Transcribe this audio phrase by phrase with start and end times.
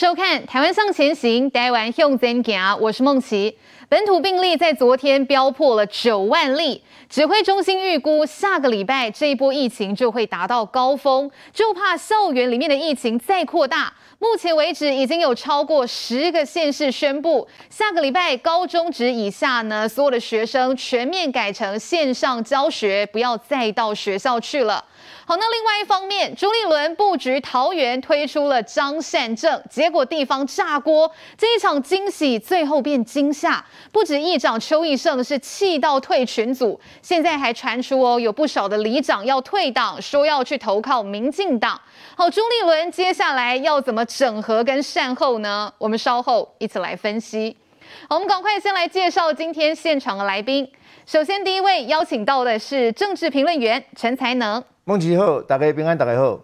[0.00, 3.54] 收看《台湾向前行》，台湾向前行，我是梦琪。
[3.86, 13.92] 本土病例在昨天飙破了九万例，指挥中心预估下个礼拜这一波疫情就会达到高峰，就怕校园里面的疫情再扩大。
[14.18, 24.82] 目前为止，已经有超过十个县市宣布，下个礼拜高中职以下呢，所有的学生全面改成线上教学，不要再到学校去了。
[25.30, 31.08] 好，那另外一方面，朱立伦布局桃园推出了张善政，结果地方炸锅，
[31.38, 41.80] 这一场惊喜最后变惊吓，不止议长邱奕胜是气到退群组，现在还传出哦，有不少的里长要退党，说要去投靠民进党。
[42.16, 45.72] 好，朱立伦接下来要怎么整合跟善后呢？
[45.78, 47.56] 我们稍后一起来分析。
[48.08, 50.68] 好，我们赶快先来介绍今天现场的来宾。
[51.10, 54.62] 首先，第一位邀请到的是政治评论员陈才能。
[54.84, 56.38] 孟琪好，大家平安，大家好。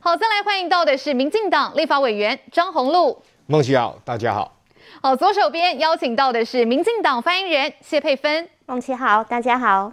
[0.00, 3.20] 好，再来欢迎到的是民进党立法委员张宏禄。
[3.46, 4.56] 孟琪好，大家好。
[5.02, 8.48] 好，左手边邀请到的是民进党发言人谢佩芬。
[8.66, 9.92] 孟琪好，大家好。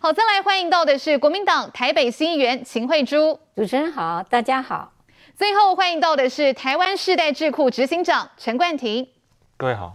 [0.00, 3.38] 好，再来欢迎到的是国民党台北新议员秦惠珠。
[3.54, 4.90] 主持人好，大家好。
[5.36, 9.06] 最后欢迎到的是台湾世代智库执行长陈冠廷。
[9.58, 9.94] 各位好。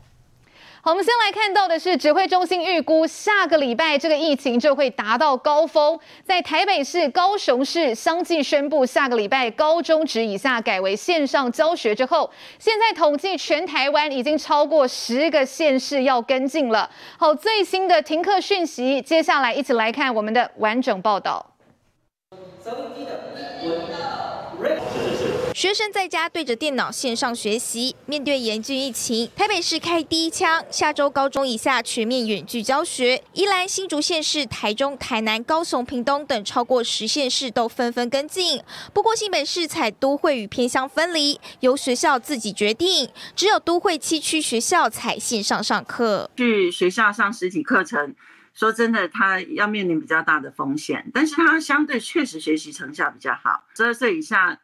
[0.85, 16.89] 好，我们先来看到的是指挥中心预估下个礼拜这个疫情就会达到高峰，在台北市、高雄市相继宣布下个礼拜高中职以下改为线上教学之后，现在统计全台湾已经超过十个县市要跟进了。
[17.17, 21.45] 好，最新的停课讯息，接下来一起来看我们的完整报道。
[25.53, 33.23] 学生在家对着电脑线上学习，面对严峻疫情，台北市开第一枪，下周高中以下全面远距教学。
[33.33, 38.61] 宜兰、新竹县市、台中、台南、高雄、屏东等超过十县市都纷纷跟进。
[38.93, 46.31] 不过新北市采都会与偏乡分离，由学校自己决定，只有都会七区学校采线上上课。
[46.35, 48.15] 去学校上实体课程，
[48.55, 53.65] 说真的，他要面临比较大的风险，但是他相对确实学习成效比较好。
[53.77, 54.59] 十二岁以下。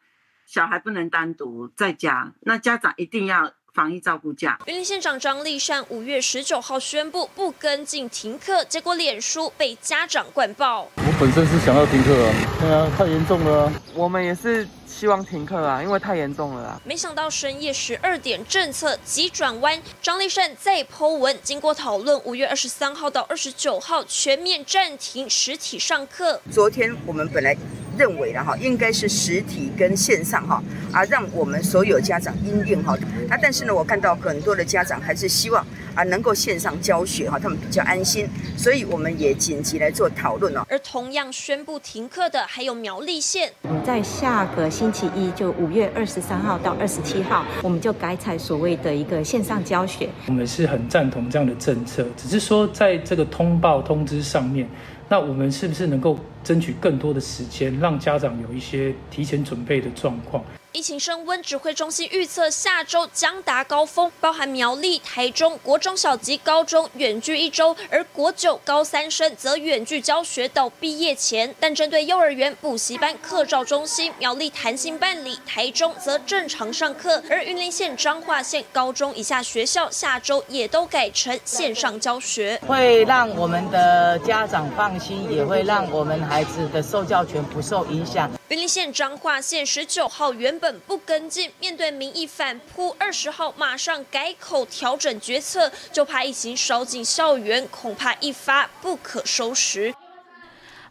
[0.52, 4.58] 小孩不能单独在家，那家长一定要防疫照顾假。
[4.66, 10.88] 云林县长张立善五月十九号宣布不跟进停课，结果脸书被家长灌爆。
[10.96, 13.72] 我本身是想要停课啊，对啊，太严重了啊。
[13.94, 14.66] 我们也是
[15.00, 16.80] 希望停课啊，因为太严重了啊。
[16.84, 26.38] 没想到深夜十二点政策急转弯，张丽善再 po 文，经过讨论，五月二十三号到二十九号全面暂停实体上课。
[26.50, 27.56] 昨天我们本来。
[27.98, 32.96] 认为的哈，应该是实体跟线上哈，啊，让我们所有家长因应哈，
[33.28, 35.62] 啊，但是呢，我看到很多的家长还是希望
[35.94, 40.64] 啊，能够线上教学哈，他们比较安心，所以我们也紧急来做讨论哦。
[40.68, 43.52] 而同样宣布停课的还有苗栗县，
[43.84, 50.08] 在下个星期一，就五月二十三号到二十七号，我们就改采所谓的一个线上教学。
[50.26, 54.68] 我们是很赞同这样的政策，只是说在这个通报通知上面。
[55.08, 60.40] 那我们是不是能够争取更多的时间，让家长有一些提前准备的状况？
[60.72, 71.52] 疫情升温，指挥中心预测下周将达高峰，包含苗栗、台中国中小及高中远距一周，而国九高三生则远距教学到毕业前。
[71.58, 77.20] 但针对幼儿园、补习班、课照中心，苗栗弹性办理，台中则正常上课。
[77.28, 88.30] 而云林县彰化县高中以下学校下周也都改成线上教学，会让我们的家长放心，也会让我们孩子的受教权不受影响。
[88.50, 99.94] 云林县彰化县十九号原本不跟进，面对民意反扑，二十号马上改口调整决策，就怕疫情烧进校园，恐怕一发不可收拾。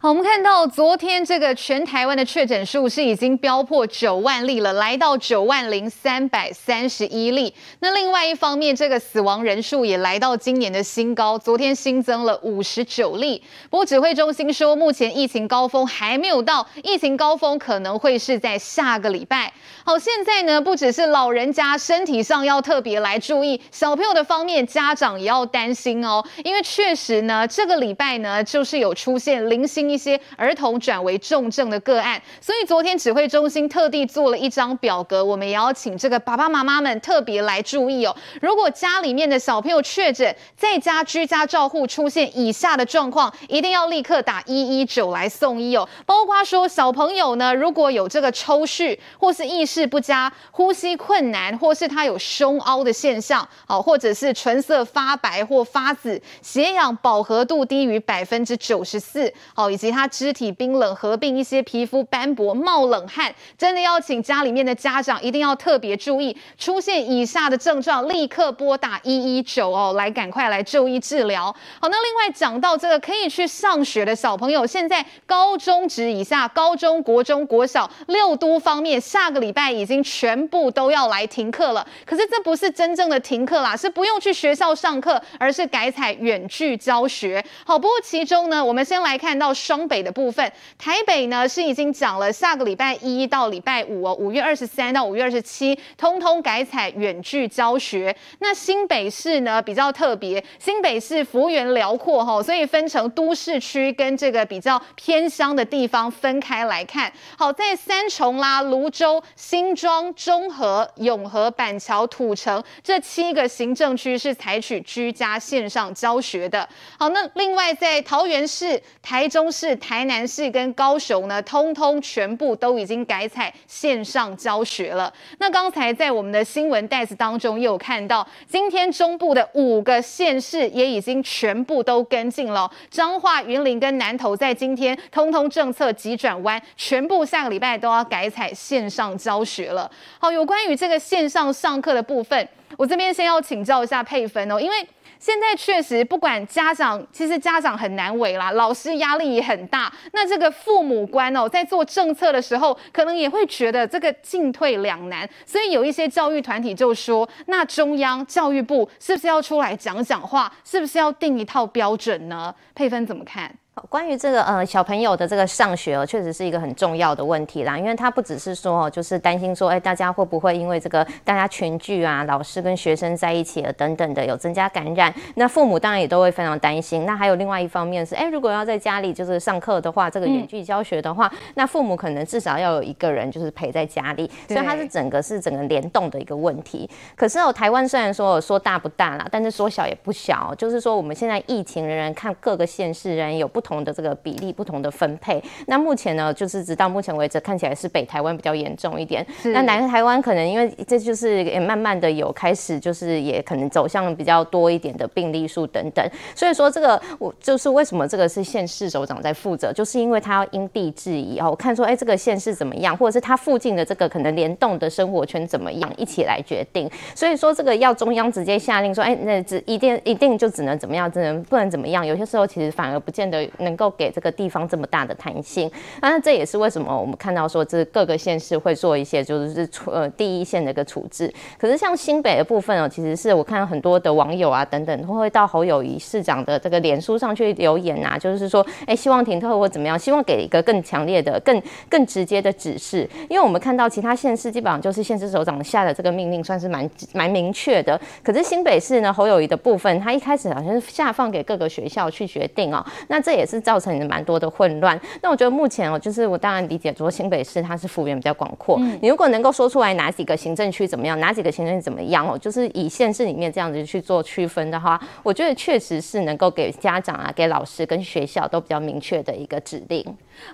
[0.02, 7.54] 好，我们看到昨天这个全台湾的确诊数是已经飙破九万例了，来到九万零三百三十一例。
[7.82, 13.44] 那另外一方面，这个死亡人数也来到今年的新高，昨天新增了五十九例。
[13.70, 19.52] 不过指挥中心说，目前疫情高峰还没有到，疫情高峰可能会是在下个礼拜。
[19.84, 29.89] 好，现在呢，不只是老人家身体上要特别来注意，小朋友的方面，家长也要担心哦，因为确实呢，这个礼拜呢，就是有出现零星。
[29.90, 38.16] 一些儿童转为重症的个案，所以昨天指挥中心特地做了一张表格，我们也要请这个爸爸妈妈们特别来注意哦。
[38.42, 45.88] 如果家里面的小朋友确诊，在家居家照护出现以下的状况，一定要立刻打一一九来送医哦。
[46.06, 59.70] 包括说小朋友呢，如果有这个抽搐，或是意识不佳、呼吸困难，或是他有胸凹的现象，好，或者是唇色发白或发紫，血氧饱和度低于百分之九十四，好。
[59.80, 71.46] 及他肢体冰冷，合并一些皮肤斑驳、冒冷汗，真的要请家里面的家长一定要特别注意，出现以下的症状，立刻拨打一一九哦，来赶快来就医治疗。
[71.80, 81.88] 好，那另外讲到这个可以去上学的小朋友，现在高中职以下、高中国中国小六都方面，下个礼拜已经全部都要来停课了。
[82.06, 87.44] 可是这不是真正的停课啦，是不用去学校上课，而是改采远距教学。
[87.66, 98.16] 好，不过其中呢，我们先来看到双北的部分，台北呢是已经讲了，下个礼拜一到礼拜五哦，五月二十三到五月二十七，通通改采远距教学。
[98.40, 107.14] 那新北市呢比较特别，新北市幅员辽阔哈，所以分成都市区跟这个比较偏乡的地方分开来看。
[107.38, 116.68] 好，在三重啦、芦洲、新庄、中和、永和、板桥、土城这七个行政区是采取居家线上教学的。
[116.98, 125.14] 好，那另外在桃园市、台中市、是台南市跟高雄呢，通通全部都已经改采线上教学了。
[125.38, 132.72] 那刚才在我们的新闻袋子当中也有看到，今天中部的五个县市也已经全部都跟进了。
[132.90, 139.92] 彰化、云林跟南投在今天通通政策急转弯，全部下个礼拜都要改采线上教学了。
[140.20, 142.48] 好，有关于这个线上上课的部分，
[142.78, 144.88] 我这边先要请教一下佩芬哦，因为。
[145.20, 149.92] 现在确实，不管家长，其实家长很难为啦，老师压力也很大。
[150.14, 155.30] 那这个父母官哦，在做政策的时候，可能也会觉得这个进退两难。
[155.46, 160.52] 所以有一些教育团体就说，那中央教育部是不是要出来讲讲话？
[160.64, 162.56] 是不是要定一套标准呢？
[162.74, 163.54] 佩芬怎么看？
[163.88, 167.78] 关于这个呃小朋友的这个上学哦，确实是一个很重要的问题啦。
[167.78, 175.14] 因为他不只是说哦，就是担心说，哎，大家会不会因为这个大家群聚啊，老师跟学生在一起啊等等的有增加感染？
[175.36, 177.06] 那父母当然也都会非常担心。
[177.06, 186.90] 那还有另外一方面是，哎，如果要在家里就是上课的话，这个远距教学的话，嗯、那父母可能至少要有一个人就是陪在家里，所以它是整个是整个联动的一个问题。
[187.16, 199.26] 可是哦，台湾虽然说说大不大啦，但是说小也不小，就是说我们现在疫情仍然看各个县市仍然有不同的这个比例不同的分配，那目前呢，就是直到目前为止看起来是北台湾比较严重一点。
[199.44, 206.04] 那南台湾可能因为这就是也慢慢的有开始，就是也可能走向比较多一点的病例数等等。
[206.34, 216.90] 所以说这个我就是为什么这个是县市首长在负责，就是因为他要因地制宜哦，我看说哎这个县市怎么样，或者是他附近的这个可能联动的生活圈怎么样，一起来决定。
[217.14, 222.06] 所以说这个要中央直接下令说，哎那只一定一定就只能怎么样，只能不能怎么样。
[222.06, 223.94] 有些时候其实反而不见得能够。
[224.00, 225.70] 给这个地方这么大的弹性，
[226.00, 231.34] 那这也是为什么我们看到说，这各个县市会做一些就是处呃第一线的一个处置。
[231.58, 243.10] 可是像新北的部分哦，其实是我看到很多的网友啊等等，都会到侯友谊市长的这个脸书上去留言啊，就是说，哎，希望停课或怎么样，希望给一个更强烈的、更更直接的指示。
[243.28, 248.00] 因为我们看到其他县市基本上就是县市首长下的这个命令，算是蛮蛮明确的。
[248.24, 254.00] 可是新北市呢，侯友谊的部分，他一开始好像是下放给各个学校去决定哦，那这也是造成。
[254.10, 270.06] 蛮多的混乱，那我觉得目前哦，就是我当然理解说新北市它是幅员比较广阔，嗯，你如果能够说出来哪几个行政区怎么样，哪几个行政区怎么样哦，就是以县市里面这样子去做区分的话，我觉得确实是能够给家长啊、给老师跟学校都比较明确的一个指令。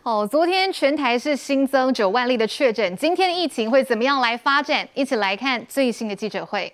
[0.02, 4.88] 哦，昨天全台是新增九万例的确诊，今天的疫情会怎么样来发展？
[4.94, 6.74] 一起来看最新的记者会。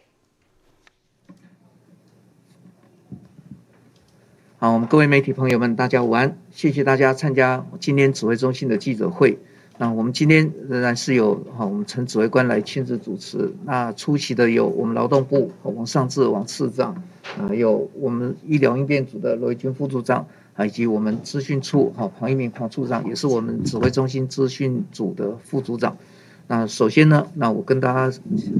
[4.63, 6.37] 好，我们各位媒体朋友们，大家午安！
[6.51, 9.39] 谢谢大家参加今天指挥中心的记者会。
[9.79, 13.51] 那我们今天仍然是由哈我们陈指挥官来亲自主持。
[13.65, 16.93] 那出席的有我们劳动部王尚志王次长，
[17.39, 25.97] 啊，有我们医疗应变组的罗一军副组长啊，以及我们资讯处哈黄一鸣黄处长，也是我们指挥中心资讯组的副组长。
[26.45, 28.15] 那首先呢，那我跟大家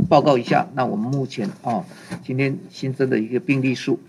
[0.10, 1.86] 报告一下，那我们目前啊
[2.26, 4.00] 今天新增的一个病例数。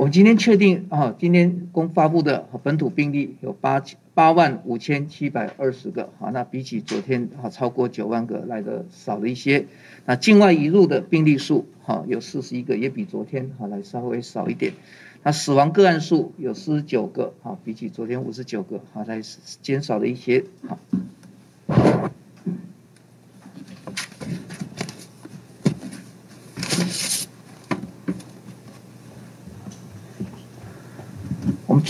[0.00, 9.66] 我们今天确定啊，今天公发布的本土病例有八八万五千七百二十个，好，那比起昨天啊超过九万个来的少了一些。
[10.06, 14.72] 那境外移入的病例数哈有四十一个，也比昨天好来稍微少一点。
[15.22, 19.20] 那死亡个案数有四十九个，好，比起昨天五十九个好来
[19.60, 20.78] 减少了一些，好。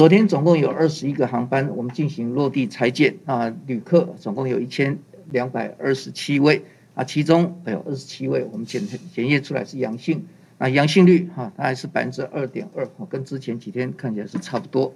[0.00, 4.98] 昨天总共有二十一个航班，我们进行落地采检啊，旅客总共有一千
[5.30, 6.64] 两百二十七位
[6.94, 10.24] 啊，其中有二十七位我们检检验出来是阳性，
[10.56, 14.94] 啊阳性率哈，大概是百分之二点二，跟之前几天看起来是差不多。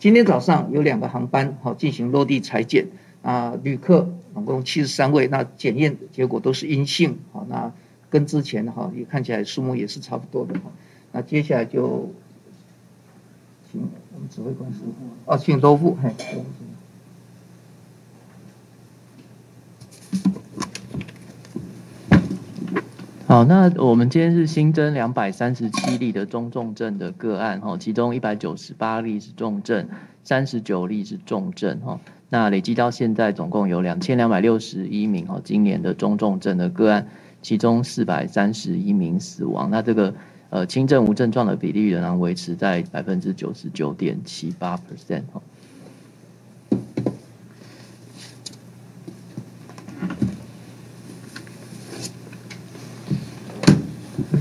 [0.00, 2.88] 今天早上有两个航班好进行落地采检
[3.22, 7.72] 啊，旅客总共七十三位，那检验结果都是阴性，好，那
[8.16, 10.72] 跟之前哈也看起来数目也是差不多的哈。
[11.12, 12.10] 那接下来就
[13.70, 13.82] 请
[14.14, 15.98] 我们指挥官师傅啊，请多副。
[23.26, 29.90] 好，那我们今天是新增两百三十七例的中重症的个案哈，其中一百九十八例是重症，
[30.24, 32.00] 三十九例是重症哈。
[32.30, 37.08] 那累计到现在总共有两千两百六十一名哈，今年的中重症的个案，
[37.46, 39.70] 其中四百三十一名死亡。
[39.70, 40.12] 那这个
[40.50, 45.22] 呃轻症无症状的比例仍然维持在百分之九十九点七八 percent。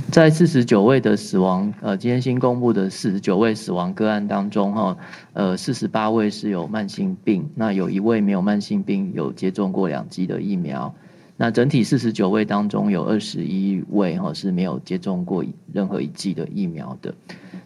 [0.10, 4.98] 在四十九位的死亡，呃，今天新公布的四十九位死亡个案当中，哈，
[5.34, 10.92] 呃，四十八位是有慢性病，那有一位没有慢性病，有接种过两剂的疫苗。
[11.38, 17.14] 那整体四十九位当中，有二十一位哈是没有接种过任何一剂的疫苗的。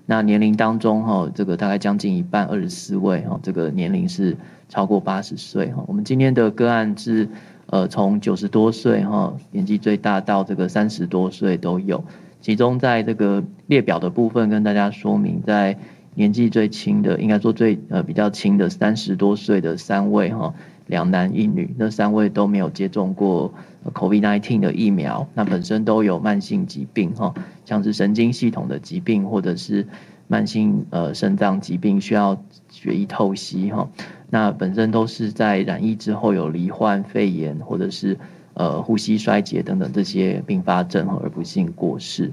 [0.08, 4.36] 那年龄当中，哈，这个大概将近一半，二十四位哈，这个年龄是
[4.68, 5.84] 超过八十岁哈。
[5.88, 7.30] 我们今天的个案是，
[7.68, 12.04] 呃，从九十多岁哈，年纪最大到这个三十多岁都有。
[12.42, 15.78] 其中在这个列表的部分跟大家说明，在
[16.16, 20.56] 年纪最轻的，应该说最呃比较轻的三十多岁的三位哈，
[20.90, 23.54] 两男一女，那三位都没有接种过
[23.94, 29.88] COVID-19 的疫苗，那本身都有慢性疾病哈，像是神经系统的疾病或者是
[30.28, 32.38] 慢性呃肾脏疾病需要
[32.70, 33.88] 血液透析哈，
[34.30, 38.18] 那本身都是在染疫之后有罹患肺炎或者是。
[38.56, 42.30] 呃，呼吸衰竭等等这些并发症而不幸过世。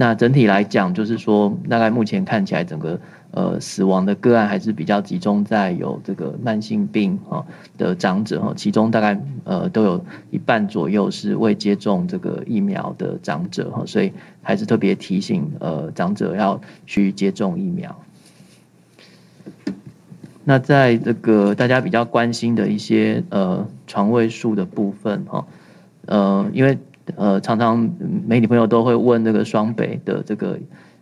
[0.00, 2.98] 那整体来讲，就是说，大概目前看起来，整个
[3.32, 7.44] 呃死亡的个案还是比较集中在有这个慢性病哈
[7.76, 17.94] 的长者哈，其中大概呃都有一半左右是未接种这个疫苗的长者哈，所以还是特别提醒呃长者要去接种疫苗。
[20.44, 25.46] 那在这个大家比较关心的一些呃床位数的部分哈，
[26.06, 26.78] 呃，因为
[27.16, 27.90] 呃常常
[28.26, 30.58] 媒体朋友都会问这个双北的这个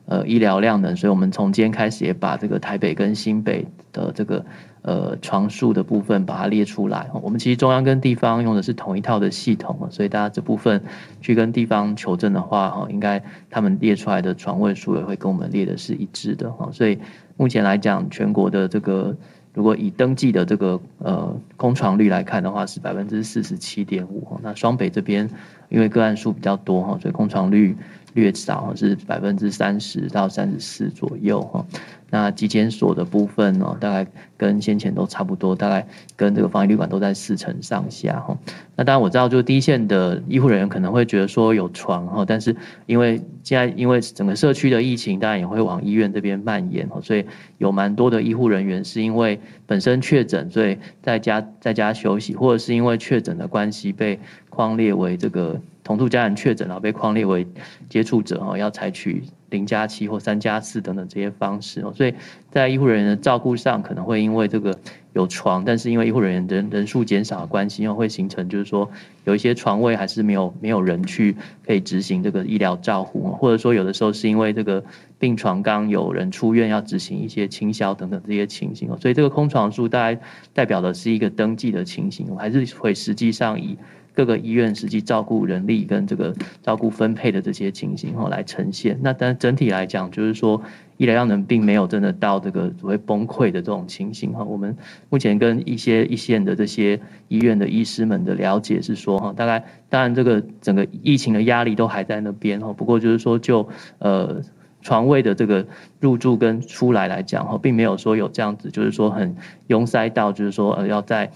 [0.06, 4.44] 呃医疗量能，所以我们从今天开始也把这个台北跟新北的这个
[4.82, 7.08] 呃床数的部分把它列出来。
[7.22, 10.82] 我们其实中央跟地方用的是同一套的系统，所以大家这部分
[11.20, 16.68] 去跟地方求证的话哈，应该他们列出来的床位数也会跟我们列的是一致的哈。
[16.72, 16.98] 所以
[17.36, 19.16] 目前来讲，全国的这个。
[19.58, 24.38] 如果以登记的这个呃空床率来看的话，是百分之四十七点五。
[24.40, 25.28] 那双北这边
[25.68, 27.76] 因为个案数比较多哈，所以空床率
[28.18, 31.64] 略少，是百分之三十到三十四左右哈。
[32.10, 38.34] 那疾检所的部分呢，大概跟先前都差不多，大概跟这个防疫旅馆都在四成上下哈。
[38.76, 42.56] 那当然我知道，就第一线的医护人员可能会觉得说有床哈，但是
[42.86, 47.26] 因为现在因为整个社区的疫情，当然也会往医院这边蔓延哈，所以
[47.58, 57.46] 有蛮多的医护人员是因为本身确诊，所以在家在家休息，或者是因为确诊的关系被框列为这个同住家人确诊，然后被框列为
[57.88, 59.24] 接触者哈，要采取。
[59.50, 62.12] 零加七或三加四等等这些方式哦，所以
[62.50, 64.78] 在医护人员的照顾上，可能会因为这个
[65.14, 68.90] 有床，但是因为医护人员人人数减少的关系，又会形成就是说
[69.24, 74.84] 有一些床位还是没有没有人去可以执行这个医疗照护，或者说有的时候是因为这个
[75.18, 80.20] 病床刚有人出院要执行一些清消等等这些情形哦，所以这个空床数大概
[80.52, 83.78] 代表的是一个登记的情形，我还是会实际上以。
[84.18, 90.60] 各个医院实际照顾人力跟这个照顾分配的这些情形哈来呈现，那但整体来讲，就是说
[90.96, 94.42] 医疗量能并没有真的到这个所谓崩溃的这种情形哈。
[94.42, 94.76] 我们
[95.08, 103.68] 目前跟一些一线的这些医院的医师们的了解是说哈，大概当然这个整个疫情的压力都还在那边哈，不过就是说就
[104.00, 104.42] 呃
[104.82, 105.64] 床位的这个
[106.00, 109.36] 入住跟出来来讲哈，并没有说有这样子，就是说很
[109.68, 111.30] 拥塞到就是说呃要在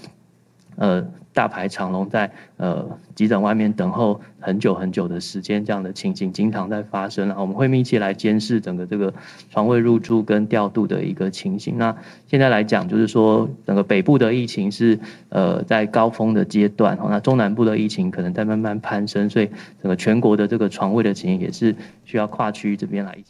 [0.74, 1.06] 呃。
[1.32, 7.26] 大排长龙在呃急诊外面等候很久很久的时间，这样的情形经常在发生。
[7.28, 9.12] 然后我们会密切来监视整个这个
[9.50, 11.78] 床位入住跟调度的一个情形。
[11.78, 11.96] 那
[12.26, 14.98] 现在来讲，就是说整个北部的疫情是
[15.30, 19.46] 呃在高峰的阶段，那中南部的疫情可能在慢慢攀升，所以
[19.82, 21.74] 整个全国的这个床位的情形也是
[22.04, 23.28] 需要跨区这边来一起。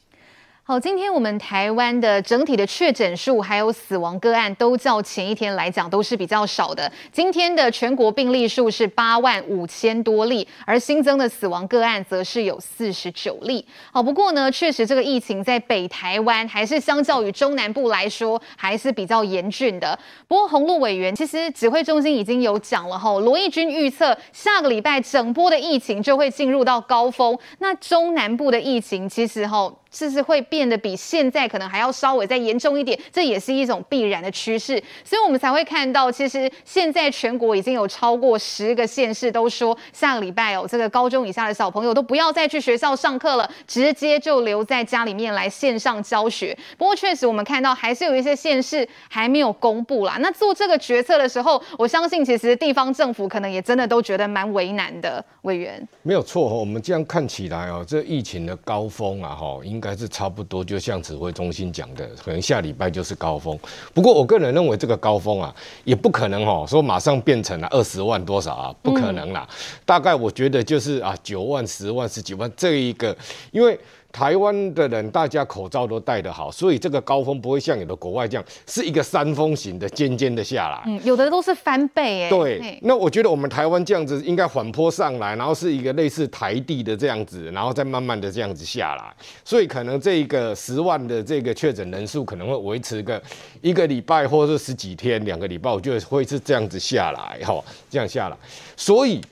[0.64, 6.90] 好，今天我们台湾的整体的确诊数还有死亡个案都较前一天来讲都是比较少的。
[7.10, 13.66] 今天的全国病例数是八万五千多例，而新增的死亡个案则是有四十九例。
[13.90, 19.98] 好，不过呢，确实这个疫情在北台湾还是相较于中南部来说还是比较严峻的。
[20.28, 27.36] 不过洪路委员其实指挥中心已经有讲了哈，罗毅军预测下个礼拜整波的疫情就会进入到高峰。
[27.58, 29.74] 那中南部的疫情其实哈。
[29.94, 46.54] 是是会变得比现在可能还要稍微再严重一点，这也是一种必然的趋势，所以我们才会看到，其实现在全国已经有超过十个县市都说，下个礼拜哦，这个高中以下的小朋友都不要再去学校上课了，直接就留在家里面来线上教学。
[46.76, 50.18] 不过确实我们看到还是有一些县市还没有公布啦。
[50.20, 55.24] 那做这个决策的时候，我相信其实地方政府可能也真的都觉得蛮为难的。
[55.42, 63.58] 委员没有错，我们这样看起来哦，这疫情的高峰啊，哈，应该是差不多，就像指挥中心讲的，可能下礼拜就是高峰。
[63.94, 69.48] 不过我个人认为，这个高峰啊，也不可能哦，说马上变成了二十万多少啊，不可能啦。
[69.84, 73.16] 大概我觉得就是啊，九万、十万、十几万这一个，
[73.50, 73.78] 因为。
[74.12, 80.82] 台湾的人，大家口罩都戴得好，所以这个高峰不会像有的国外这样，是一个山峰型的尖尖的下来。
[80.86, 82.28] 嗯，有的都是翻倍哎。
[82.28, 89.14] 对，那我觉得我们台湾这样子应该缓坡上来，然后是一个类似台地的这样子，然后再慢慢的这样子下来。
[89.42, 93.20] 所以可能这一个十万的这个确诊人数可能会维持个
[93.62, 98.36] 一个礼拜或者是十几天、两个礼拜，我觉得会是这样子下来，哈，这样下来。
[98.76, 99.22] 所以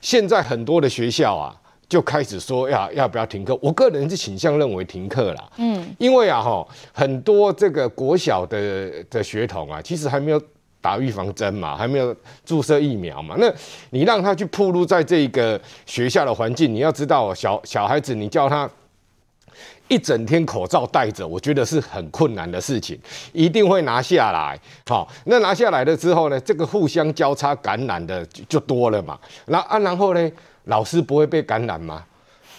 [0.00, 1.54] 现在很多的学校啊。
[1.90, 3.58] 就开始说要要不要停课？
[3.60, 5.50] 我个人是倾向认为停课啦。
[5.56, 10.40] 嗯，因为啊哈，很多这个国小的的学童啊，其实还没有
[10.80, 13.34] 打预防针嘛，还没有注射疫苗嘛。
[13.38, 13.52] 那
[13.90, 18.70] 你让他去暴露在这个学校的环境，你要知道，小小孩子你叫他
[19.88, 22.96] 一整天口罩戴着，我觉得是很困难的事情，
[23.32, 24.56] 一定会拿下来。
[24.86, 29.18] 好，那拿下来了之后呢，这个互相交叉感染的就就多了嘛。
[29.46, 30.30] 那啊，然后呢？
[30.70, 32.04] 老师不会被感染吗？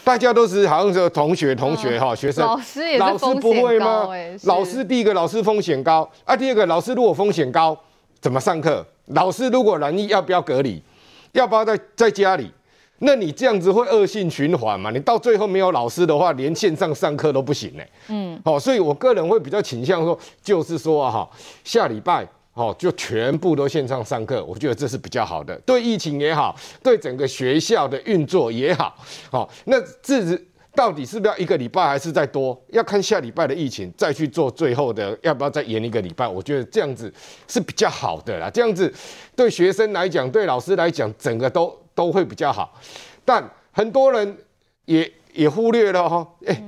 [0.04, 2.46] 大家都是好像是同学同学哈，学生。
[2.46, 2.98] 老师。
[2.98, 4.10] 老师不会吗？
[4.44, 7.78] 老师第一个老师风险高啊，第二个老师如果风险高，
[8.20, 8.86] 怎么上课？
[9.08, 10.84] 老师如果染疫，要不要隔离？
[11.32, 12.52] 要不要在在家里？
[13.00, 14.92] 那你这样子会恶性循环嘛？
[14.92, 17.84] 你到最后没有老师的话，连线上上课都不行呢。
[18.10, 21.30] 嗯，好，所以我个人会比较倾向说，就是说啊哈，
[21.64, 22.28] 下礼拜。
[22.54, 28.94] 哦，就全部都线上上课，我觉得这是比较好的，对疫情也好，对整个学校的运作也好。
[29.32, 32.62] 好，那日子到底是不是要一个礼拜，还是再多？
[32.68, 36.28] 要看下礼拜的疫情，再去做最后的，要不要再延一个礼拜？
[36.28, 37.12] 我觉得这样子
[37.48, 38.94] 是比较好的啦，这样子
[39.34, 42.78] 对学生来讲，对老师来讲，整个都都会比较好。
[43.24, 44.38] 但很多人
[44.84, 46.62] 也也忽略了哈，哎，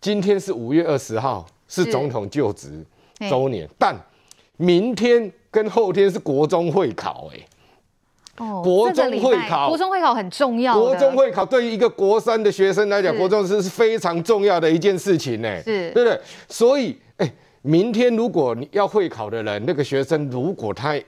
[0.00, 2.84] 今天是五月二十号，是总统就职
[3.30, 3.96] 周年，但。
[4.58, 7.38] 明天跟后天是国中会考，哎，
[8.44, 10.78] 哦，国中会考，国中会考很重要。
[10.78, 16.20] 国中会考对于一个国三的学生来讲，国中是是非常重要的一件事情，呢，是，对不对？
[16.48, 21.00] 所以，哎，明天如果你要会考的人，那个学生如果他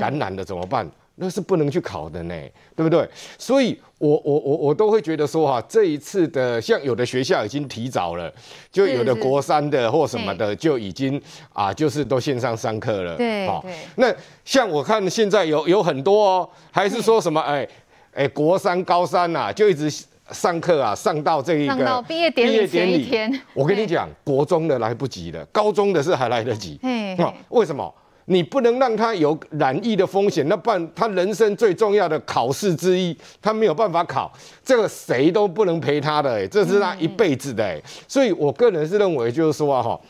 [0.00, 0.88] 感染了怎么办？
[1.16, 2.34] 那是不能去考的呢，
[2.74, 3.08] 对不对？
[3.38, 8.32] 所以我，我我我我都会觉得说哈，这一次的像有的学校已经提早了，
[8.72, 11.20] 就有的国三的或什么的就已经
[11.52, 13.16] 啊，就是都线上上课了。
[13.16, 13.64] 对，好，
[13.96, 14.12] 那
[14.44, 17.66] 像我看现在有有很多哦，还是说什么哎
[18.12, 19.88] 哎国三高三呐，就一直
[20.32, 23.40] 上课啊，上到这一个毕业典礼前一天。
[23.52, 26.76] 我跟你讲，国中的来不及了，高中的是还来得及。
[26.82, 27.16] 嗯，
[27.50, 27.94] 为什么？
[28.26, 34.32] 你不能让他有染疫的风险，那办他人生最重要的考试之一，他没有办法考，
[34.64, 40.00] 这个谁都不能陪他的，欸，这是他一辈子的，欸，所以我个人是认为，就是说哈，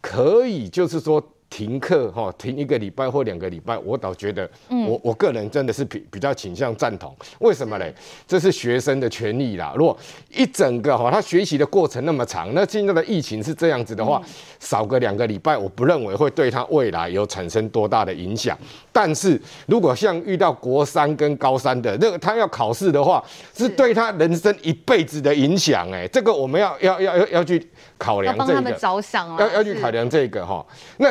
[0.00, 1.22] 可以，就是说。
[1.50, 7.16] 停课哈，停一个礼拜或两个礼拜，我倒觉得我，我、个人真的是比比较倾向赞同。
[7.40, 7.92] 为什么嘞？
[8.26, 9.72] 这是学生的权利啦。
[9.74, 9.96] 如果
[10.30, 14.30] 一整个哈，他学习的过程那么长，那现在的疫情是这样子的话，嗯、
[14.60, 18.56] 少个两个礼拜，我不认为会对他未来有产生多大的影响。
[18.92, 23.24] 但是如果像遇到国三跟高三的那个，他要考试的话，
[23.56, 25.90] 是对他人生一辈子的影响。
[25.90, 30.64] 哎，这个我们要要要要要去考量这个，要帮他们着想啊，要要去考量这个哈。
[30.98, 31.08] 那。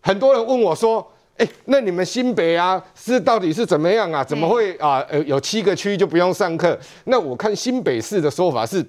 [0.00, 4.24] 很多人问我说：“哎，那你们新北啊，是到底是怎么样啊？
[4.24, 5.04] 怎么会啊？
[5.10, 6.78] 呃，有七个区就不用上课？
[7.04, 8.84] 那我看新北市的说法是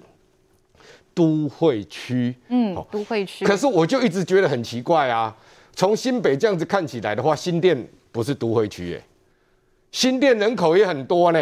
[1.14, 3.46] 都会区，嗯，都会区。
[3.46, 5.36] 可是我就一直觉得很奇怪啊。
[5.76, 9.04] 从新北这样子看起来的话，新店不是都会区耶，
[9.92, 11.40] 新店人口也很多呢。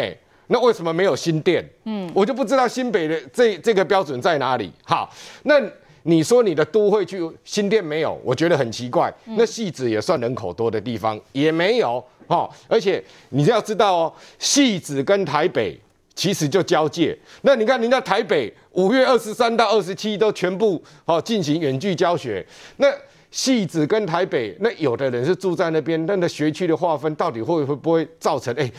[0.48, 1.64] 那为什么没有新店？
[1.84, 4.72] 嗯，我就不知道新北的这这个标准在哪里。
[4.84, 5.08] 好，
[5.44, 5.60] 那。
[6.02, 9.12] 你说你的都会区新店没有，我觉得很奇怪。
[9.24, 12.48] 那戏子也算人口多的地方，也没有哈。
[12.68, 15.78] 而且你要知道哦，戏子跟台北
[16.14, 17.16] 其实就交界。
[17.42, 22.44] 那你看人家台北五月二十三到二十七都全部哦进行远距教学。
[22.76, 22.88] 那
[23.30, 28.70] 戏子跟台北，那有的人是住在那边，那那学区的划分到底会会不会造成哎？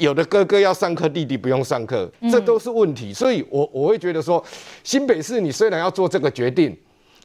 [0.00, 3.12] 有的哥哥要上课，弟弟不用上课，这都是问题。
[3.12, 4.42] 所以我，我我会觉得说，
[4.82, 6.74] 新北市你虽然要做这个决定，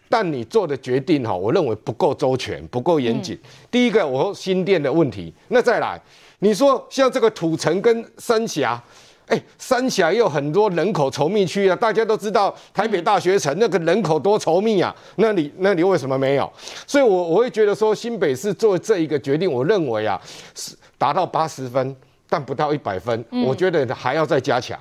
[0.10, 3.40] 但你做的决定哈，我认为不够周全，不够严谨。
[3.72, 6.00] 第一个，我说新店的问题，那再来，
[6.40, 8.84] 你说像这个土城跟三峡，
[9.28, 16.52] 哎，三峡也有很多人口稠密区啊，大家都知道台北大学城那个人口多稠密啊，那你那你为什么没有？
[16.86, 20.22] 所以我我会觉得说，新北市做这一个决定，我认为啊，
[20.54, 21.96] 是达到八十分。
[22.30, 24.80] 但不到一百分，嗯，我觉得还要再加强。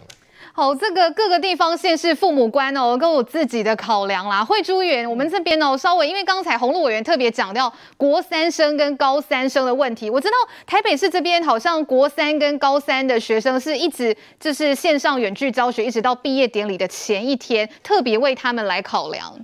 [0.56, 4.44] 好，这个各个地方县市父母官哦，跟我自己的考量啦。
[4.44, 19.34] 惠珠园，我们这边哦，稍微因为刚才鸿鹿委员特别讲到国三生跟高三生的问题，我知道台北市这边好像国三跟高三的学生是一直就是线上远距教学，一直到毕业典礼的前一天，特别为他们来考量。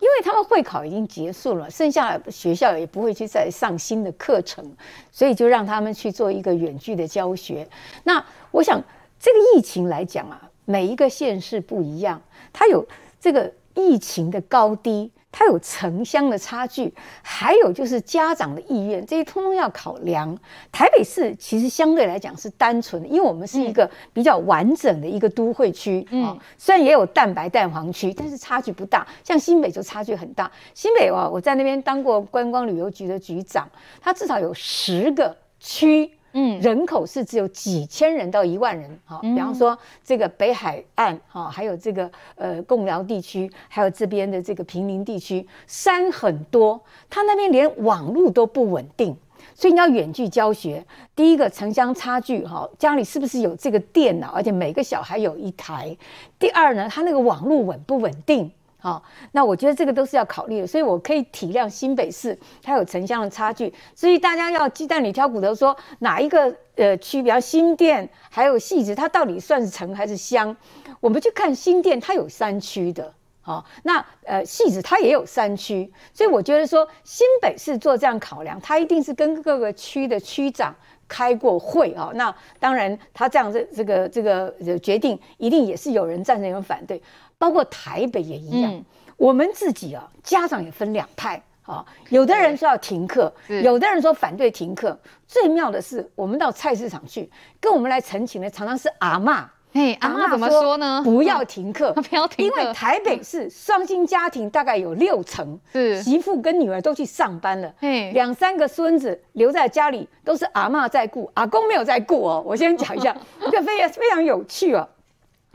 [0.00, 4.64] 因为他们会考已经结束了，剩下的学校也不会去再上新的课程，
[5.12, 7.68] 所以就让他们去做一个远距的教学。
[8.04, 8.82] 那我想，
[9.20, 12.20] 这个疫情来讲啊，每一个县市不一样，
[12.52, 12.86] 它有
[13.20, 15.12] 这个疫情的高低。
[15.30, 20.36] 它有城乡的差距，还有就是家长的意愿，这些通通要考量。
[20.72, 29.06] 台北市其实相对来讲是单纯的，因为我们是一个比较完整的一个都会区啊、嗯哦，虽然也有蛋白蛋黄区，但是差距不大。
[29.22, 30.50] 像新北就差距很大。
[30.74, 33.68] 新北啊，我在那边当过观光旅游局的局长，
[34.00, 36.10] 它至少有十个区。
[36.32, 49.16] 嗯，人口是只有几千人到一万人，哈，比方说这个北海岸，哈，还有这个呃贡寮地区，还有这边的这个平林地区，山很多，它那边连网络都不稳定，
[49.54, 50.84] 所以你要远距教学，
[51.16, 55.96] 第一个城乡差距，哈，家里是不是有这个电脑，而且每个小孩有一台，
[56.38, 58.50] 第二呢，他那个网络稳不稳定？
[58.80, 70.56] 好，那我觉得这个都是要考虑的，所以我可以体谅新北市它有城乡的差距，所以大家要鸡蛋里挑骨头，说哪一个呃区，比方新店还有汐止，它到底算是城还是乡？
[71.00, 80.72] 我们去看新店，它有山区的，好，那呃汐止它也有山区，所以我觉得说新北市做这样考量，它一定是跟各个区的区长
[81.08, 87.02] 开过会啊，那当然他这样这这个这个决定，一定也是有人赞成有人反对。
[87.38, 88.84] 包括台北也一样，嗯、
[89.16, 91.84] 我们自己啊，家长也分两派啊。
[92.10, 94.98] 有的人说要停课，有的人说反对停课。
[95.26, 99.44] 最妙的是，我们到菜市场去，跟我们来陈情的常常是阿嬷。
[99.70, 101.02] 嘿，阿嬷怎么说呢？
[101.04, 107.72] 不要停课， 不要停课，因为台北市双薪家庭大概有六成是媳妇跟女儿都去上班了，
[108.12, 112.42] 两三个孙子留在家里都是阿嬷在顾，阿公没有在顾哦。
[112.44, 114.88] 我先讲一下， 这个非常非常有趣哦。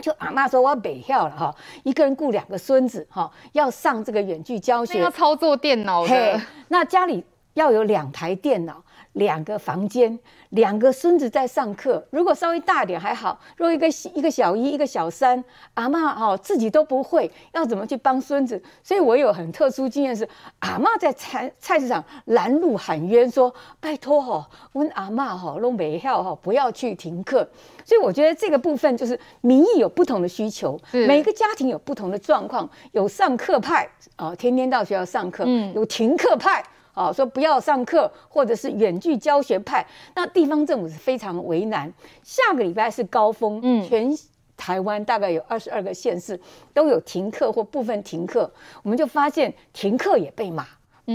[0.03, 8.83] 就阿妈说，我要北漂了哈，一个人雇两个孙子哈，要上这个远距教学，要操作电脑的，那家里要有两台电脑。
[9.13, 10.17] 两个房间，
[10.49, 12.05] 两个孙子在上课。
[12.09, 15.43] 如果稍微大一点还好，如果一个一个小一，一个小三，
[15.75, 18.61] 阿嬷哦自己都不会，要怎么去帮孙子？
[18.83, 20.27] 所以我有很特殊经验是，
[20.59, 27.47] 阿嬷在菜菜市场拦路喊冤说：“拜托哈，问阿嬷哈，弄北票哈，不要去停课。”
[27.85, 36.63] 所以我觉得这个部分就是民意有不同的需求，每个家庭有不同的状况，有上课派啊，天天到学校上课，嗯，有停课派。
[36.93, 41.91] 啊，说不要上课，或者是远距教学派，那地方政府是非常为难。
[42.21, 44.15] 下个礼拜是高峰，嗯，全
[44.55, 46.39] 台湾大概有二十二个县市
[46.71, 48.51] 都有停课或部分停课，
[48.83, 50.65] 我们就发现停课也被骂，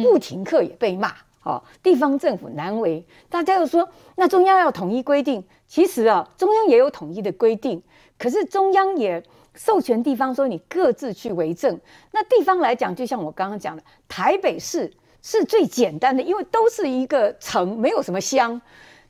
[0.02, 1.12] 不停课也被骂，
[1.44, 3.06] 哦，地方政府难为。
[3.30, 7.80] 大家又说，那中央要统一规定，其实啊，中央也有统一的规定，
[8.18, 9.22] 可是中央也
[9.54, 11.80] 授权地方说你各自去为政。
[12.10, 14.92] 那地方来讲，就像我刚刚讲的，台北市。
[15.22, 18.60] 是最简单的，因为都是一个城，没有什么乡。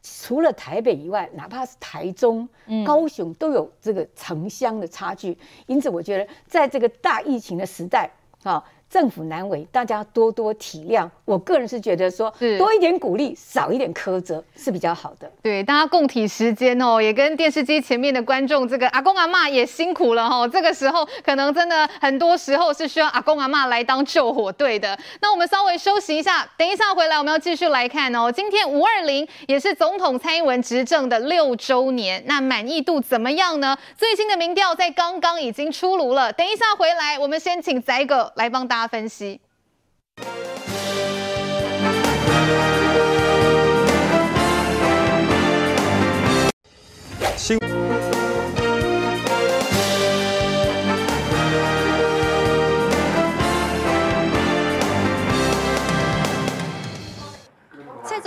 [0.03, 2.49] 除了台北以外，哪怕是台中、
[2.87, 5.37] 高雄，都有这个城乡的差距。
[5.67, 8.11] 因此，我觉得在这个大疫情的时代，
[8.43, 8.65] 啊。
[8.91, 11.09] 政府难为，大家多多体谅。
[11.25, 15.31] 我个人是觉得说，多一点鼓励，少一点苛责是比较好的。
[15.43, 20.49] 对，大家共体时间哦，也跟电视机前面的观众，这个阿公阿妈也辛苦了哈。
[20.49, 24.99] 这个时候，可能真的很多时候是需要阿公阿妈来当救火队的。
[25.21, 28.33] 那我们稍微休息一下，等一下回来我们要继续来看哦。
[28.33, 33.77] 今天五二零也是总统蔡英文执政的六周年，那满意度怎么样呢？
[33.99, 36.33] 最新的民调在刚刚已经出炉了。
[36.33, 39.41] 等一下回来，我们先请仔哥来帮大他分析。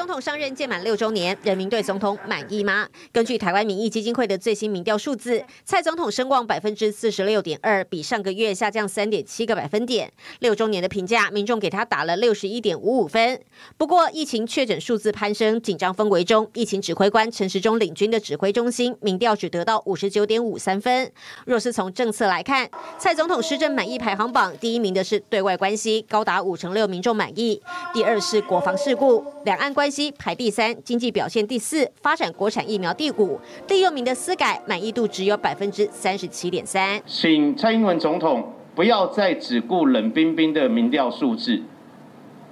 [0.02, 2.90] 总统上任届满六周年，人民对总统满意吗？
[3.12, 10.12] 根据台湾民意基金会的最新民调数字，蔡总统声望百分之四十六点二，比上个月下降三点七个百分点。
[10.40, 13.40] 六周年的评价，民众给他打了六十一点五五分。
[13.78, 21.12] 不过，疫情确诊数字攀升，紧张氛围中，疫情指挥官陈时中领军的指挥中心民调只得到五十九点五三分。
[21.46, 27.62] 若是从政策来看，蔡总统施政满意排行榜第一名的是对外关系，高达五成六民众满意；
[27.94, 30.10] 第二是国防事故、两岸关系。
[30.12, 37.02] 排第三，经济表现第四，发展国产疫苗第五，第六名的司改满意度只有百分之三十七点三。
[37.06, 41.62] 请蔡英文总统不要再只顾冷冰冰的民调数字，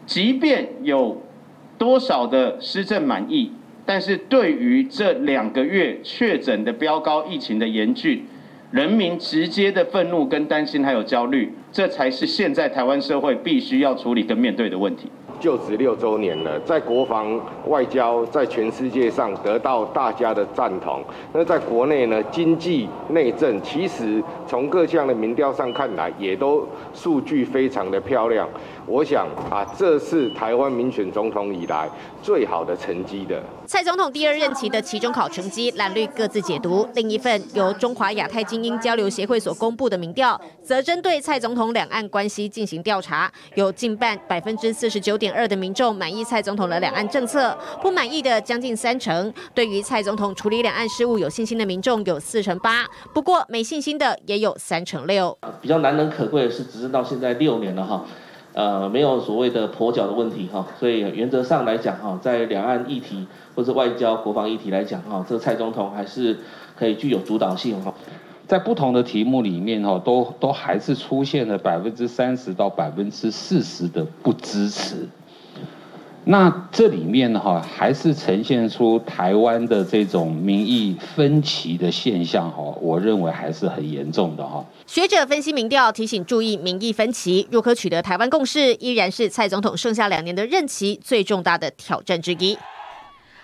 [0.06, 1.22] 即便有
[1.78, 3.54] 多少的施政满意，
[3.86, 8.26] 但是对于这两个月确诊的飙高疫情的严峻，
[8.72, 15.10] 人民直接的愤怒跟担心还有焦虑，这才是现在台湾社会必须要处理跟面对的问题。
[15.40, 21.02] 就职六周年了，在国防、外交，在全世界上得到大家的赞同。
[21.34, 28.48] 那在国内呢，经济内政其实从各项的民调上看来，也都数据非常的漂亮。
[28.90, 31.88] 我想啊，这是台湾民选总统以来
[32.24, 33.40] 最好的成绩的。
[33.68, 36.90] 蔡总统第二任期的期中考成绩，蓝绿各自解读。
[36.96, 45.32] 另一份由中华亚太精英交流协会所公布的民调，则针对蔡总统两岸关系进行调查，有近半百分之四十九点。
[45.32, 49.32] 二的民众满意蔡总统的两岸政策，不满意的将近三成。
[49.54, 55.38] 对于蔡总统处理两岸事务有信心的民众有四成八，不过没信心的也有三成六。
[55.62, 58.04] 比较难能可贵的是，执政到现在六年了哈，
[58.54, 66.38] 呃，没有所谓的跛脚的问题哈，所以原则上来讲哈，在两岸议题或者外交、国防议题来讲哈，这个蔡总统还是
[66.76, 67.94] 可以具有主导性哈。
[68.48, 75.08] 在不同的题目里面哈，都都还是出现了百分之三十到百分之四十的不支持。
[76.26, 84.64] 那这里面呢，哈，还是呈现出台湾的这种民意分歧的现象，哈，我认为还是很严重的，哈。
[84.86, 92.58] 学者分析民调，提醒注意民意分歧，若可取得台湾共识，依然是蔡总统剩下两年的任期最重大的挑战之一。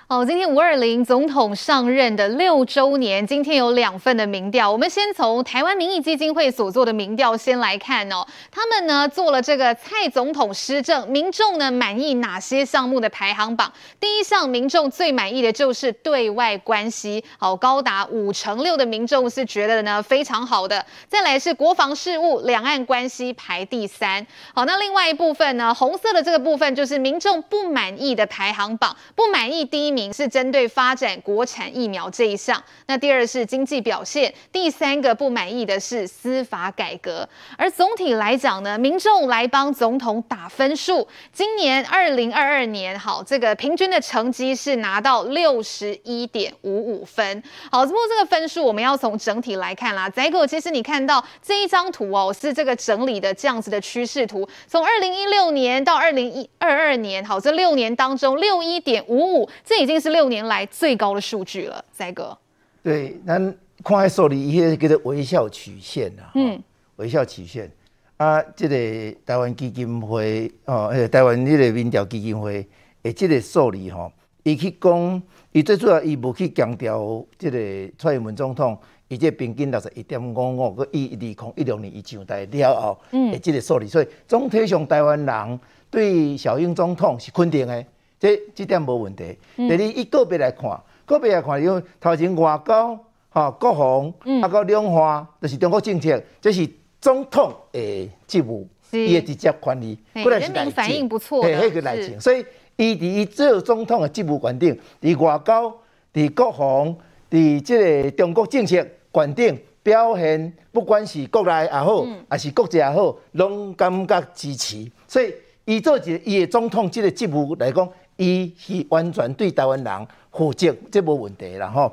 [0.07, 8.23] 好，今天五二零总统上任的六周年，今天有两份的民调，我们先从台湾民意基金会所做的民调先来看哦。
[8.51, 13.73] 他们呢做了这个蔡总统施政，民众呢满意哪些项目的排行榜？
[13.99, 20.85] 第一项民众最满意的就是对外关系，好，高达五成六的民众是觉得呢非常好的。
[21.07, 24.27] 再来是国防事务，两岸关系排第三。
[24.53, 37.27] 好，那另外一部分呢，红色的这个部分就是民众不满意的排行榜，不满意第一是针对发展国产疫苗这一项，那第二是经济表现，第三个不满意的是司法改革。
[37.57, 47.43] 而总体来讲呢，民众来帮总统打分数，今年二零二二年，好，这个平均的成绩是拿到六十一点五五分。
[47.71, 50.09] 好，不过这个分数我们要从整体来看啦。
[50.09, 62.35] 宰哥，其实你看到这一张图哦，是这个整理的这样子的趋势图，从二零一六年到二零一二二年，好，这六年当中六一点五五，这已经是六年来最高的数据了，宰哥。
[62.81, 66.31] 对，咱看下数字，一些叫做微笑曲线啊。
[66.33, 66.59] 嗯，
[66.95, 67.71] 微笑曲线
[68.17, 72.67] 啊，这个台湾基金会哦，台湾那个民调基金会，
[73.03, 75.21] 诶，这个数字吼，伊去讲，
[75.51, 78.75] 伊最主要伊无去强调这个蔡英文总统，
[79.07, 85.59] 伊这平均六十一点五五，个一二零一六年伊上台了后，嗯，诶，这个数字，所以总体上台湾人
[85.91, 87.85] 对小英总统是肯定的。
[88.19, 89.37] 这这点无问题。
[89.55, 92.97] 第二，以个别来看，个别来看，因为头前外交、
[93.29, 96.67] 哈国防、嗯、啊，个两化，就是中国政策，这是
[97.01, 99.99] 总统诶职务，伊诶直接管理。
[100.13, 102.45] 人民反应不错，嘿，迄个来政，所以
[102.77, 105.75] 伊伫伊做总统诶职务管定，伫外交、
[106.13, 106.95] 伫国防、
[107.29, 114.89] 伫即个中国政策管定表现，不管是国内也好，还、嗯、是国际也好，拢感觉支持。
[115.07, 115.33] 所以
[115.65, 117.87] 伊做一个伊诶总统即个职务来讲。
[118.17, 121.91] 伊是完全对台湾人负责，这无问题啦吼。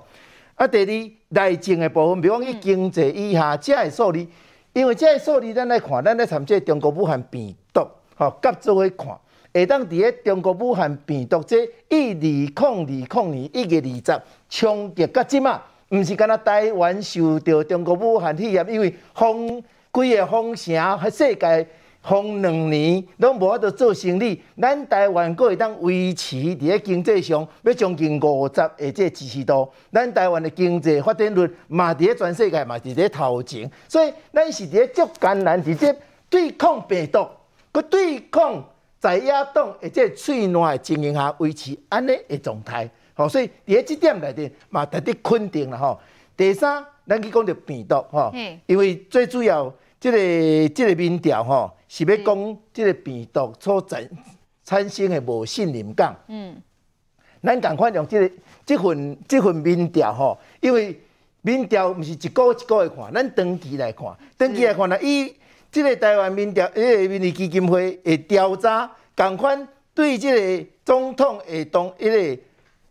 [0.54, 4.26] 啊，第二内政的部分，比如讲伊经济以下这个数字，
[4.72, 9.08] 因为这个数字咱来看，咱来参这中国武汉病毒，吼，甲做伙看，
[9.52, 21.66] 会当伫咧中国武汉病毒这一二零二零年一月二十冲击到即嘛，毋是干那台湾受到中国武汉肺炎，因为封规个封城，喺世界。
[22.02, 35.96] 封两年拢无法度做生意，咱台湾阁会当维持伫咧经济上要将近五十个这支持度，咱台湾的经济发展率嘛伫咧全世界嘛伫咧头前，所以咱是伫咧足艰难直接
[36.28, 37.26] 对抗病毒，
[37.72, 38.64] 佮对抗
[38.98, 46.00] 在野党诶这喙烂的情形下维持安尼的状态，吼，所以伫咧即点内底嘛值得肯定啦吼。
[46.36, 48.32] 第三，咱去讲着病毒吼，
[48.66, 49.72] 因为最主要。
[50.02, 50.18] 即个
[50.74, 54.08] 即个民调吼，是要讲即个病毒所产
[54.64, 56.16] 产生的无信任感。
[56.26, 56.56] 嗯，
[57.42, 60.98] 咱赶快用这个即份即份民调吼，因为
[61.42, 64.06] 民调毋是一个一个来看，咱长期来看，
[64.38, 65.34] 长期来看呢，伊
[65.70, 69.54] 即个台湾民调，这个民意基金会的调查，赶快
[69.92, 72.38] 对即个总统的当一个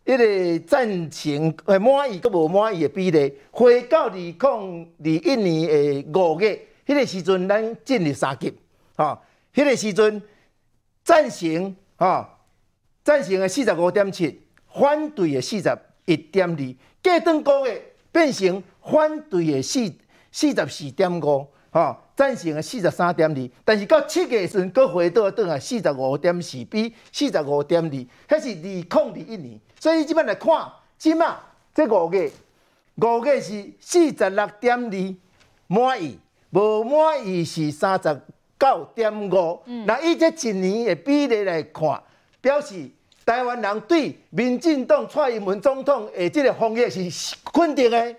[0.05, 6.67] 一个赞成诶满意佮无满意的比例，回到二零二一年诶五月。
[6.85, 8.53] 迄个时阵，咱进入三级，
[9.01, 9.17] 吼，
[9.51, 10.21] 迄个时阵
[11.03, 12.23] 赞成，吼，
[13.03, 14.39] 赞成的四十五点七，
[14.71, 19.91] 反对的四十一点二，隔顿个月变成反对的四
[20.31, 31.39] 四十四点五，吼，赞成的四十三点二，但是到七月时阵，佫回到倒来四十五点四，比四十五点二，迄是二零二一年，所以即摆来看，即马
[31.73, 32.31] 这五月，
[32.97, 35.15] 五月是四十六点二
[35.65, 36.19] 满意。
[36.53, 38.21] 无满意是三十
[38.61, 41.99] 九点五，那以这一年的比例来看，
[42.39, 42.87] 表示
[43.25, 48.15] 台湾人对民进党蔡英文总统的这个防疫是肯定的。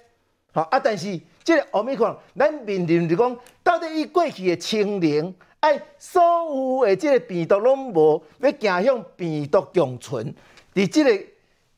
[0.52, 10.34] 好啊，但是这个奥密克戎，咱面临就讲，到底伊过去的清零，哎，所有的这个病毒拢无要走向病毒共存，
[10.74, 11.24] 伫这个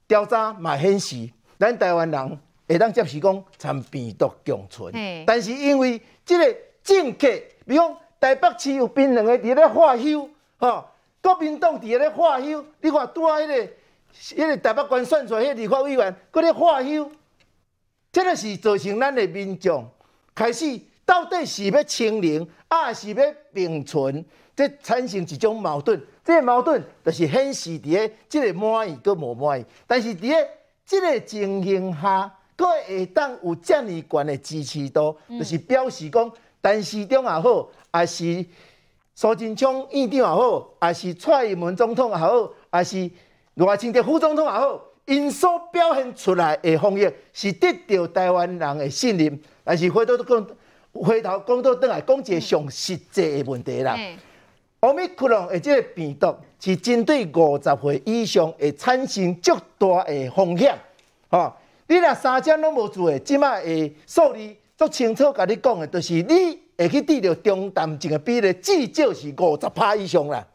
[0.08, 4.92] 调查嘛显示，咱台湾人会当接受讲参病毒共存，
[5.26, 7.28] 但是因为这个政客，
[7.66, 10.82] 比如讲台北市有槟榔的伫咧化休，吼，
[11.20, 13.68] 国民党伫咧化休，你看拄啊迄个，
[14.14, 17.10] 迄个台北县选出来迄个立法委员，搁咧化休，
[18.10, 19.86] 即个是造成咱的民众
[20.34, 24.24] 开始到底是要清零，还是要并存，
[24.56, 26.00] 这产生一种矛盾。
[26.24, 30.48] 这个矛盾就是显示伫咧即个满意佮无满意，但是伫咧
[30.86, 32.32] 即个情形下。
[32.56, 36.30] 佫会当有遮尔悬的支持度，嗯、就是表示讲，
[36.62, 38.44] 陈市长也好，还是
[39.14, 43.08] 苏贞昌院长也好，还是蔡英文总统也好，还是
[43.54, 49.40] 赖清德副总统也好，因所表现出来的防疫是得到台湾人的信任。
[49.62, 50.46] 但是回头讲，
[50.92, 53.96] 回头讲到倒来讲一个上实际的问题啦。
[54.80, 60.76] 奥密克戎的这个病毒是针对五十岁以上会产生较大的风险，
[61.28, 61.52] 吼。
[61.86, 70.46] 你若三针拢无做诶，即卖诶数字足清楚，甲你讲诶，就是你会去治疗中等症诶比例至少是五十趴以上啦。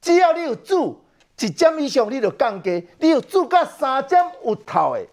[0.00, 1.00] 只要你有做
[1.38, 5.06] 一针以上，你就降低；你有做甲三针有头的，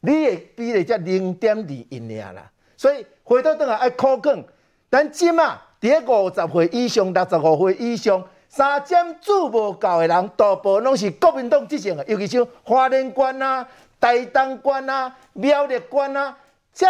[0.00, 2.50] 你的比例才零点二一尔啦。
[2.76, 4.44] 所以回头倒来爱考卷，
[4.90, 13.66] 咱即马伫咧五十岁以上、六十五岁以上，三针做无够的人，大部分拢是国民党执政诶，尤其像花莲县啊。
[14.00, 16.34] 台东县啊、苗栗县啊，
[16.72, 16.86] 这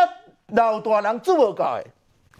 [0.54, 1.84] 老大人做无够的，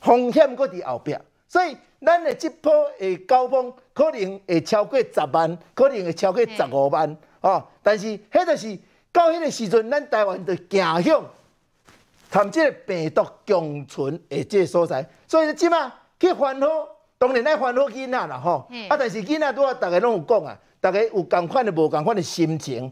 [0.00, 7.10] 风险搁伫后壁，所以咱的即波的高峰可能会超过十万，可能会超过十五万，
[7.40, 7.62] 哦、嗯。
[7.82, 8.78] 但是，迄就是
[9.12, 11.24] 到迄个时阵，咱台湾就行向
[12.30, 16.66] 参即个病毒共存的即个所在，所以即马去烦恼，
[17.18, 18.66] 当然爱烦恼囡仔啦，吼。
[18.88, 22.90] 啊，但是囡仔拄啊，逐个拢有讲啊，逐个有共款的无共款的心情。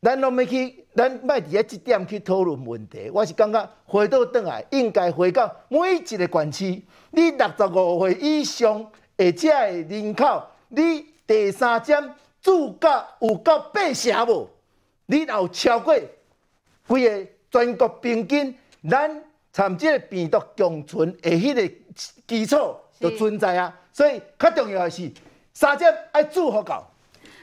[0.00, 3.10] 咱拢要去，咱卖伫咧即点去讨论问题。
[3.12, 14.48] 我是感觉回到倒来，应该回到每一个县市，你六十五岁以上，而且诶人口，你第三针注甲有到八成无？
[15.06, 15.94] 你若有超过
[16.86, 18.56] 规个全国平均，
[18.88, 21.74] 咱参即个病毒共存诶迄个
[22.26, 23.76] 基础就存在啊。
[23.92, 25.10] 所以较重要诶是
[25.52, 26.84] 三针爱做好够。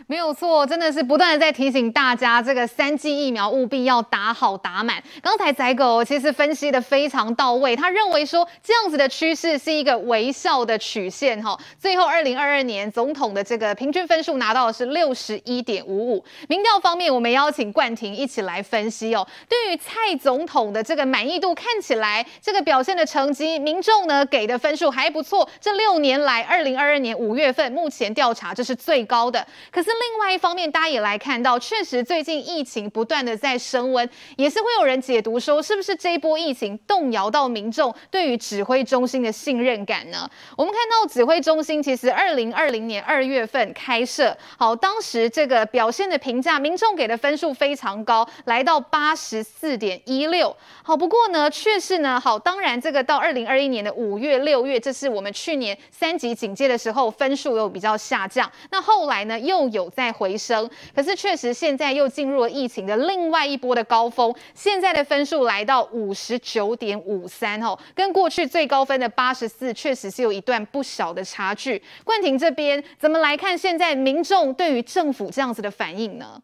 [0.08, 5.02] 没有错，真的是不断的在提醒大家，这个三剂疫苗务必要打好打满。
[5.20, 11.58] 刚才仔狗其实分析的非常到位，他认为说这样子的趋势是一个微笑的曲线哈。
[11.80, 16.24] 最后，二零二二年总统的这个平均分数拿到的是六十一点五五。
[16.48, 19.26] 民调方面，我们邀请冠廷一起来分析哦。
[19.50, 25.50] 对于蔡总统的这个满意度，看起来这个表现的成绩，民众呢给的分数还不错。
[25.60, 29.95] 这六年来，二零二二年五月份目前调查这是最高的，可是。
[30.00, 40.30] 另外一方面，大家也来看到，确实最近疫情不断的在升温，也是会有人解读说，是不是这一波疫情动摇到民众对于指挥中心的信任感呢？
[40.58, 50.56] 我们看到指挥中心其实二零二零年二月份开设，好，当时这个表现的评价，民众给的分数非常高，来到八十四点一六。
[50.84, 58.52] 好，不过呢，却是呢，好，当然这个到二零二一年的五月、六月，这是我们去年三级警戒的时候，分数又比较下降。
[58.72, 60.70] 那后来呢，又有在回升。
[60.96, 71.82] 可是确实现在又进入了疫情的另外一波的高峰，现在的分数来到五十九点五三哦，跟过去最高分的八十四，确实是有一段不小的差距。
[72.04, 76.42] 冠廷这边怎么来看现在民众对于政府这样子的反应呢？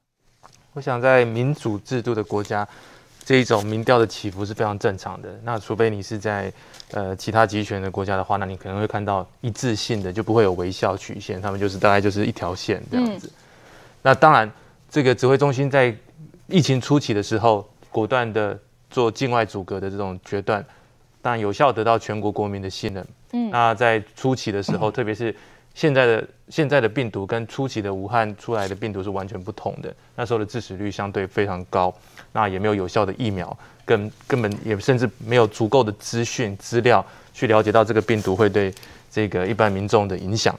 [0.74, 2.68] 我想在民主制度的国家。
[3.24, 5.30] 这一种民调的起伏是非常正常的。
[5.44, 6.52] 那除非你是在
[6.92, 13.28] 呃其他集权的国家的话，那你可能会看到一致性的，就不会有微笑曲线，他们就是大概就是一条线这样子。
[13.28, 13.32] 嗯、
[14.02, 14.52] 那当然，
[14.90, 15.96] 这个指挥中心在
[16.48, 18.60] 疫情初期的时候，果断的
[18.90, 20.66] 做境外阻隔的这种决断，
[21.22, 23.08] 当然有效得到全国国民的信任。
[23.34, 25.34] 嗯，那在初期的时候，嗯、 特别是
[25.74, 31.94] 现在的现在的病毒跟初期的武汉出来的病毒是完全不同的，那时候的致死率相对非常高。
[32.34, 38.74] 那也没有有效的疫苗，根根本也甚至没有足够的资讯资料去了解到这个病毒会对
[39.10, 40.58] 这个一般民众的影响。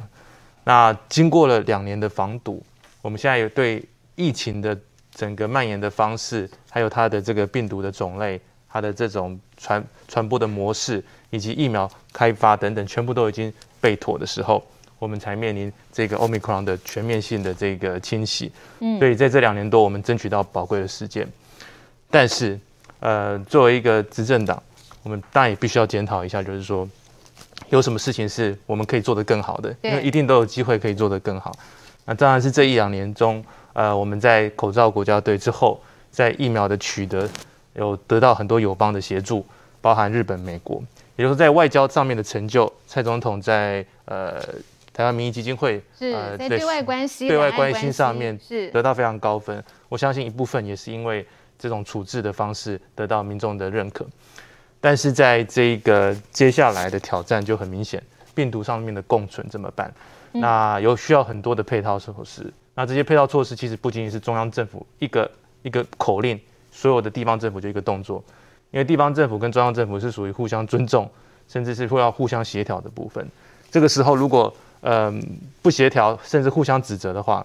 [0.64, 2.62] 那经过了两年的防堵，
[3.00, 3.82] 我们现在有对
[4.16, 4.78] 疫情的
[5.14, 14.62] 整个蔓延的方式，还有它的这个病毒的种类，它的这种传传播的模式，以及疫苗开发等等，全部都已经备妥的时候，
[15.02, 18.52] 我们才面临这个 Omicron 的全面性的这个侵袭。
[18.78, 21.26] 嗯，所以在这两年多，我们争取到宝贵的时间。
[22.08, 22.56] 但是，
[23.00, 24.62] 呃，作为一个执政党，
[25.02, 26.88] 我们当然也必须要检讨一下，就是说，
[27.68, 31.52] 有什么事情是我们可以做得更好的，因为一定都有机会可以做得更好。
[32.04, 35.82] 那当然是这一两年中，呃，我们在口罩国家队之后，
[36.12, 37.28] 在疫苗的取得
[37.74, 39.44] 有得到很多友邦的协助，
[39.80, 40.80] 包含日本、美国，
[41.16, 44.40] 也就是在外交上面的成就，蔡总统在呃
[44.92, 49.62] 台湾民意基金会是呃在对外关系、对外关心上面是得到非常高分。
[49.88, 51.26] 我相信一部分也是因为。
[51.58, 54.04] 这种处置的方式得到民众的认可，
[54.80, 58.02] 但是在这个接下来的挑战就很明显，
[58.34, 59.94] 病毒上面的共存怎么办？
[60.32, 62.52] 那有需要很多的配套措施。
[62.74, 65.30] 那这些配套措施其实不仅仅是中央政府一个
[65.62, 66.40] 一个口令，
[66.72, 68.24] 所有的地方政府就一个动作，
[68.72, 71.08] 因为地方政府跟中央政府是属于互相尊重，
[71.46, 73.24] 甚至是会要互相协调的部分。
[73.70, 75.22] 这个时候如果嗯、呃、
[75.62, 77.44] 不协调，甚至互相指责的话，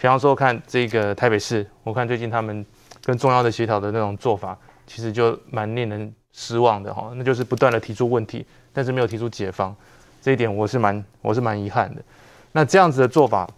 [0.00, 2.66] 比方说看这个台北市，我看最近他们。
[3.04, 7.12] 跟中央的协调的那种做法，其实就蛮令人失望的哈。
[7.14, 9.72] 那就是不断的提出问题，但是没有提出解方，
[10.20, 12.02] 这一点我是蛮我是蛮遗憾的。
[12.50, 13.48] 那这样子的做法，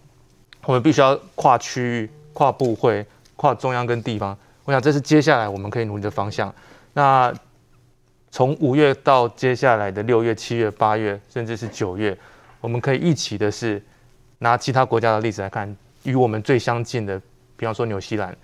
[0.65, 3.03] 我们必须要跨区域、跨部会、
[3.35, 4.37] 跨中央跟地方。
[4.65, 6.53] 我想这是接下来我们可以努力的方向。
[6.93, 7.33] 那
[8.29, 12.15] 从五月到接下来的六月、七月、八月，甚至是九月，
[12.61, 13.81] 我们可以一起的是
[14.39, 17.19] 拿其他国家的例子来看，与我们最相近的，
[17.55, 18.35] 比方说纽西兰。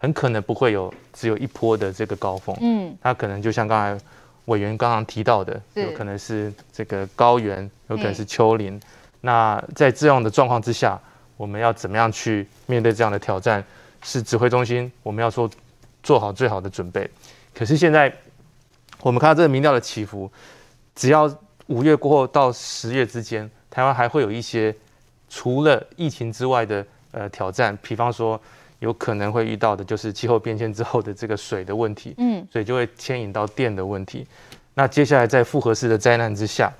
[0.00, 4.04] 很可能不会有只有一波的这个高峰，嗯，它可能就像刚才
[4.44, 8.80] 委员刚刚提到的，有可能是这个高原，有可能是丘陵。
[9.20, 10.96] 那在这样的状况之下，
[11.36, 13.64] 我们要怎么样去面对这样的挑战？
[14.04, 15.50] 是指挥中心我们要说
[16.04, 17.10] 做好最好的准备。
[17.52, 18.12] 可是现在
[19.00, 20.30] 我们看到这个民调的起伏，
[20.94, 21.28] 只要
[21.66, 24.74] 五月过后到十月之间，台湾还会有一些
[25.28, 28.40] 除了疫情之外的呃挑战，比方说。
[28.80, 34.24] 有可能会遇到的就是气候变迁之后的这个水的问题，嗯，所以就会牵引到电的问题。
[34.74, 36.72] 那接下来在复合式的灾难之下，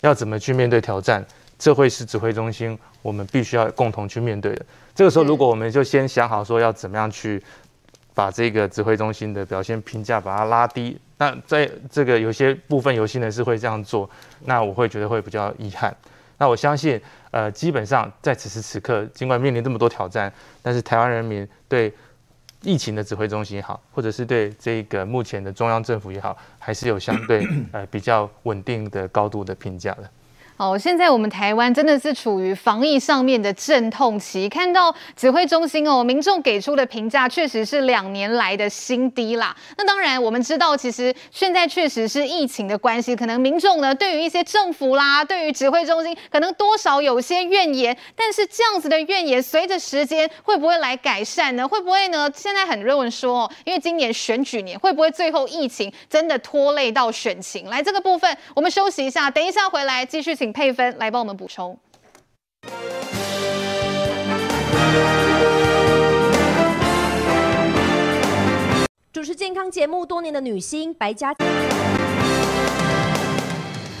[0.00, 1.24] 要怎么去面对挑战？
[1.56, 4.66] 这会是指挥中心我们必须要共同去面对的。
[4.92, 7.40] 这个时候，如果我们就先想好说要怎么样去
[8.12, 14.10] 把这个指挥中心的表现评价把它拉低，那在这个有些部分有心人是会这样做，
[14.46, 15.96] 那我会觉得会比较遗憾。
[16.38, 20.32] 那我相信，呃，基本上在此时此刻，尽管面临这么多挑战，
[20.62, 21.92] 但是台湾人民对
[22.62, 30.10] 疫情的指挥中心也好，或者是对这个目前的中央政府也好，还是有相对 呃比较稳定的高度的评价的。
[30.58, 39.54] 好，现在我们台湾真的是处于防疫上面的阵痛期，看到指挥中心哦，民众给出的评价确实是两年来的新低啦。
[39.76, 47.94] 那当然，我们知道其实现在确实是疫情的关系，可能民众呢对于一些政府啦，对于指挥中心可能多少有些怨言。
[48.14, 51.68] 但是这样子的怨言，随着时间会不会来改善呢？
[51.68, 52.32] 会不会呢？
[52.34, 57.68] 现在很多人说哦，因为今年选举年，会不会最后疫情真的拖累到选情？
[57.68, 60.45] 来这个部分，我们休息一下，等一下回来继续请。
[60.52, 61.78] 配分来帮我们补充。
[69.12, 71.34] 主持健康节目多年的女星白佳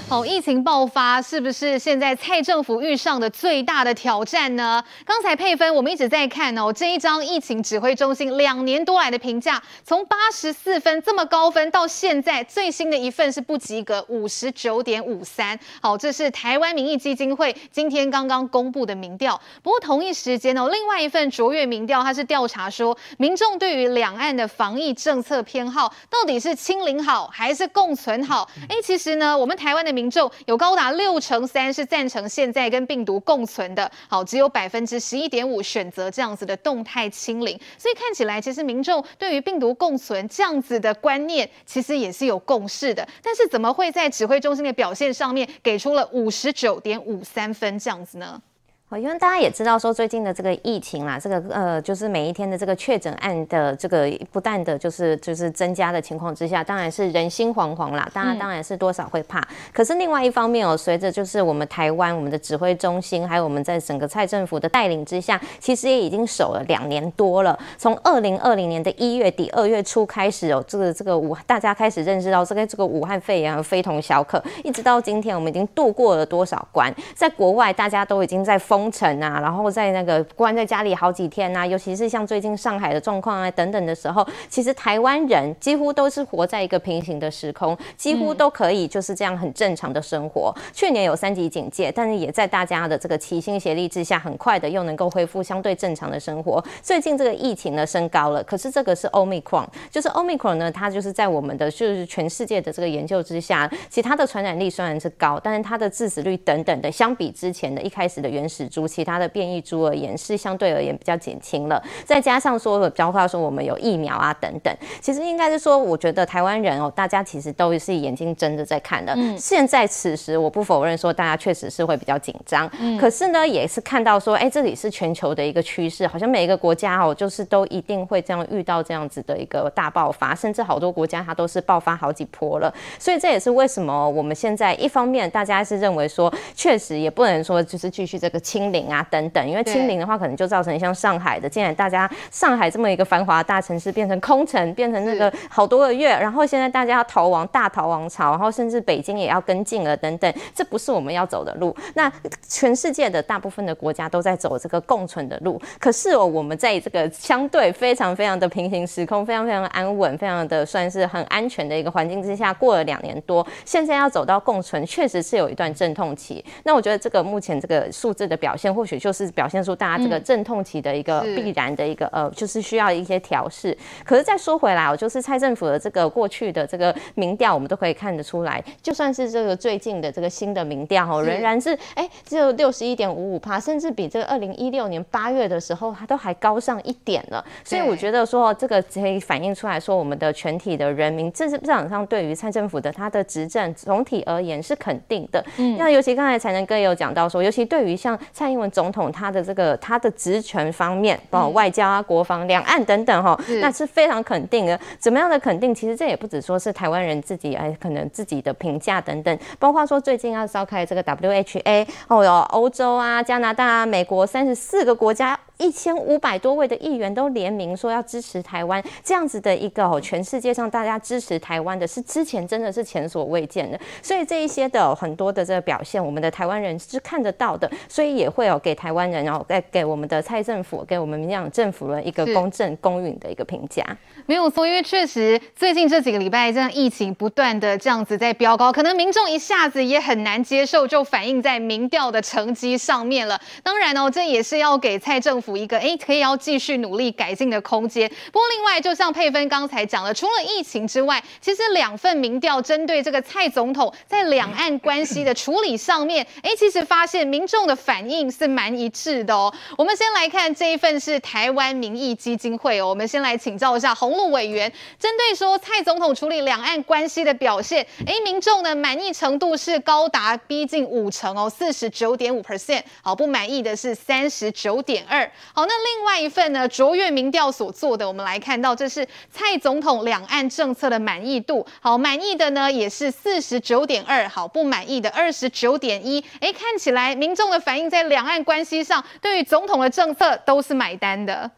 [0.08, 4.80] 好，疫情爆发是不是现在蔡政府遇上的最大的挑战呢？
[5.04, 15.58] 刚才配分我们一直在看哦，这一张疫情指挥中心两年多来的评价，从八十四分这么高分，到现在最新的一份是不及格，五十九点五三。
[15.82, 19.40] 好，这是台湾民意基金会今天刚刚公布的民调。
[19.60, 28.48] 不过同一时间哦，另外一份卓越民调，它是调查说民众对于两岸的防疫政策偏好到底是清零好还是共存好？
[28.68, 29.95] 哎，其实呢，我们台湾的。
[29.96, 48.42] 民众有高达六成三是赞成现在跟病毒共存的，好，只有百分之十一点五选择这样子的动态清零，所以看起来其实民众对于病毒共存这样子的观念其实也是有共识的，但是怎么会在指挥中心的表现上面给出了五十九点五三分这样子呢？
[48.88, 59.40] 好，因为大家也知道说最近的这个疫情啦，这个呃，就是每一天的这个确诊案的这个不断的就是就是增加的情况之下，当然是人心惶惶啦，大家当然是多少会怕。
[59.40, 67.58] 嗯、可是另外一方面哦，随着就是我们台湾我们的指挥中心，还有我们在整个蔡政府的带领之下，其实也已经守了两年多了。
[67.76, 78.75] 从二零二零年的一月底二月初开始哦，这个这个武大家开始认识到这个这个武汉肺炎非同小可，一直到今天我们已经度过了多少关，在国外大家都已经在封。
[78.76, 90.54] 封城啊，然后在那个关在家里好几天啊，尤其是像最近上海的状况啊等等的时候，其实台湾人几乎都是活在一个平行的时空，几乎都可以就是这样很正常的生活。
[90.74, 96.62] 去年有三级警戒，但是也在大家的这个齐心协力之下，很快的又能够恢复相对正常的生活。
[96.82, 108.65] 最近这个疫情呢升高了，可是这个是 Omicron，就是 Omicron 呢，它就是在我们的就是全世界的这个研究之下，其他的传染力虽然是高，但是它的致死率等等的，相比之前的一开始的原始。
[108.68, 119.12] 株其他的变异株而言是相对而言比较减轻了，再加上说，包括说我们有疫苗啊等等，其实应该是说，我觉得台湾人哦，大家其实都是眼睛睁着在看的。
[119.16, 122.70] 嗯，现在此时我不否认说，大家确实是会比较紧张。
[122.80, 132.72] 嗯，可是呢，也是看到说，哎，这里是全球的一个趋势，好像每一个国家哦，就是都一定会这样遇到这样子的一个大爆发，甚至好多国家它都是爆发好几波了。
[132.98, 138.40] 所以这也是为什么我们现在一方面大家是认为说，确实也不能说就是继续这个。
[138.56, 151.76] 清零啊，等等，因为清零的话，可能就造成像上海的，既然大家上海这么一个繁华的大城市变成空城，变成那个好多个月，然后现在大家要逃亡，大逃亡潮，然后甚至北京也要跟进了，等等，这不是我们要走的路。
[151.92, 152.10] 那
[152.48, 166.42] 全世界的大部分的国家都在走这个共存的路，可是哦，我们在这个相对非常非常的平行时空，非常非常安稳，非常的算是很安全的一个环境之下，过了两年多，现在要走到共存，确实是有一段阵痛期。
[166.64, 168.45] 那我觉得这个目前这个数字的表。
[168.46, 173.76] 表现或许就是表现出大家这个阵痛期的一个必然的一个呃，就是需要一些调试。
[174.04, 187.44] 可是再说回来，我，就是蔡政府的这个过去的这个民调，我们都可以看得出来，就算是这个最近的这个新的民调哦，仍然是哎、欸、只有六十一点五五趴，甚至比这个二零一六年八月的时候，它都还高上一点了。
[187.64, 195.44] 所以我觉得说这个可以反映出来说，我们的全体的人民，这是市场上对于蔡政府的他的执政总体而言是肯定的。
[195.56, 204.78] 嗯，那尤其刚才才能哥也有讲到说，尤其对于像蔡英文总统他的这个他的职权方面，包括外交啊、国防、两岸等等，哈，那是非常肯定的。
[204.98, 205.74] 怎么样的肯定？
[205.74, 215.38] 其实这也不只说是台湾人自己，哎，可能自己的评价等等，包括说最近要召开这个 WHA，哦，有欧洲啊、加拿大啊、美国三十四个国家。
[215.58, 233.82] 一千五百多位的议员都联名说要支持台湾，这样子的一个哦，全世界上大家支持台湾的是之前真的是前所未见的，所以这一些的很多的这个表现，我们的台湾人是看得到的，所以也会有给台湾人，然后给给我们的蔡政府，给我们民进党政府的一个公正公允的一个评价。
[234.26, 243.40] 没有错，因为确实最近这几个礼拜这样疫情不断的这样子在飙高，可能民众一下子也很难接受，就反映在民调的成绩上面了。
[243.62, 245.45] 当然哦，这也是要给蔡政府。
[245.54, 248.08] 一个哎，可以要继续努力改进的空间。
[248.32, 259.52] 不过，另外就像佩芬刚才讲了，除了疫情之外，其实两份民调针对这个蔡总统在两岸关系的处理上面，哎，其实发现民众的反应是蛮一致的哦。
[259.76, 275.28] 我们先来看这一份是台湾民意基金会哦，我们先来请教一下洪路委员，针对说蔡总统处理两岸关系的表现，哎，民众的满意程度是高达逼近五成哦，四十九点五 percent，好，不满意的是三十九点二。
[275.52, 276.68] 好，那另外一份呢？
[276.68, 281.66] 卓越民调所做的，我们来看到，这是蔡总统两岸政策的满意度。
[281.80, 286.22] 好，满意的呢也是四十九点二，好，不满意的二十九点一。
[286.40, 291.50] 哎，看起来民众的反应在两岸关系上，对于总统的政策都是买单的。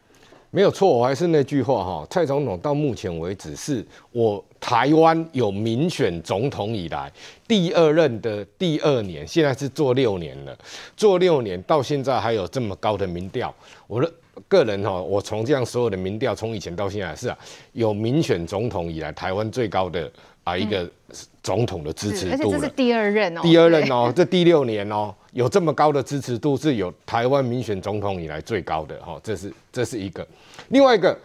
[0.51, 7.11] 没有错，我还是那句话哈，蔡总统到目前为止是我台湾有民选总统以来
[7.47, 10.57] 第二任的第二年，现在是做六年了，
[10.97, 13.55] 做六年到现在还有这么高的民调，
[13.87, 14.13] 我的
[14.47, 17.39] 个人哈，我从这样所有的民调，从以前到现在是啊，
[17.73, 20.11] 有民选总统以来台湾最高的
[20.45, 20.89] 啊一个
[21.43, 25.15] 总统的支持度，而且这是第二任哦，第二任哦，这第六年哦。
[25.33, 30.27] 有这么高的支持度，是有台湾民选总统以来最高的哈，这是这是一个。
[30.69, 31.17] 另外一个，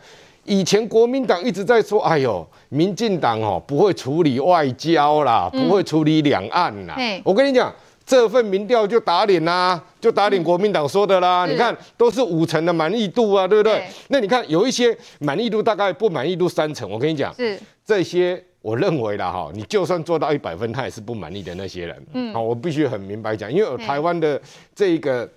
[0.46, 6.96] 以前国民党一直在说，哎呦，民进党哦不会处理外交啦，不会处理两岸啦。
[6.98, 7.74] 嗯、我跟你讲，
[8.06, 11.46] 这份民调就打脸啦，就打脸国民党说的啦。
[11.46, 13.74] 嗯、你看，都是五成的满意度啊，对不对？
[13.74, 18.44] 对那你看，有一些满意度大概不满意度三成，我跟你讲，是这些。
[18.64, 22.06] 我认为啦，哈，你就算做到一百分，他也是不满意的那些人。
[22.14, 24.42] 嗯，好，我必须很明白讲，因为台湾的
[24.74, 25.30] 这个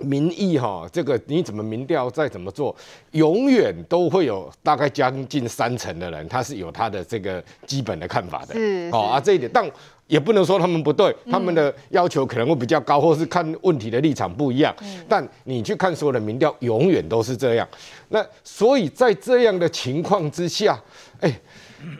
[0.00, 2.74] 民意，哈，这个你怎么民调再怎么做，
[3.12, 8.54] 永远都会有大概将近三成的人，他是有他的这个基本的看法的。
[8.54, 9.70] 是，好啊，这一点，但
[10.06, 14.74] 也不能说他们不对，他们的要求可能会比较高，或是看问题的立场不一样。
[14.82, 17.68] 嗯，但你去看所有的民调，永远都是这样。
[18.08, 20.80] 那所以在这样的情况之下，
[21.20, 21.32] 哎。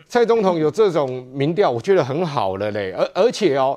[0.07, 2.91] 蔡总统有这种民调，我觉得很好了嘞。
[2.91, 3.75] 而而且哦，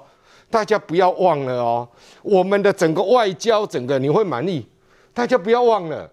[0.50, 1.88] 大家不要忘了哦，
[2.22, 4.64] 我们的整个外交，整个你会满意。
[5.12, 6.08] 大家不要忘了，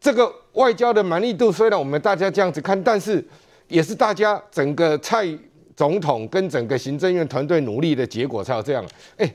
[0.00, 3.24] 这个外交的满意度，虽然我们大家这样子看，但是
[3.68, 5.26] 也是大家整个蔡
[5.74, 8.84] 总统跟整个行政院团队努力的结果才有这样。
[9.16, 9.34] 哎，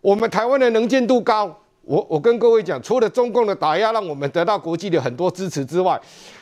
[0.00, 6.00] 我们台湾的能见度高，我我跟各位讲，除了中共的打压让我们得到国际的很多支持之外，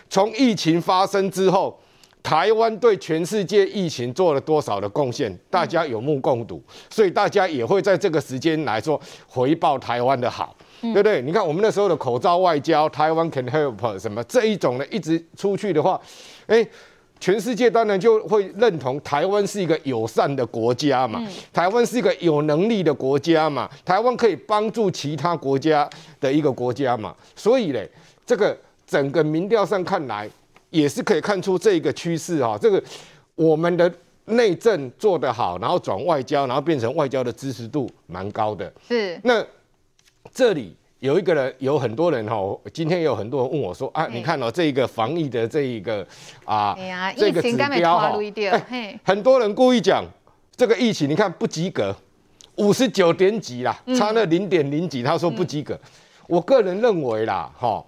[0.08, 1.76] 从疫情发生之后。
[2.22, 11.20] 台湾对全世界疫情做了多少的贡献，大家有目共睹，所以大家也会在这个时间来说回报台湾的好，对不对？
[11.20, 16.00] 你看我们那时候的口罩外交，台湾 can help 什么这一种呢，一直出去的话，
[16.46, 16.64] 哎，
[17.18, 21.20] 全世界当然就会认同台湾是一个友善的国家嘛，
[21.52, 27.80] 台湾是一个有能力的国家嘛，台湾可以帮助其他国家的一个国家嘛，所以呢，
[28.24, 28.56] 这个
[28.86, 30.30] 整个民调上看来。
[30.72, 32.82] 也是可以看出这个趋势哈，这个
[33.34, 33.92] 我们的
[34.24, 38.72] 内政做得好，然后转外交，然后变成外交的支持度蛮高的。
[38.88, 39.20] 是。
[39.22, 39.44] 那
[40.32, 42.36] 这里有一个人，有很多人哈，
[42.72, 46.06] 今天有很多人问我说啊，你看哦，这一个防疫的这一个
[46.46, 46.74] 啊，
[47.14, 48.12] 这个指标哈，
[48.70, 50.02] 哎，很多人故意讲
[50.56, 51.94] 这个疫情，你看不及格，
[52.56, 55.78] 五十九点几啦，差那零点零几，他说不及格。
[56.26, 57.84] 我个人认为啦，哈，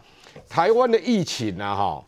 [0.47, 2.05] 台湾的疫情啊，哈。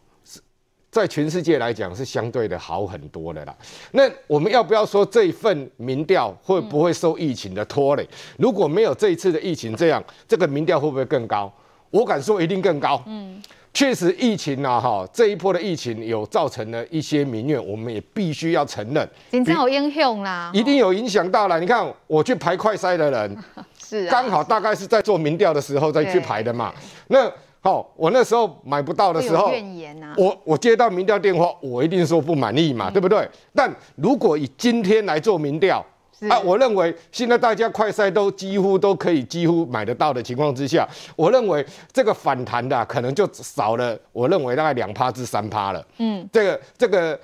[0.97, 3.55] 在全世界来讲是相对的好很多的啦。
[3.93, 8.09] 那我们要不要说这一份民调会不会受疫情的拖累？
[8.39, 11.53] 如果没有这一次的疫情，这样这个民调会不会更高？
[11.91, 13.03] 我敢说一定更高。
[13.07, 13.43] 嗯，
[13.75, 19.07] 确实疫情啊，哈，这一波的疫情有造成了一些民怨，我们也必须要承认。
[19.31, 21.61] 真正有影响啦，一定有影响到了。
[21.61, 23.37] 你看我去排快筛的人，
[23.79, 26.73] 是刚好大概是在做民调的时候再去排的嘛。
[27.09, 27.31] 那
[27.67, 33.29] 哦，我那时候买不到的时候，啊、我我接到民调电话，我一定说不满意嘛，嗯、对不对？
[33.53, 35.85] 但如果以今天来做民调，
[36.29, 45.85] 啊，我认为现在大家快筛都几乎都可以几乎买得到的情况之下，我认为这个反弹的可能就少了，我认为大概两趴至三趴了。
[45.99, 47.19] 嗯，这个这个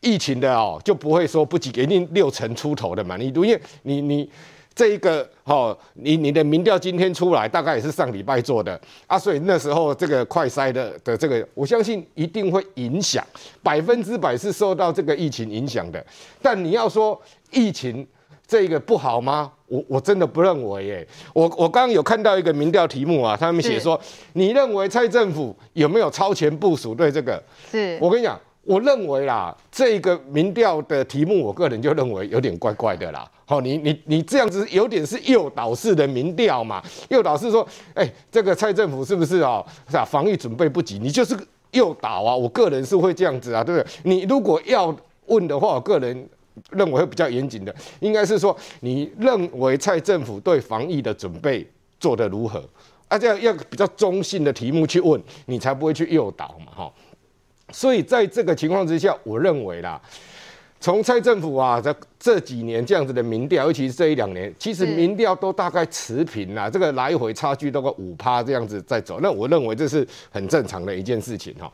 [0.00, 4.30] 疫情的哦，就不会说不及一定六成出头的满意度，因为你你。
[4.74, 13.24] 这一个哦，你你的民调今天出来，大概也是上礼拜做的啊，所以那时候这个快筛的的这个，我相信一定会影响，
[13.62, 16.04] 百分之百是受到这个疫情影响的。
[16.40, 18.06] 但你要说疫情
[18.46, 19.52] 这个不好吗？
[19.66, 21.08] 我我真的不认为耶。
[21.32, 24.00] 我我刚刚有看到一个民调题目啊，他们写说，
[24.32, 26.94] 你认为蔡政府有没有超前部署？
[26.94, 28.40] 对这个，是我跟你讲。
[28.70, 33.28] 我认为啦，这个民调的题目，我个人就认为有点怪怪的啦。
[33.44, 36.80] 好，你你你这样子有点是诱导式的民调嘛？
[37.08, 39.66] 诱导是说，哎、欸，这个蔡政府是不是哦？
[39.90, 41.36] 是啊，防疫准备不及，你就是
[41.72, 42.32] 诱导啊。
[42.32, 43.92] 我个人是会这样子啊，对不对？
[44.04, 44.96] 你如果要
[45.26, 46.28] 问的话，我个人
[46.70, 51.68] 认为会比较严谨的，应该是说，你认为蔡政府对防疫的准备
[51.98, 52.62] 做得如何？
[53.08, 56.92] 啊，这样要比较中性的题目去问，你才不会去诱导嘛，哈。
[57.72, 60.00] 所以在这个情况之下，我认为啦，
[60.80, 69.20] 从蔡政府啊，这这几年这样子的民调，尤其是这一两年，其实民调都大概持平啦，这个来回差距都个五趴这样子在走。
[69.20, 71.70] 那我认为这是很正常的一件事情哈。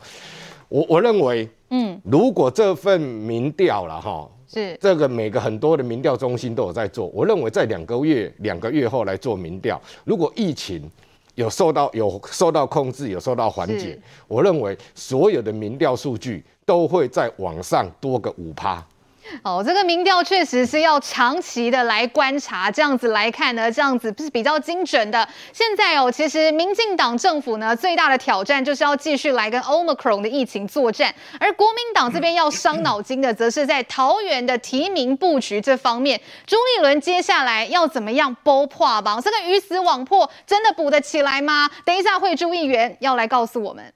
[0.68, 10.90] 我我认为，嗯，如果这份民调了哈，是这个每个很多的民调中心都有在做，我认为在两个月两个月后来做民调，如果疫情
[11.36, 13.98] 有受到有受到控制，有受到缓解。
[14.26, 18.84] 我认为所有的民调数据都会在往上多个五趴。
[19.42, 25.28] 哦，这个民调确实是要长期的来观察，这样子来看呢，这样子是比较精准的。
[25.52, 36.20] 现在哦，其实民进党政府呢最大的挑战就是要继续来跟 Omicron 的疫情作战，而国民党这边要伤脑筋的，则是在桃园的提名布局这方面。
[36.46, 39.20] 朱立伦接下来要怎么样包破网？
[39.20, 41.70] 这个鱼死网破真的补得起来吗？
[41.84, 43.92] 等一下，会朱议员要来告诉我们。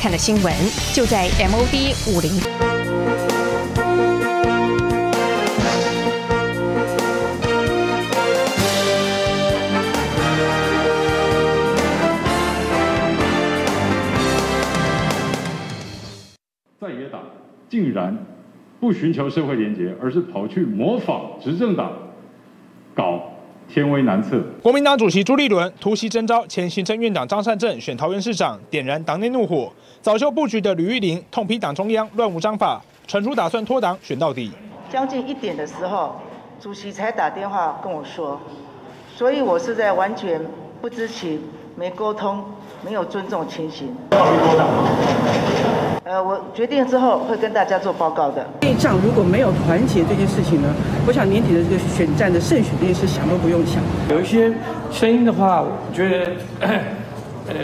[0.00, 0.50] 看的新闻
[0.94, 2.40] 就在 MOD 五零。
[16.80, 17.20] 在野党
[17.68, 18.16] 竟然
[18.80, 21.92] 不寻求社会连结，而是跑去模仿执政党
[22.94, 23.20] 搞。
[23.72, 24.42] 天威难测。
[24.60, 29.72] 国民党主席朱立伦突袭征召前行政院长张善政选桃园市长，点燃党内怒火。
[30.02, 34.50] 早就布局的吕玉玲痛批党中央乱无章法，传出打算脱党选到底。
[34.90, 36.16] 将近一点的时候，
[36.60, 38.40] 主席才打电话跟我说，
[39.14, 40.40] 所以我是在完全
[40.80, 41.40] 不知情、
[41.76, 42.42] 没沟通、
[42.84, 43.94] 没有尊重情形。
[46.02, 48.46] 呃，我决定之后会跟大家做报告的。
[48.62, 50.74] 内战如果没有团结这件事情呢，
[51.06, 53.82] 我想年底的这个选战的胜选这件事想都不用想。
[54.08, 54.50] 有一些
[54.90, 56.70] 声音的话，我觉得，
[57.48, 57.54] 呃，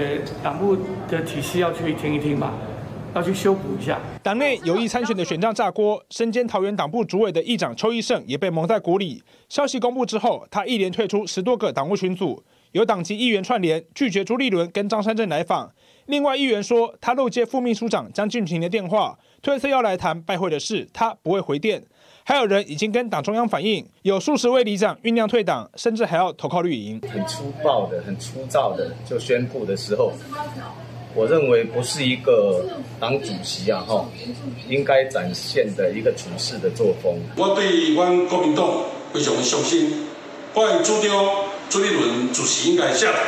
[0.43, 0.77] 党部
[1.09, 2.53] 的体系要去听一听吧，
[3.15, 3.99] 要去修补一下。
[4.23, 9.23] 党内有意参选的选战炸锅，身兼桃园党部主委的议长邱义胜也被蒙在鼓里。
[9.49, 15.73] 消息公布之后，他一连退出十多个党务群组，有党籍议员串联拒绝朱立伦跟张山镇来访。
[16.07, 21.83] 另外，议员说他漏接副秘书长江俊廷的电话，推测要来谈拜会的事，他不会回电。
[22.25, 27.01] 还有人已经跟党中央反映，有数十位里长酝酿退党，甚至还要投靠绿营。
[27.13, 30.13] 很粗暴的、很粗糙的就宣布的时候，
[31.15, 32.65] 我认为不是一个
[33.01, 34.09] 党主席啊，哈，
[34.69, 37.21] 应该展现的一个处事的作风。
[37.37, 40.07] 我对我国民党非常的相信，
[40.55, 41.25] 我主张
[41.69, 43.19] 朱立伦主席应该下台。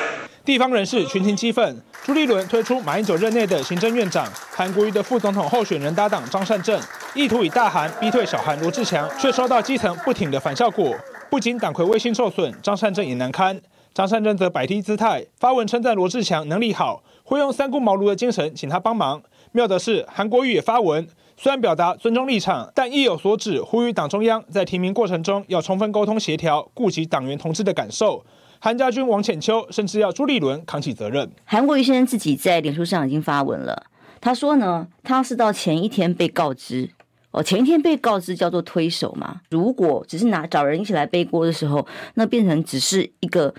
[0.49, 6.81] 地方人士群情激愤，朱立伦推出马英九任内的行政院长韩国瑜的副总统候选人搭档张善政，
[7.15, 10.97] 意图以大韩逼退小韩罗志强，却收到基层不挺的反效果。
[11.29, 13.61] 不仅党魁威信受损，张善政也难堪。
[13.93, 19.21] 张善政则摆低姿态，发文称赞罗志强能力好，会用三顾茅庐的精神请他帮忙。
[19.53, 28.25] 妙的是，韩国瑜也发文，虽然表达尊重立场，但意有所指，呼吁党中央在提名过程中要充分沟通协调，顾及党员同志的感受。
[28.61, 31.31] 韩家军、王浅秋甚至要朱立伦扛起责任。
[31.45, 33.85] 韩国瑜先生自己在脸书上已经发文了，
[34.21, 36.91] 他说呢，他是到前一天被告知，
[37.31, 39.41] 哦，前一天被告知叫做推手嘛。
[39.51, 43.55] 如果只是拿找人一起来背锅的时候，那变成只是一个，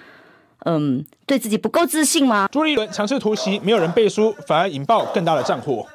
[0.65, 2.49] 嗯，对自己不够自信吗？
[2.51, 5.87] 朱立伦强势突袭，没有人背书，反而引爆更大的战火。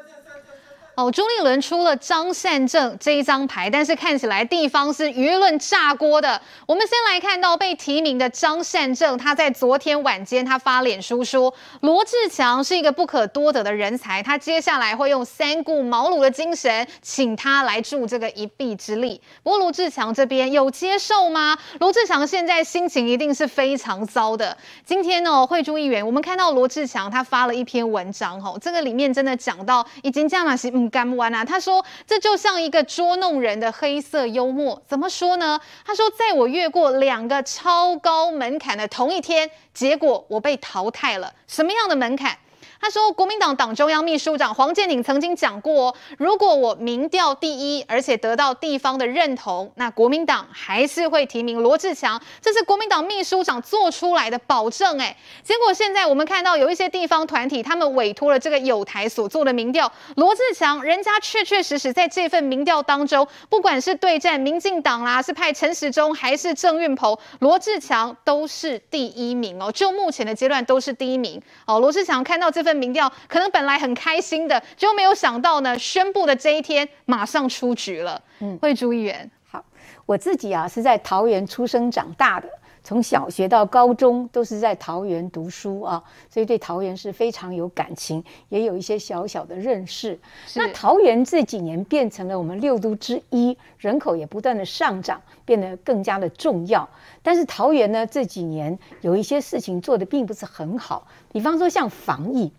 [0.97, 6.40] 哦，朱立伦出了张善政这一张牌，但是看起来地方是舆论炸锅的。
[6.68, 19.20] 我们先来看到被提名的张善政，他在昨天晚间他发脸书说，罗志强是一个不可多得的人才，他接下来会用三顾茅庐的精神，请他来助这个一臂之力。
[19.42, 21.59] 不过罗志强这边有接受吗？
[21.80, 24.57] 罗志强现在心情一定是非常糟的。
[24.84, 31.45] 今天呢，惠珠议员，我们看到罗志强他发了一篇文章，吼，这个里面真的讲到已经这样了，是干不完啊！
[31.45, 34.80] 他说，这就像一个捉弄人的黑色幽默。
[34.87, 35.61] 怎么说呢？
[35.85, 41.32] 他说，在我越过两个超高门槛的同一天，结果我被淘汰了。
[41.47, 42.37] 什么样的门槛？
[42.85, 52.20] 他说，国民党党中央秘书长黄健鼎曾经讲过，如果我民调第一，而且得到地方的认同，那国民党还是会提名罗志强。
[52.43, 55.01] 这是国民党秘书长做出来的保证。
[55.01, 69.72] 哎，结果现在我们看到有一些地方团体，他们委托了这个友台所做的民调，罗志强人家确确实实在这份民调当中，不管是对战民进党啦，是派陈时中还是郑运鹏，罗志强都是第一名哦。
[69.72, 71.80] 就目前的阶段都是第一名哦。
[71.80, 72.74] 罗志强看到这份。
[72.75, 78.20] 民调可能本来很开心的，就没有想到呢，宣布的这一天马上出局了。
[78.41, 79.64] 嗯，惠珠议员，好，
[80.07, 82.49] 我自己啊是在桃园出生长大的，
[82.83, 90.18] 从小学到高中都是在桃园读书啊，所以对桃园是非常有感情，也有一些小小的认识。
[90.55, 96.87] 那桃园这几年变成了我们六都之一，人口也不断的上涨，变得更加的重要。
[97.22, 102.53] 但是桃园呢这几年有一些事情做的并不是很好，比方说像防疫。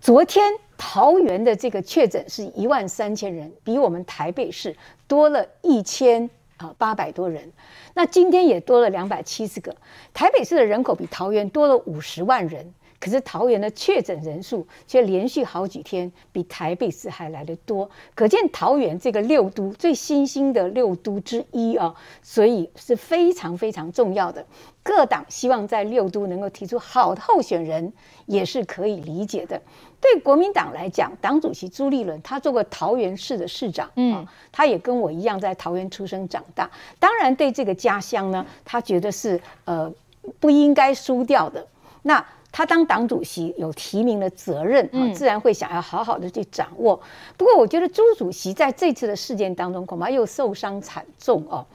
[0.00, 4.76] 昨天桃园的这个确诊是一万三千人，比我们台北市
[5.08, 7.52] 多了一千啊八百多人，
[7.94, 9.74] 那今天也多了两百七十个。
[10.14, 12.74] 台北市的人口比桃园多了五十万人。
[13.00, 24.44] 可是桃园的确诊人数却连续好几天比台北市还来得多，可见桃园这个六都最新兴的六都之一啊，所以是非常非常重要的。
[24.82, 27.92] 各党希望在六都能够提出好的候选人，
[28.26, 29.62] 也是可以理解的。
[30.00, 39.92] 对国民党来讲，党主席朱立伦他做过桃园市的市长，嗯，他也跟我一样在桃园出生长大，当然对这个家乡呢，他觉得是呃
[40.38, 41.66] 不应该输掉的。
[42.02, 46.98] 那他当党主席有提名的责任啊，自然会想要好好的去掌握。
[47.36, 51.66] 不过，我觉得朱主席在这次的事件当中，恐怕又受伤惨重哦。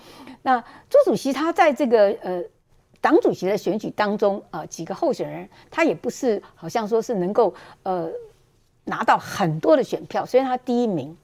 [0.41, 0.59] 那
[0.89, 2.41] 朱主席他在这个呃
[3.03, 8.09] 党主席的选举当中啊，几个候选人他也不是好像说是能够呃
[8.85, 11.15] 拿到很多的选票，虽然他第一名。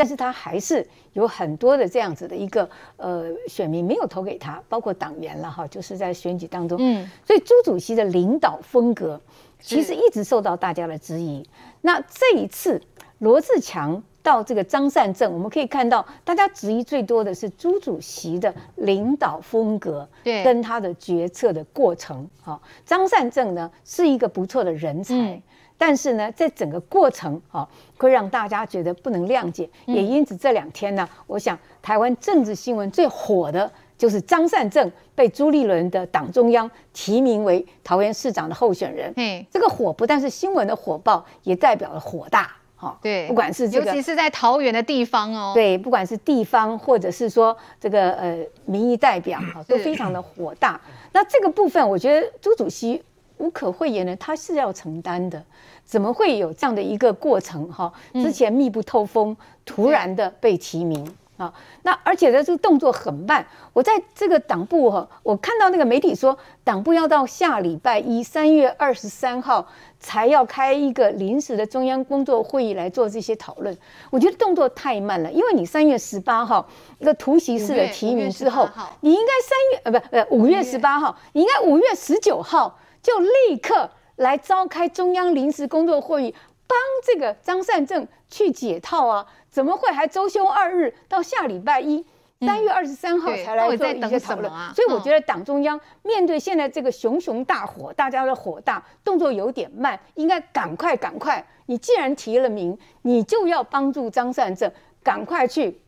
[0.00, 9.20] 但是他还是有很多的这样子的一个呃选民没有投给他，包括党员了哈，就是在选举当中，嗯，所以朱主席的领导风格
[9.58, 11.44] 其实一直受到大家的质疑。
[11.80, 12.80] 那这一次
[13.18, 22.28] 罗志强到这个张善政，我们可以看到大家质疑最多的是朱主席的领导风格，对，跟他的决策的过程。
[22.42, 25.14] 哈，张善政呢是一个不错的人才。
[25.14, 25.42] 嗯
[25.80, 27.64] 但是呢，在整个过程啊，
[27.96, 39.12] 会让大家觉得不能谅解，也因此这两天呢，我想台湾政治新闻最火的就是张善政被朱立伦的党中央提名为桃园市长的候选人。
[39.14, 42.50] 嗯，这个火不但是新闻的火爆，也代表了火大。
[42.78, 50.80] 哈，对，不管是这个，尤其是在桃园的地方哦，对，不管是地方或者是说这个呃民意代表哈，都非常的火大。
[51.12, 53.02] 那这个部分，我觉得朱主席。
[53.40, 55.40] 无可讳言的，他是要承担的，
[55.84, 57.72] 怎么会有这样的一个过程？
[57.72, 61.08] 哈，之前密不透风，突然的被提名
[61.38, 63.46] 啊，那而且呢，这个动作很慢。
[63.72, 69.66] 我在这个党部哈，我看到那个媒体说，党部要到下礼拜一，三月二十三号
[69.98, 73.74] 才要开一个临时的中央工作会议来做这些讨论。
[74.10, 76.68] 我觉得动作太慢了，因为你三月十八号
[76.98, 78.68] 一个突袭式的提名之后，
[79.00, 82.78] 你应该三月呃不呃五月十八号，你应该五月十九号。
[83.00, 86.34] 就立刻来召开中央临时工作会议，
[86.66, 86.76] 帮
[87.06, 89.24] 这个张善政去解套啊？
[89.50, 92.04] 怎么会还周休二日到下礼拜一
[92.40, 94.52] 三月二十三号才来做一些讨论？
[94.74, 101.44] 所以我觉得党中央面对现在这个熊熊大火，大家的火大，动作有点慢，应该赶快赶快。
[101.66, 104.70] 你既然提了名，你就要帮助张善政
[105.02, 105.80] 赶快去。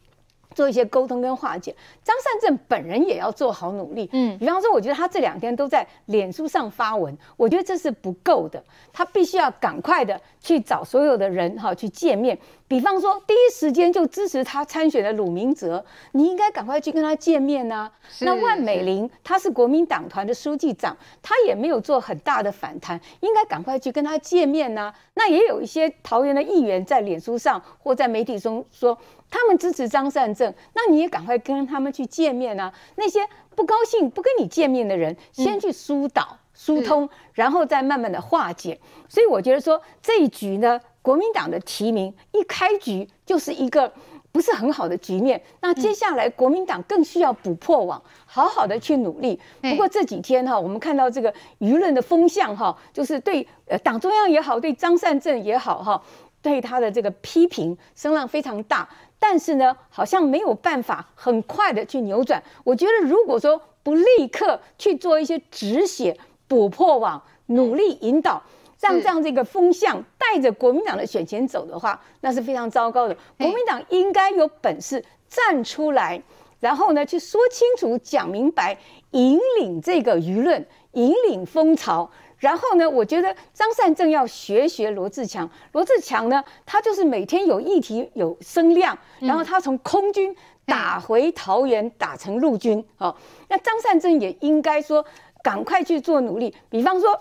[0.52, 4.10] 做一些沟通跟化解，张善政本人也要做好努力。
[4.12, 8.60] 嗯，比方说，我觉得他这两天都在脸书上发文，我觉得这是不够的，
[8.92, 12.36] 他必须要赶快的去找所有的人哈去见面。
[12.70, 17.92] 比方说，第一时间就支持他参选的鲁明哲，你应该赶快去跟他见面呐、啊。
[18.20, 24.94] 那万美玲，他是国民党团的书记长，他也没有做很大的反弹，应该赶快去跟他见面呐、啊。
[25.14, 28.96] 那也有一些桃园的议员在脸书上或在媒体中说，
[29.28, 32.74] 他们支持张善政，那你也赶快跟他们去见面呐、啊。
[32.94, 38.78] 那些不高兴不跟你见面的人，先去疏导、疏通，然后再慢慢的化解。
[39.08, 40.78] 所以我觉得说这一局呢。
[41.02, 43.90] 国民党的提名一开局就是一个
[44.30, 49.40] 不是很好的局面，那接下来国民党更需要补破网，好好的去努力。
[49.62, 56.02] 不过这几天哈，我们看到这个舆论的风向哈，就是对呃党中央也好，对张善政也好哈，
[56.42, 58.86] 对他的这个批评声浪非常大，
[59.18, 62.42] 但是呢，好像没有办法很快的去扭转。
[62.62, 66.14] 我觉得如果说不立刻去做一些止血、
[66.50, 68.42] 补破网，努力引导。
[68.80, 73.14] 让这样这个风向带着国民党的选前走的话，那是非常糟糕的。
[73.36, 76.22] 国民党应该有本事站出来，
[76.60, 78.78] 然后呢去说清楚、讲明白，
[79.10, 82.10] 引领这个舆论，引领风潮。
[82.38, 85.46] 然后呢，我觉得张善政要学学罗志强。
[85.72, 90.34] 罗志强呢，他就是每天有议题、有声量，然后他从空军
[90.64, 92.82] 打回桃园，打成陆军。
[92.96, 93.14] 哦，
[93.50, 95.04] 那张善政也应该说
[95.42, 97.18] 赶快去做努力，比方说。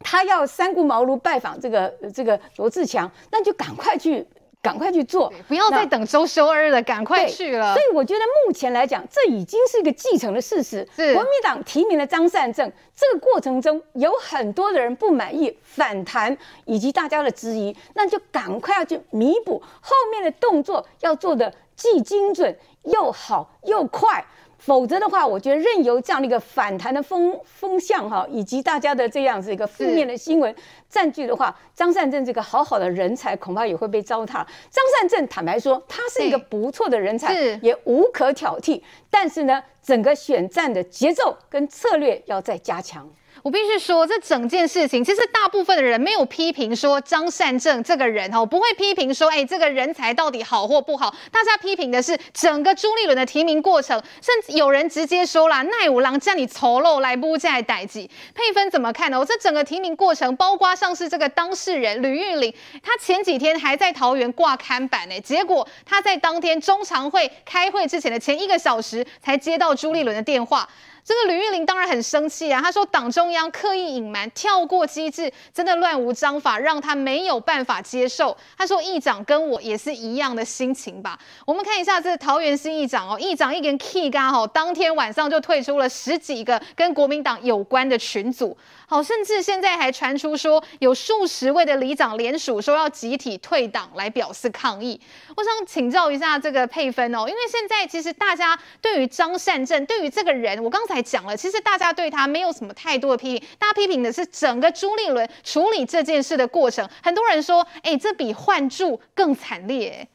[0.00, 4.24] 他要三顾茅庐拜访这个这个罗志强，那就赶快去，
[4.62, 7.74] 赶快去做，不要再等周休二日了，赶快去了。
[7.74, 10.86] 所以我觉得目前来讲，这已经是一个既成的事实。
[10.94, 24.24] 是国民党提名了张善政，这个过程中有很多的人不满意、反弹，以及大家的质疑，那就赶快要去弥补后面的动作，要做的既精准又好又快。
[24.58, 30.54] 否则的话，我觉得任由这样的一个反弹的风风向哈，以及大家的这样子一个负面的新闻
[30.90, 34.44] 占据的话，张善政这个好好的人才恐怕也会被糟蹋。
[34.70, 37.32] 张善政坦白说，他是一个不错的人才，
[37.62, 38.82] 也无可挑剔。
[39.08, 43.08] 但是呢，整个选战的节奏跟策略要再加强。
[43.42, 51.14] 我必须说，这整件事情其实大部分的人没有批评说张善政这个人哦，不会批评说，哎，这个人才到底好或不好。
[51.30, 58.10] 大家批评的是整个朱立伦的提名过程，甚至有人直接说了，奈五郎叫你丑陋来不在代际。
[58.34, 59.18] 佩芬怎么看呢？
[59.18, 70.68] 我这整个提名过程，包括上是这个当事人吕玉玲，他前几天还在桃园挂刊板呢，结果他在当天中常会开会之前的前一个小时才接到朱立伦的电话。
[71.08, 78.36] 这个吕玉玲当然很生气啊，她说党中央刻意隐瞒、跳过机制，真的乱无章法，让她没有办法接受。
[78.58, 81.18] 她说议长跟我也是一样的心情吧。
[81.46, 88.54] 我们看一下这桃园新议长哦，议长一根 key 嘎吼，当天晚上就退出了十几个跟国民党有关的群组。
[88.90, 94.98] 好，甚至现在还传出说有数十位的里长联署说要集体退党来表示抗议。
[95.36, 106.88] 我想请教一下这个佩芬哦，因为现在其实大家对于张善政，对于这个人，我刚才讲了，其实大家对他没有什么太多的批评，大家批评的是整个朱立伦处理这件事的过程。
[107.02, 110.08] 很多人说，哎，这比换柱更惨烈。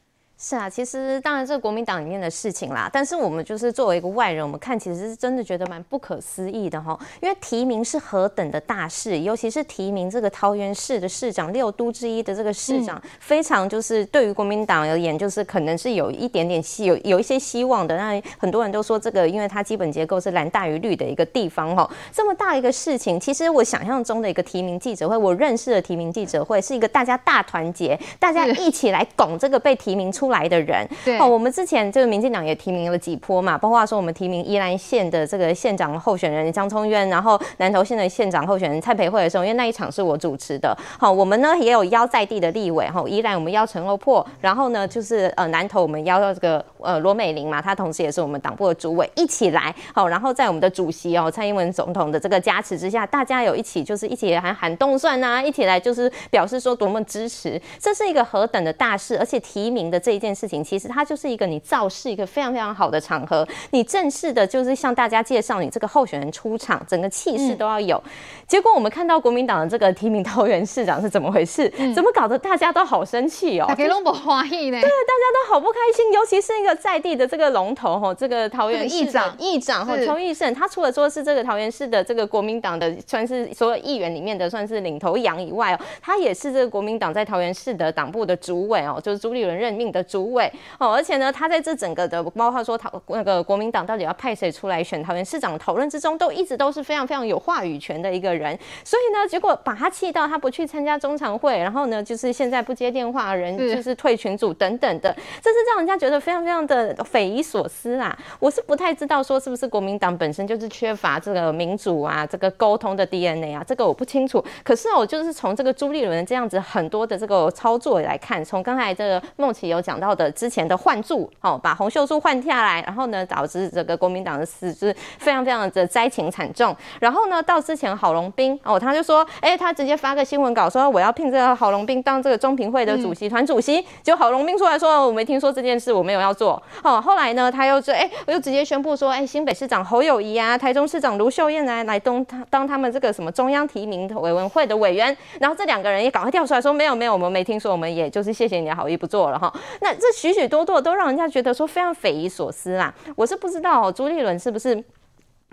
[0.45, 17.95] 是啊，其实当然这是国民党里面的事情啦，但是我们就是作为一个外人，我们看其实是真的觉得蛮不可思议的哈，因为提名是何等的大事，尤其是提名这个桃园市的市长，六都之一的这个市长，非常就是对于国民党而言，就是可能是有一点点希有有一些希望的。
[17.95, 31.17] 那很多人都说这个，因为它基本结构是蓝大于绿的一个地方哈，这么大一个事情，其实我想象中的一个提名记者会，我认识的提名记者会是一个大家大团结，大家一起来拱这个被提名出来的人，对。
[31.19, 60.63] 哦，我们之前这个民进党也提名了几波嘛，包括说我们提名宜兰县的这个县长候选人江聪渊，然后南投县的县长候选人蔡培慧的时候，因为那一场是我主持的，好，我们呢也有邀在地的立委，哈，宜兰我们邀陈欧珀，然后呢就是呃南投我们邀到这个呃罗美玲嘛，她同时也是我们党部的主委，一起来，好，然后在我们的主席哦蔡英文总统的这个加持之下，大家有一起就是一起喊喊动算呐，一起来就是表示说多么支持，这是一个何等的大事，而且提名的这一件事情。
[60.63, 68.01] 其实它就是一个你造势一个非常非常好的场合，你正式的就是向大家介绍你这个候选人出场，整个气势都要有。
[68.05, 68.11] 嗯、
[68.47, 71.71] 结果我们看到国民党的这个提名桃园市长是怎么回事？
[71.77, 73.65] 嗯、怎么搞得大家都好生气哦？
[73.67, 74.79] 大家都不欢喜呢？
[74.79, 90.51] 对，大家都好不开心，尤其是一个在地的这个龙头哈，这个桃园市长议长哈邱义胜，他除了说是这个桃园市的这个国民党的算是所有议员里面的算是领头羊以外哦，他也是这个国民党在桃园市的党部的主委哦，就是朱立伦任命的主委。
[90.77, 98.57] 哦，而且呢，他在这整个的，包括说讨那个国民党到底要派谁出来选桃园市长讨论之中，都一直都是非常非常有话语权的一个人。
[98.83, 105.11] 所以呢，结果把他气到他不去参加中常会，然后呢，就是现在不接电话，人就是退群组等等的，
[105.41, 108.15] 这是让人家觉得非常非常的匪夷所思啦。
[108.39, 114.43] 我是不太知道说是不是国民党本身就是缺乏这个民主啊，这个沟通的 DNA 啊，这个我不清楚。
[114.63, 120.77] 可是我就是从这个朱立伦这样子很多的这个操作来看，从刚才这个梦琪有讲到的之前的。
[120.83, 126.75] 换柱哦，把洪秀柱换下来，然后呢，导致这个国民党的死是非常非常的灾情惨重。
[126.99, 133.81] 然后呢，到之前郝龙斌哦，他就说，哎、欸，他直接发个新闻稿说我要聘这个郝龙斌当这个中评会的主席团主席。
[134.01, 136.61] 结果郝龙斌出来说，我没听说这件事，我没有要做。
[136.83, 145.15] 哦，后来呢，他又说，哎、欸，我又直接宣布说，哎、欸，新北市长侯友谊啊，台中市长卢秀燕来来当他当他们这个什么中央提名委员会的委员。
[145.39, 149.53] 然后这两个人也赶快跳出来说，没有没有，我们没听说，我们也就是谢谢你的好意，不做了哈。
[149.83, 150.81] 那这许许多多。
[150.81, 154.83] 都让人家觉得说非常匪夷所思啦，我是不知道朱立伦是不是。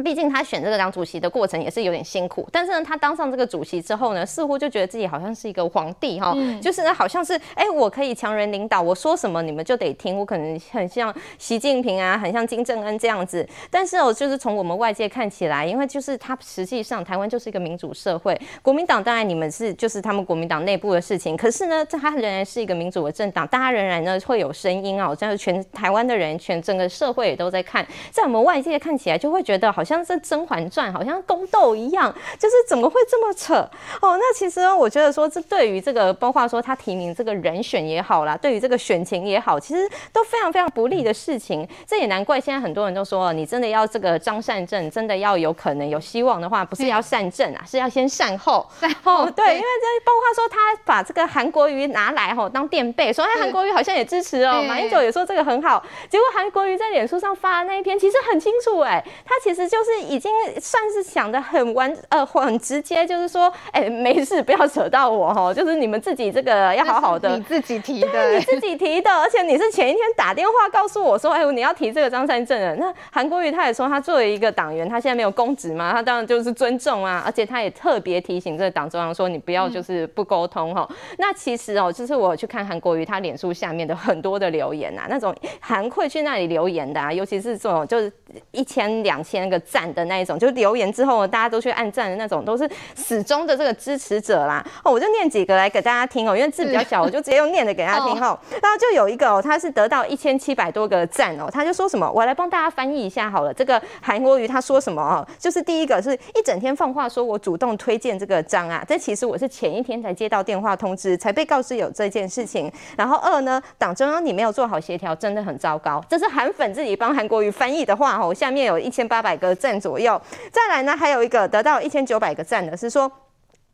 [0.03, 13.47] 毕竟他选这个当主席的过程也是有点辛苦，但是呢，他当上这个主席之后呢，似乎就觉得自己好像是一个皇帝哈，嗯、就是呢，好像是哎、欸，我可以强人领导，我说什么你们就得听，我可能很像习近平啊，很像金正恩这样子。
[13.71, 29.90] 但是哦，就是从我们外界看起来，因为就是他实际上台湾就是一个民主社会，国民党当然你们是就是他们国民党内部的事情，可是呢，这他仍然是一个民主的政党，大家仍然呢会有声音啊，这样全台湾的人全整个社会也都在看，在我们外界看起来就会觉得好像。
[29.91, 33.55] 像是《甄嬛传》，好像宫斗一样，就是怎么会这么扯
[34.01, 34.17] 哦？
[34.17, 41.69] 那其实我觉得说，这对于这个，包括说他提名这个人选也好啦，对于这个选情也好，其实都非常非常不利的事情。
[41.85, 48.65] 这也难怪现在很多人都说，你真的要这个张善政，真的要有可能有希望的话，不是要善政啊，是要先善后。
[48.81, 80.97] 善后对，对，因为这包括说他把这个韩国瑜拿来吼当垫背，说哎韩国瑜好像也支持哦，马英九也说这个很好，结果韩国瑜在脸书上发的那一篇其实很清楚哎，他其实就是已经算是想的很完呃很直接，就是说哎没事不要扯到我哈，就是你们自己这个要好好的，你自己提的，你自己提的，而且你是前一天打电话告诉我说哎你要提这个张善政人，那韩国瑜他也说他作为一个党员，他现在没有公职嘛，他当然就是尊重啊，而且他也特别提醒这个党中央说你不要就是不沟通哈、嗯。
[81.19, 88.13] 那其实哦，就是我去看韩国瑜他脸书下面的很多的留言呐、啊，那种韩会去那里留言的啊，尤其是这种就是
[88.53, 94.65] 一千两千个赞的那一种，就留言之后大家都去按赞的那种，都是始终的这个支持者啦。
[94.83, 98.39] 哦，我就念几个来给大家听哦，因为字比较小， 我就直接用念的给大家听哈。
[98.61, 103.55] 然后就有一个哦，他是得到一千七百多个赞哦，他就说什么，我来帮大家翻译一下好了。
[103.55, 105.27] 这个韩国瑜他说什么哦？
[105.39, 112.71] 就是第一个是一整天放话说我主动推荐这个章啊，这其实我是前一天才接到电话通知，才被告知有这件事情。
[112.97, 116.03] 然后二呢，党中央你没有做好协调，真的很糟糕。
[116.09, 120.21] 这是韩粉自己帮韩国瑜翻译的话哦，下面有一千八百个赞左右。
[120.51, 123.11] 再来呢，还有一个得到一千九百个赞的是说。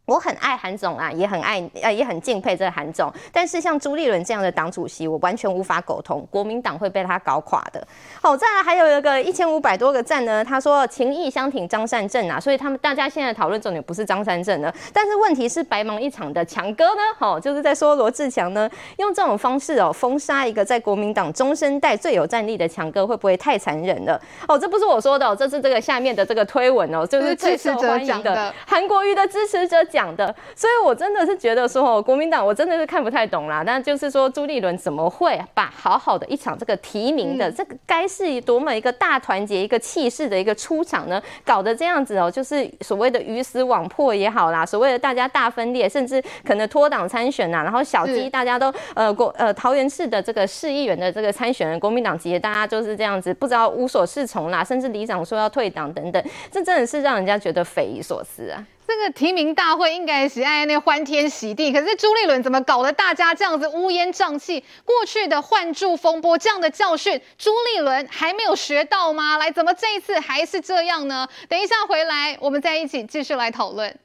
[0.06, 3.12] 我很爱韩总啊，也很爱呃，也很敬佩这个韩总。
[3.32, 7.84] 但是像朱立伦这样的党主席，我完全无法苟同，国民党会被他搞垮的。
[8.22, 24.20] 好，再来还有一个一千五百多个赞呢，他说情义相挺张善政啊，所以他们大家现在讨论重点不是张善政了，但是问题是白忙一场的强哥呢，好，就是在说罗志强呢，用这种方式哦封杀一个在国民党中生代最有战力的强哥，会不会太残忍了？
[24.46, 33.64] 哦，这不是我说的，哦这是这个下面的这个推文哦，就是最受欢迎的韩国瑜的支持者讲的，所以我真的是觉得说，哦，国民党我真的是看不太懂啦。
[33.64, 41.22] 但就是说，朱立伦怎么会把好好的一场这个提名的这个该是多么一个大团结、一个气势的一个出场呢？
[41.46, 58.62] 搞得这样子哦，就是所谓的鱼死网破也好啦，所谓的大家大分裂，甚至可能脱党参选呐，然后小鸡大家都呃国呃桃园市的这个市议员的这个参选人，国民党籍大家就是这样子，不知道无所适从啦，甚至里长说要退党等等，这真的是让人家觉得匪夷所思啊。
[58.86, 64.62] 这个提名大会应该是爱那欢天喜地，可是朱立伦怎么搞得大家这样子乌烟瘴气？
[64.84, 69.38] 过去的换柱风波这样的教训，朱立伦还没有学到吗？
[69.38, 71.26] 来，怎么这一次还是这样呢？
[71.48, 73.98] 等一下回来，我们再一起继续来讨论。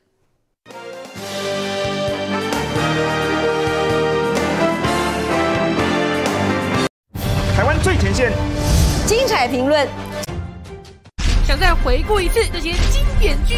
[7.56, 8.32] 台湾最前线，
[9.06, 9.88] 精彩评论，
[11.46, 13.58] 想再回顾一次这些经典剧。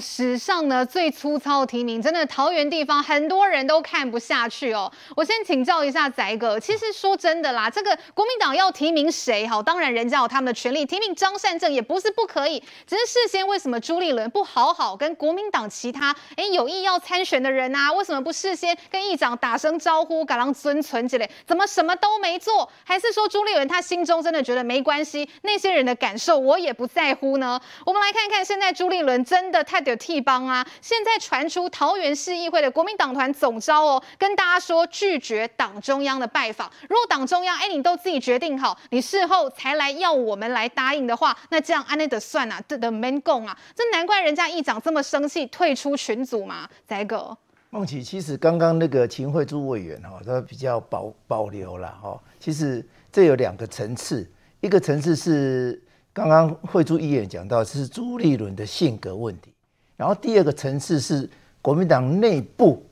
[0.00, 4.90] 史上呢最粗糙提名，真的桃园地方很多人都看不下去哦。
[5.14, 9.46] 我先请教一下宰哥，其实说真的啦，这个国民党要提名谁？
[9.46, 21.30] 好，当然人家有他们的权利，提名张善政也不是不可以，只是事先为什么朱立伦不好好跟国民党其他哎有意要参选的人啊，为什么不事先跟议长打声招呼，赶上尊存之类？
[21.46, 22.68] 怎么什么都没做？
[22.84, 27.60] 还是说朱立伦他心中真的觉得没关系，那些人的感受我也不在乎呢？
[27.84, 29.86] 我们来看看现在朱立伦真的太太。
[29.86, 30.66] 有替帮啊！
[30.80, 36.68] 现在传出桃园市议会的国民党团总招哦，跟大家说拒绝党中央的拜访。
[36.88, 43.56] 如果党中央哎，你都自己决定好，你事后才来要我们来答应的话，那这样安内的算啊，这的没共啊！
[43.76, 46.68] 这难怪人家议长这么生气，退出群组嘛。
[46.84, 47.36] 宰哥，
[47.70, 52.20] 孟琪，其实刚刚那个秦惠珠委员哈，他比较保保留了哈。
[52.40, 54.28] 其实这有两个层次，
[54.60, 55.80] 一个层次是
[56.12, 59.52] 刚刚惠珠议员讲到是朱立伦的性格问题。
[59.96, 61.28] 然后第二个层次是
[61.62, 62.84] 国民党内部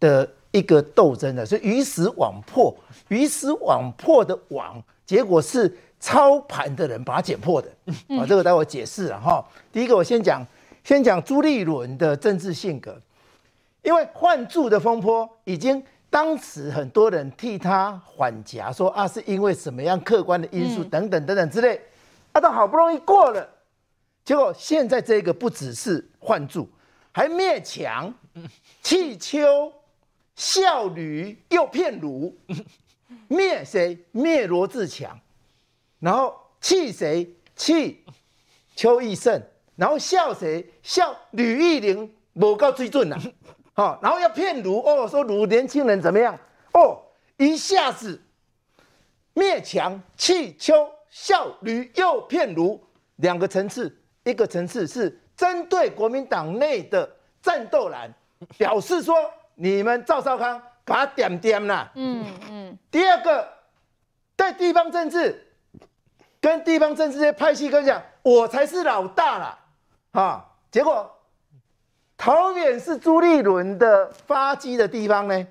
[0.00, 2.74] 的一个斗争的，所以鱼死网破，
[3.08, 5.70] 鱼死网破的网，结果是
[6.00, 7.68] 操盘的人把它剪破的。
[8.18, 9.44] 啊，这个待会解释了哈。
[9.70, 10.44] 第一个我先讲，
[10.82, 12.98] 先讲朱立伦的政治性格，
[13.82, 21.80] 因为换柱的风波已经当时很多人替他缓颊，说啊是因为什么样客观的因素等等等等之类，
[22.32, 23.46] 啊都好不容易过了。
[24.26, 26.68] 结果现在这个不只是换柱，
[27.12, 28.12] 还灭墙、
[28.82, 29.72] 弃丘、
[30.34, 32.36] 笑驴又骗儒，
[33.28, 33.96] 灭谁？
[34.10, 35.16] 灭罗志强，
[36.00, 37.32] 然后弃谁？
[37.54, 38.04] 弃
[38.74, 39.40] 邱义胜，
[39.76, 40.72] 然后笑谁？
[40.82, 43.16] 笑吕玉玲不够水准呐，
[43.74, 46.36] 好， 然后要骗卢哦，说卢年轻人怎么样？
[46.72, 47.00] 哦，
[47.36, 48.20] 一下子
[49.34, 52.84] 灭强弃邱，笑吕又骗卢，
[53.16, 53.96] 两个层次，
[54.26, 57.08] 一个层次是针对国民党内的
[57.40, 58.12] 战斗蓝，
[58.58, 59.14] 表示说
[59.54, 62.78] 你们赵少康把他点点了，嗯嗯。
[62.90, 63.48] 第二个
[64.36, 65.46] 在地方政治，
[66.40, 69.58] 跟地方政治这些派系跟讲，我才是老大啦。
[70.10, 71.08] 啊，结果
[72.16, 75.46] 桃园是朱立伦的发迹的地方呢，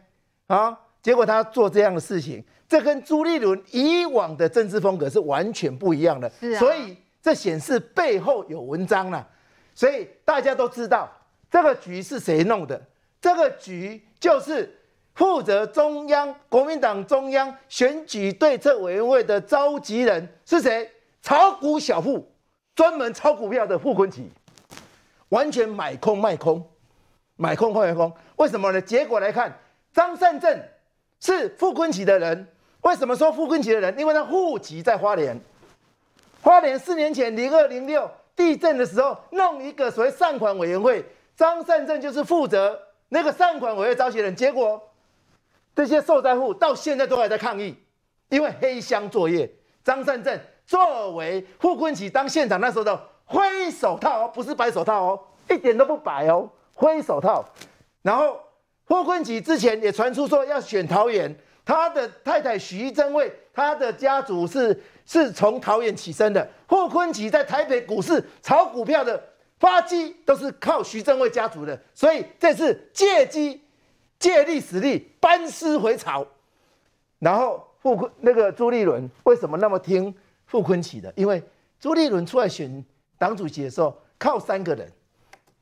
[0.47, 9.27] 啊，结果他做这样的事情，这跟朱立伦以往的政治风格是完全不一样的，是啊，所以这显示背后有文章了，
[9.73, 11.10] 所以大家都知道
[11.49, 12.80] 这个局是谁弄的，
[13.19, 14.72] 这个局就是
[15.15, 20.88] 负责中央国民党中央选举对策委员会的召集人是谁？
[21.23, 22.31] 炒股小户，
[22.76, 24.26] 专门炒股票的傅昆萁。
[25.30, 26.64] 完全买空卖空，
[27.38, 28.80] 买空卖空，为什么呢？
[28.80, 29.52] 结果来看，
[29.91, 30.61] 张善政
[31.19, 32.47] 是傅昆萁的人。
[32.81, 33.97] 为什么说傅昆萁的人？
[33.97, 35.35] 因为他户籍在花莲。
[36.46, 41.04] 花莲四年前零二零六地震的时候，弄一个所谓善款委员会，
[41.36, 44.36] 张善政就是负责那个善款委员会召集人。
[44.36, 44.80] 结果
[45.76, 47.76] 这些受灾户到现在都还在抗议，
[48.30, 49.52] 因为黑箱作业。
[49.84, 53.10] 张善政作为傅崐萁当县长那时候的。
[53.28, 55.20] 灰手套哦，不是白手套哦，
[55.50, 57.44] 一点都不白哦，灰手套。
[58.04, 58.40] 然后
[58.86, 61.36] 傅崐萁之前也传出说要选桃园，
[61.66, 66.48] 他的太太徐榛蔚，他的家族是是从桃园起身的。
[66.68, 69.23] 傅崐萁在台北股市炒股票的
[69.57, 73.61] 发迹都是靠徐正蔚家族的，所以这次借机
[74.19, 76.27] 借力使力班师回朝。
[77.19, 80.14] 然后傅崐那个朱立伦为什么那么听
[80.45, 81.11] 傅崐萁的？
[81.15, 81.41] 因为
[81.80, 82.84] 朱立伦出来选。
[83.18, 84.91] 党主席的时候靠三个人，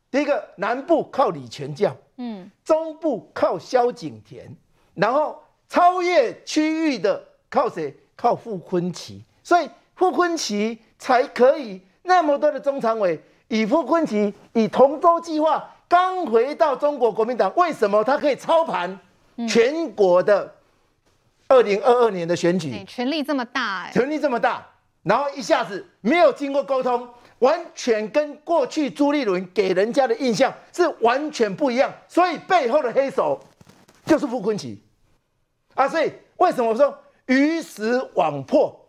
[0.09, 4.51] 第一个南部靠李全教，嗯，中部靠萧景田，
[4.95, 5.39] 然后
[5.69, 7.23] 超越区域的
[7.53, 7.95] 靠谁？
[8.15, 18.99] 靠傅崐萁，所以傅崐萁才可以那么多的中常委以傅崐萁以同舟计划刚回到中国国民党，为什么他可以操盘
[19.47, 20.51] 全国的
[21.47, 22.83] 二零二二年的选举？
[22.85, 24.65] 权力这么大，哎，权力这么大，
[25.03, 27.07] 然后一下子没有经过沟通。
[27.39, 33.37] 完全跟过去朱立伦给人家的印象是完全不一样，所以背后的黑手
[34.05, 34.77] 就是傅崐萁
[35.75, 35.85] 啊！
[35.85, 36.97] 所以为什么我说
[37.33, 38.79] 鱼死网破？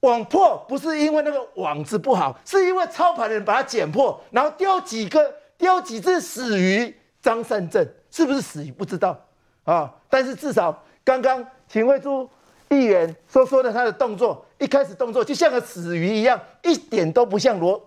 [0.00, 6.96] 网破不是因为那个网子不好，是因为操盘的人把它剪破，然后丢几个丢几只死鱼。
[7.20, 9.16] 张善政是不是死鱼不知道
[9.62, 9.94] 啊？
[10.10, 12.28] 但是至少刚刚秦惠珠
[12.68, 17.80] 议员所说的他的动作，一开始动作就像个死鱼一样，一点都不像罗。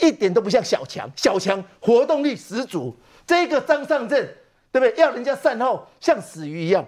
[0.00, 2.96] 一点都不像小强，小强活动力十足。
[3.26, 4.26] 这个张善政，
[4.70, 4.94] 对不对？
[4.96, 6.82] 要人家善后，像死鱼一样。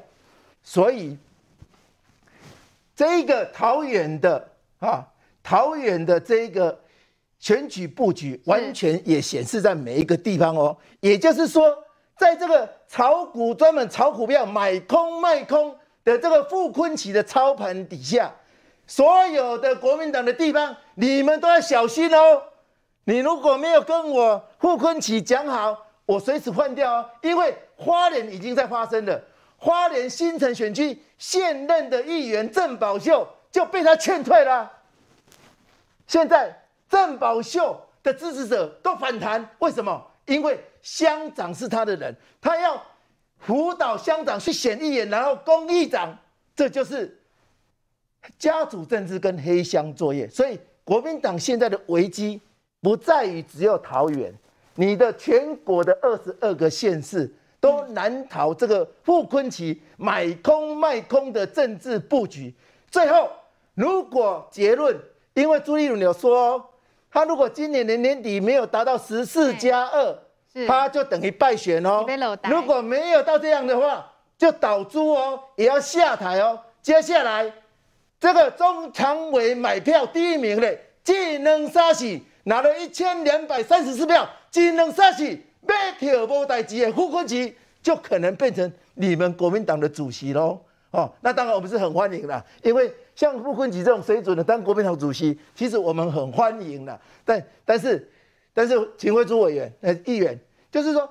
[0.63, 1.15] 所以，
[2.95, 4.49] 这个桃园的
[4.79, 5.05] 啊，
[5.43, 6.79] 桃园的这个
[7.39, 10.77] 选举布局，完全也显示在每一个地方哦。
[11.01, 11.77] 也就是说，
[12.16, 18.33] 在这个炒股专门炒股票、买空卖空的这个傅昆萁的操盘底下，
[18.87, 22.43] 所有的国民党的地方，你们都要小心哦。
[23.05, 25.77] 你如果没有跟我傅昆萁讲好，
[26.07, 27.11] 我随时换掉哦。
[27.23, 29.21] 因为花莲已经在发生了，
[29.65, 34.70] 花莲新城选区现任的议员郑宝秀就被他劝退了。
[36.07, 36.55] 现在
[36.86, 40.07] 郑宝秀的支持者都反弹，为什么？
[40.27, 42.78] 因为乡长是他的人，他要
[43.39, 46.15] 辅导乡长去选议员，然后攻议长，
[46.55, 47.19] 这就是
[48.39, 50.28] 家族政治跟黑箱作业。
[50.28, 52.39] 所以国民党现在的危机。
[52.82, 54.31] 不在于只有桃园，
[54.74, 57.32] 你的全国的二十二个县市
[57.65, 62.55] 都难逃这个傅昆奇买空卖空的政治布局。
[62.91, 63.31] 最后，
[63.73, 64.95] 如果结论，
[65.32, 66.62] 因为朱立伦有说，
[67.11, 70.19] 他如果今年的年底没有达到十四加二，
[70.69, 72.05] 他就等于败选哦。
[72.51, 76.61] 如果没有到这样的话，就倒朱哦，也要下台哦。
[76.82, 77.51] 接下来，
[78.20, 82.23] 这个中常委买票第一名的技能沙喜。
[82.47, 85.24] 拿了一千两百三十四票，技能杀死
[85.66, 90.61] 买票无代志的傅崐萁，就可能变成你们国民党的主席喽。
[90.91, 97.01] 哦，那当然我们是很欢迎的，因为像傅崐萁这种水准的当国民党主席，其实我们很欢迎的。
[97.24, 98.09] 但但是
[98.53, 100.39] 但是，请慧珠委员呃议员，
[100.70, 101.09] 就是说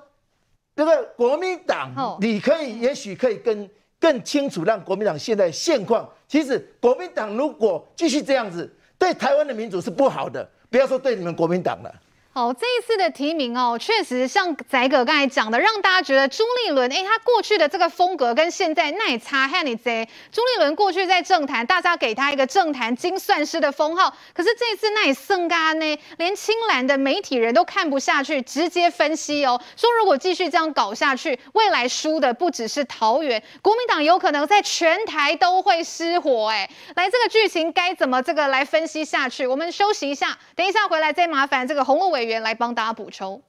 [0.74, 3.68] 这个国民党，你可以也许可以更
[4.00, 6.08] 更清楚让国民党现在现况。
[6.26, 10.48] 其实国民党如果继续这样子，对台湾的民主是不好的。
[10.70, 11.94] 不要说对你们国民党了，
[12.36, 20.06] 好，这一次的提名哦，确实像宰哥刚才讲的，让大家觉得朱立伦，哎，他过去的这个风格跟现在那也差很多。
[20.32, 36.48] 朱立伦过去在政坛，大家给他一个政坛精算师的封号，可是这一次那也胜嘎呢，连青蓝的媒体人都看不下去，直接分析哦，说如果继续这样搞下去，未来输的不只是桃园，国民党有可能在全台都会失火。
[36.48, 39.46] 哎，来，这个剧情该怎么这个来分析下去？
[39.46, 43.42] 我们休息一下，等一下回来再麻烦这个洪洛委员来帮大家补充。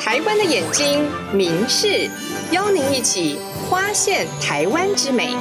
[0.00, 2.08] 台湾的眼睛，明视，
[2.50, 3.38] 邀您一起
[3.68, 5.36] 发现台湾之美。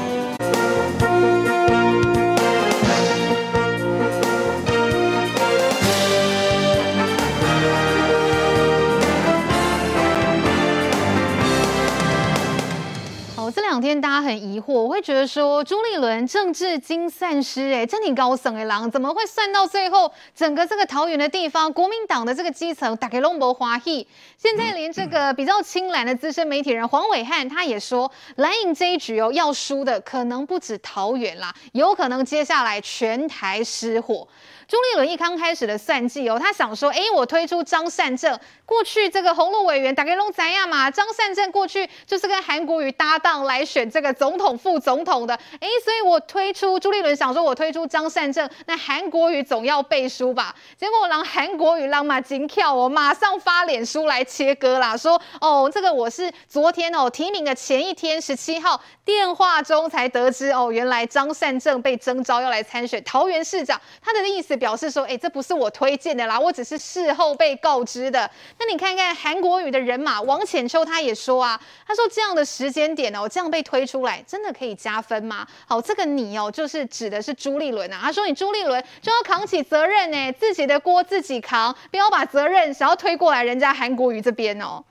[13.51, 24.07] 这两天大家很疑惑，我会觉得说朱立伦政治精算师，哎，真挺高层哎狼怎么会算到最后，整个这个桃园的地方，国民党的这个基层打给龙博华裔。
[24.37, 34.27] 现在连这个比较青蓝的资深媒体人黄伟汉他也说，蓝营这一局哦，要输的可能不止桃园啦，有可能接下来全台失火。
[34.67, 50.55] 朱立伦一刚开始的算计哦，他想说，哎，我推出张善政，过去这个洪洛委员大概拢知影嘛，张善政过去就是跟韩国瑜搭档来选这个总统、副总统的，哎，所以我推出朱立伦想说，我推出张善政，那韩国瑜总要背书吧？
[50.77, 64.52] 结果让韩国瑜让马金跳哦，马上发脸书来切割啦，说哦，这个我是昨天哦提名的前一天十七号电话中才得知哦，原来张善政被征召要来参选桃园市长，他的意思。
[64.55, 68.29] 表示说，哎、欸，这不是我推荐的啦，我只是事后被告知的。
[68.59, 75.47] 那你看看韩国瑜的人马王浅秋，他也说啊，他说这样的时间点哦，这样被推出来，真的可以加分吗？
[75.67, 77.99] 好，这个你哦，就是指的是朱立伦啊。
[78.01, 84.83] 他说你朱立伦就要扛起责任呢，自己的锅自己扛，不要把责任想要推过来人家韩国瑜这边哦。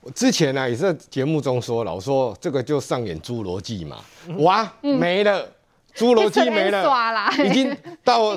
[0.00, 3.98] 我之前呢、啊、也是在节目中说，了，我说这个就上演侏罗纪嘛，
[4.38, 5.46] 哇，嗯、没了。
[5.98, 8.36] 侏罗纪没了，已经到 哦，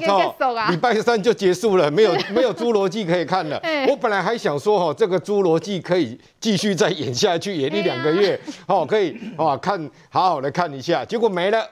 [0.69, 3.61] 礼拜三就结束了，没有 没有侏罗纪可以看了。
[3.87, 11.05] 我本来还想说哈，这个侏罗纪可以继续再演下去，演一两个月，哦，可以哦，看好好的看一下。
[11.05, 11.63] 结果没了，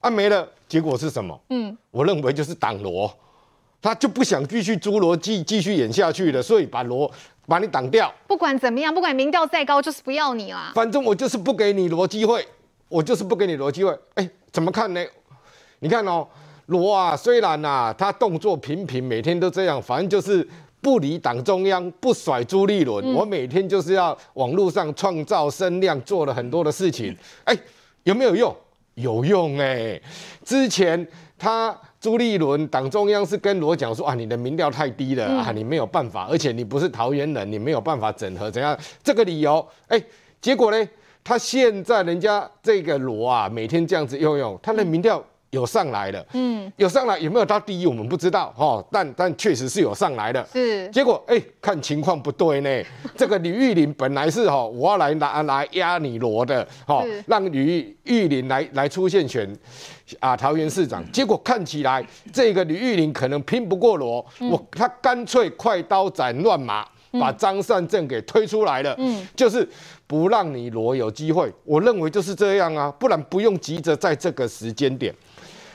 [0.00, 1.38] 啊没了，结果是什么？
[1.48, 3.10] 嗯，我认为就是挡罗，
[3.80, 7.10] 他就不想继续侏罗纪继续演下去了，所以把罗
[7.46, 8.12] 把你挡掉。
[8.26, 10.72] 不管怎么样，不管民调再高，就是不要你啦。
[10.74, 12.46] 反正我就是不给你罗机会，
[12.88, 13.98] 我就是不给你罗机会。
[14.14, 15.00] 哎，怎么看呢？
[15.82, 16.24] 你看哦，
[16.66, 20.48] 罗啊，虽然呐、啊，他动作频频，每天都这样，反正就是
[20.80, 23.04] 不离党中央，不甩朱立伦。
[23.04, 27.16] 嗯、我每天就是要网络上创造声量，做了很多的事情。
[27.42, 27.56] 哎，
[28.04, 28.54] 有没有用？
[28.94, 30.02] 有用哎、欸！
[30.44, 31.04] 之前
[31.36, 38.78] 他朱立伦党中央是跟罗讲说啊，你的民调太低了、嗯、啊，你没有办法，而且你不是桃园人，你没有办法整合怎样？
[39.02, 40.00] 这个理由，哎，
[40.40, 40.88] 结果呢？
[41.24, 45.24] 他现在人家这个罗啊，每天这样子用用，他的民调。
[45.52, 50.88] 有上来了，嗯，有上来，有没有到第一我们不知道哈，但但确实是有上来的，是。
[50.88, 52.82] 结果哎、欸，看情况不对呢，
[53.14, 59.46] 这个李玉林本来是哈，我要来拿来压你罗的，哈，让李玉林来来出现选
[60.20, 62.02] 啊桃园市长，结果看起来
[62.32, 66.82] 这个李玉林可能拼不过罗，我他干脆快刀斩乱麻，
[67.20, 69.68] 把张善政给推出来了，嗯，就是
[70.06, 75.14] 不让你罗有机会，我认为就是这样啊，不然不用急着在这个时间点。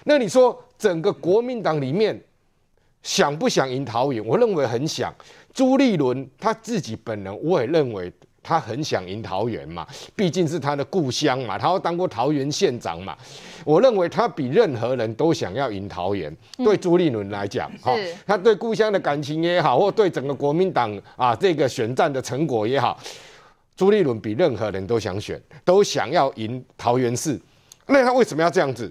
[0.07, 2.17] 那你说整个国民党里面
[3.03, 4.25] 想不想赢桃园？
[4.25, 5.13] 我认为很想。
[5.53, 8.09] 朱立伦他自己本人，我也认为
[8.41, 9.85] 他很想赢桃园嘛，
[10.15, 13.17] 毕竟是他的故乡嘛，他要当过桃园县长嘛。
[13.65, 16.33] 我认为他比任何人都想要赢桃园。
[16.57, 17.93] 对朱立伦来讲，哈，
[18.25, 22.97] 他对故乡的感情也好，或对整个国民党啊这个选战的成果也好，
[23.75, 27.37] 朱立伦比任何人都想选，都想要赢桃园市。
[27.87, 28.89] 那他为什么要这样子？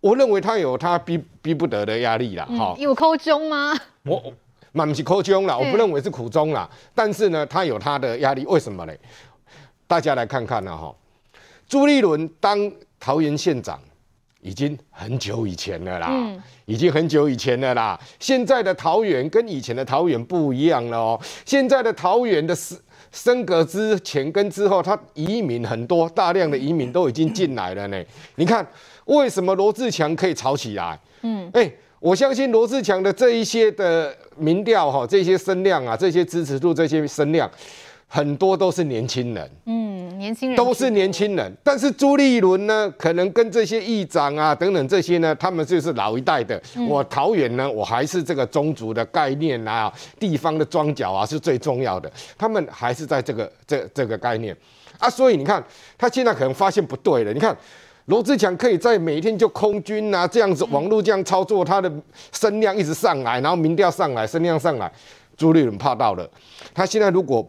[0.00, 3.74] 我认为他有他逼逼不得的压力啦，哈、嗯，有苦衷吗？
[4.04, 4.22] 我
[4.70, 8.92] 满不是苦衷啦，我不认为是苦衷啦，但是呢，他有他的压力，为什么呢？
[9.88, 10.94] 大家来看看呢，哈，
[11.66, 12.70] 朱立伦当
[13.00, 13.80] 桃园县长
[14.40, 22.78] 已经很久以前了啦，嗯、已经很久以前了啦，现在的桃园跟以前的桃园不一样了哦，现在的桃园的升
[23.10, 28.00] 升格之前跟之后，他移民很多，大量的移民都已经进来了呢，
[28.36, 28.64] 你看。
[29.08, 30.98] 为什么罗志强可以炒起来？
[31.22, 37.50] 嗯，哎，我相信罗志强的这一些的民调哈，这些声量啊，这些支持度，这些声量，
[38.06, 39.50] 很多都是年轻人。
[39.64, 41.50] 嗯，年轻人都是年轻人。
[41.64, 46.60] 但是朱立伦呢，可能跟这些议长啊等等这些呢，他们就是老一代的。
[46.76, 49.90] 嗯、我桃园呢，我还是这个宗族的概念啊，
[50.20, 52.12] 地方的庄脚啊是最重要的。
[52.36, 54.54] 他们还是在这个这这个概念
[54.98, 55.64] 啊，所以你看，
[55.96, 57.32] 他现在可能发现不对了。
[57.32, 57.56] 你看。
[58.08, 61.92] 罗志强可以在每天就空军啊这样子网络这样操作，他的
[62.32, 64.90] 声量一直上来，然后民调上来，声量上来，
[65.36, 66.26] 朱立伦怕到了。
[66.72, 67.46] 他现在如果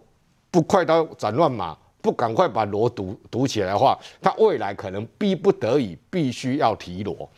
[0.52, 7.30] 不快刀斩乱麻，不赶快把罗堵堵起来的话，他未来可能逼不得已必须要提罗。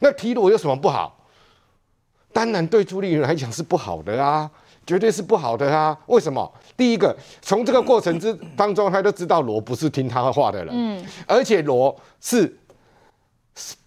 [0.00, 1.16] 那提罗有什么不好？
[2.32, 4.50] 当然对朱立伦来讲是不好的啊，
[4.84, 5.96] 绝对是不好的啊。
[6.06, 6.52] 为什么？
[6.76, 12.52] 第一个，从这个过程之当中，他都知道罗不是听他话的人，嗯，而且罗是。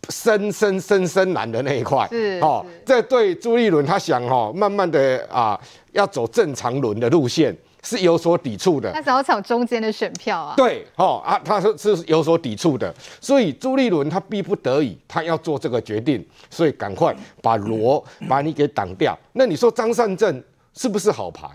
[0.09, 5.59] 深深深深蓝的那一块，是哦，这对朱立伦他想哦，慢慢的啊，
[5.91, 7.53] 要走正常轮的路线
[7.83, 8.89] 是有所抵触的。
[8.93, 10.53] 他想要抢中间的选票啊？
[10.55, 19.17] 对，哦啊，他说是有所抵触的，所以朱立伦他逼不得已，他要做这个决定，所以赶快把罗把你给挡掉。
[19.33, 20.41] 那你说张善政
[20.73, 21.45] 是不是好牌？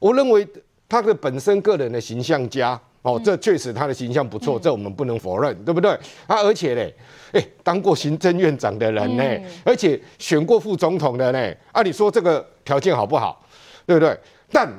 [0.00, 0.44] 我认为
[0.88, 2.80] 他的本身个人的形象佳。
[3.04, 5.90] 哦，这确实他的形象不错，嗯、这我们不能否认，对不对？
[6.26, 6.90] 啊，而且呢，
[7.32, 13.44] 哎，当过行政院长的人呢，嗯、而且选过副总统的呢，啊，你说这个条件好不好？
[13.84, 14.18] 对不对？
[14.50, 14.72] 但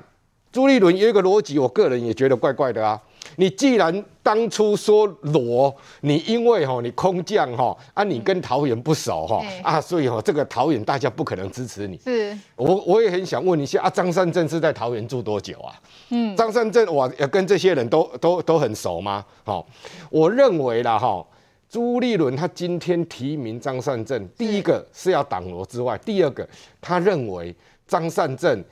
[0.51, 2.99] 朱立伦有一个逻辑，我个人也觉得怪怪的啊。
[3.37, 11.97] 你既然当初说罗，你因为哈你空降哈啊，你跟桃园不熟哈啊，所以哈这个桃园大家不可能支持你。
[11.99, 15.79] 是，我我也很想问一下啊，张善政是在桃园住多久啊？
[16.09, 19.25] 嗯，张善政我要跟这些人都都都很熟吗？
[19.43, 19.65] 好，
[20.09, 21.25] 我认为啦哈，
[21.69, 26.47] 朱立伦他今天提名张善政，第一个是要挡罗之外，第二个
[26.81, 27.55] 他认为
[27.87, 28.63] 张善政。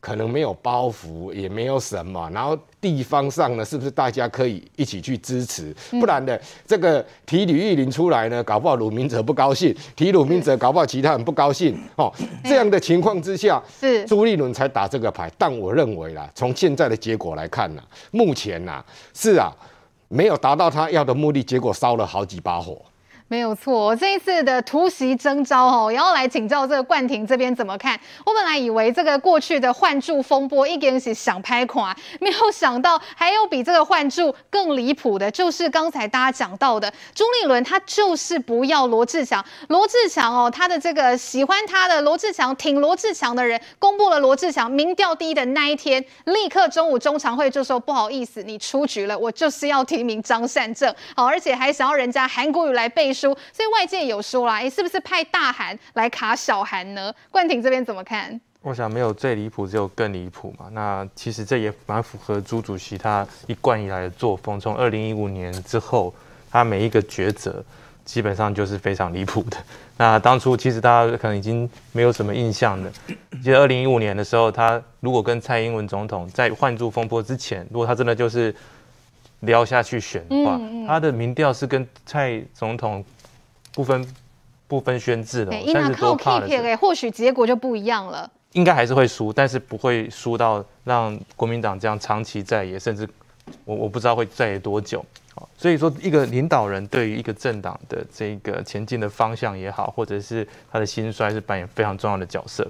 [0.00, 5.74] 可能没有包袱，也没有什么，然后地方上呢，是不是大家可以一起去支持？
[5.90, 11.78] 不然的，这个提吕玉林出来呢，搞不好鲁明哲不高兴；提鲁明哲，搞不好其他人不高兴。
[11.96, 12.10] 哦，
[12.44, 15.30] 这样的情况之下，是朱立伦才打这个牌。
[15.36, 18.82] 但我认为啦，从现在的结果来看呢，目前呐，
[19.12, 19.52] 是啊，
[20.08, 22.80] 没有达到他要的目的，结果烧了好几把火。
[23.30, 27.96] 没有错，这一次的突袭征召哦，也要来请教这个冠廷这边怎么看？
[28.26, 39.44] 我本来以为这个过去的换柱风波一点是想拍垮，没有想到还有比这个换柱更离谱的，就是刚才大家讲到的朱立伦，他就是不要罗志强。
[39.68, 53.14] 罗志强哦，他的这个喜欢他的罗志强，挺罗志强的人，公布了罗志强民调第一的那一天，立刻中午中常会就说不好意思，你出局了，我就是要提名张善政，好，而且还想要人家韩国瑜来背。
[53.28, 57.12] 所以外界有说啦，哎，是不是派大韩来卡小韩呢？
[57.30, 58.40] 冠廷这边怎么看？
[58.62, 60.66] 我想没有最离谱，只有更离谱嘛。
[60.72, 64.60] 那其实这也蛮符合朱主席他一贯以来的作风。
[64.60, 66.14] 从二零一五年之后，
[66.50, 67.64] 他每一个抉择
[68.04, 69.56] 基本上就是非常离谱的。
[69.96, 72.92] 那当初其实大家可能已经没有什么印象了。
[73.42, 78.54] 记得二零一五年的时候，他如果跟蔡英文总统在换柱风波之前，如果他真的就是。
[79.40, 83.04] 撩下去选的话，嗯嗯、他的民调是跟蔡总统
[83.72, 84.06] 不分
[84.66, 88.30] 不分宣制的，三十多趴的，或许结果就不一样了。
[88.52, 93.08] 应该还是会输，但是不会输到让国民党这样长期在野，甚至
[93.64, 95.04] 我我不知道会在野多久。
[95.56, 102.66] 所以说，一个领导人对于一个政党的这个前进的方向也好，或者是他的兴衰，是扮演非常重要的角色。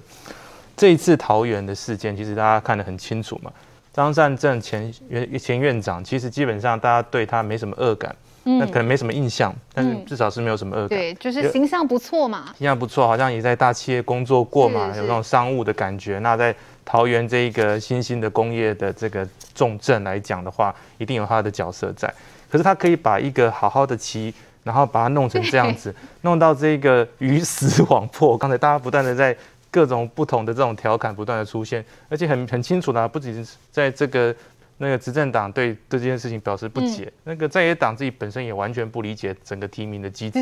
[0.77, 3.51] 这一次桃园的事件，其实大家看得很清楚嘛。
[3.93, 8.15] 张善政前院前院长，其实基本上大家对他没什么恶感，
[8.45, 16.19] 嗯，那可能没什么印象，但是至少是没有什么恶感，对，就是形象不错嘛，形象不错，好像也在大企业工作过嘛，有那种商务的感觉。
[16.19, 16.55] 那在
[16.85, 22.11] 桃园这一个新兴的工业的这个重镇来讲的话，一定有他的角色在。
[22.49, 25.93] 可是他可以把一个好好的棋，然后把它弄成这样子，
[26.23, 28.37] 弄到这个鱼死网破。
[28.37, 29.35] 刚才大家不断的在。
[29.71, 34.35] 各种不同的这种调侃不断的出现，而且很很清楚的，不仅是在这个
[34.77, 40.39] 那个执政党对对这件事情表示不解，嗯、那个在野党自己本身也完全不理解整个提名的机制。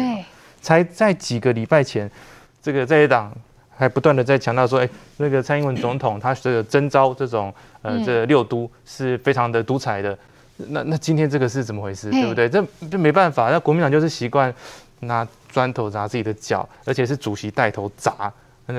[0.62, 2.10] 才在几个礼拜前，
[2.62, 3.32] 这个在野党
[3.70, 10.18] 还不断的在强调说，哎，那个蔡英文总统他这个征召这种呃这六都是非常的独裁的。
[10.58, 12.10] 那那今天这个是怎么回事？
[12.12, 12.50] 对不对？
[12.50, 12.62] 这
[12.92, 14.54] 这没办法，那国民党就是习惯
[15.02, 18.32] 拿砖头砸自己的脚，而且是主席带头砸。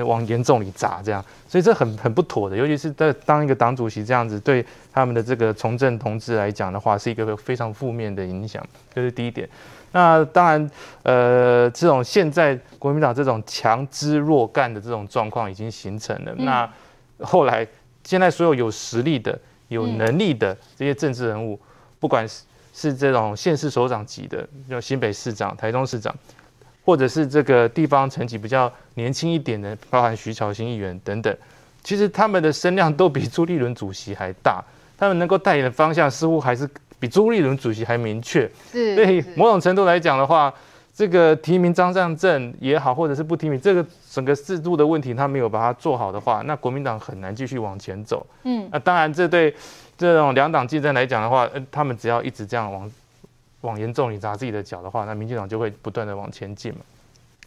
[0.05, 9.49] 往严重里砸，这样，所以这很很不妥的，尤其是在当一个党主席这样子，对他们的这个从政同志来讲的话，是一个非常负面的影响，这是第一点。
[9.91, 10.71] 那当然，
[11.03, 16.33] 呃，这种现在国民党这种强支弱干的这种状况已经形成了。
[16.37, 16.69] 嗯、那
[17.19, 17.67] 后来，
[18.05, 19.37] 现在所有有实力的、
[19.67, 21.59] 有能力的这些政治人物，
[21.99, 22.43] 不管是
[22.73, 26.15] 是这种县市首长级的，就新北市长、台中市长，
[26.83, 31.35] 或者是这个地方层级比较年轻一点的，包含徐巧芯议员等等，
[31.83, 34.63] 其实他们的声量都比朱立伦主席还大，
[34.97, 38.49] 他们能够带领的方向似乎还是比朱立伦主席还明确。
[38.71, 40.53] 是，所以某种程度来讲的话，
[40.93, 48.25] 这个提名张善政也好，或者是不提名，这个整个制度的问题，他没有把它做好的话，那国民党很难继续往前走。
[48.43, 49.53] 嗯，那当然这对。
[49.97, 52.91] 这种两党竞争来讲的话，呃，他们只要一直这样往
[53.61, 56.79] 往严重里砸自己的脚的话，那民进党就会不断的往前进嘛。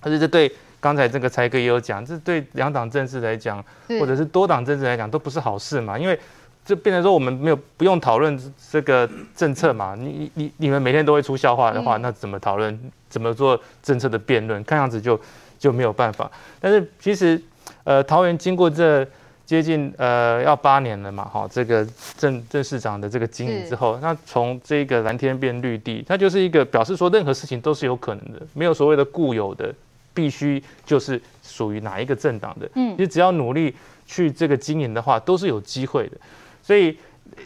[0.01, 0.51] 而且这对
[0.81, 3.65] 刚才这个财哥也有讲，这对两党政治来讲，
[4.01, 5.99] 或者是多党政治来讲，都不是好事嘛。
[5.99, 6.19] 因为
[6.65, 8.39] 这变成说我们没有不用讨论
[8.71, 9.95] 这个政策嘛。
[9.95, 12.79] 你你你们每天都会出笑话的话，那怎么讨论？
[13.09, 14.63] 怎么做政策的辩论？
[14.65, 15.19] 看样子就
[15.59, 16.31] 就没有办法。
[16.61, 17.41] 但是其实，
[17.85, 19.07] 呃，桃园经过这。
[19.47, 29.71] 接近呃要八年了嘛，哈，这个郑郑市长的这个经营之后，那从这个蓝天变绿地，它就是一个表示说任何事情都是有可能的，没有所谓的固有的，
[30.15, 33.75] 必须就是属于哪一个政党的，嗯，你只要努力
[34.07, 36.17] 去这个经营的话，都是有机会的。
[36.63, 36.97] 所以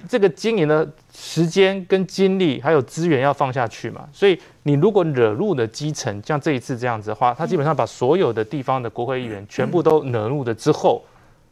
[0.09, 4.09] 这个经营的时间跟精力还有资源要放下去嘛。
[4.13, 11.05] 所以你如果惹怒了基层，像这一次这样子的话，他基本上把所有的地方的国会议员全部都惹怒了之后。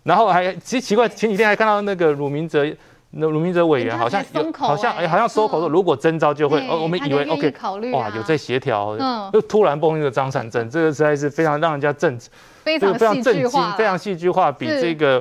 [0.06, 2.64] 然后还其实奇怪，前几天还看到那个鲁明哲，
[3.10, 7.52] 那鲁明哲委员好像有，好像哎，好像收口说如果征召就会，哦，我们以为 OK，
[7.90, 12.16] 哇，有在协调，嗯，就突然蹦一个张善政，这个实在是非常让人家震，
[12.62, 15.20] 非常非常震惊，非常戏剧化，比这个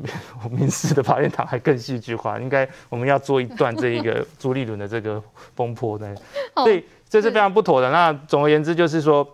[0.50, 2.38] 民事的法院堂还更戏剧化。
[2.38, 5.22] 应该我们要做一段这一个 朱立伦的这个
[5.54, 6.10] 风波的，
[6.54, 7.90] 所以这是非常不妥的。
[7.90, 9.28] 那总而言之就是说。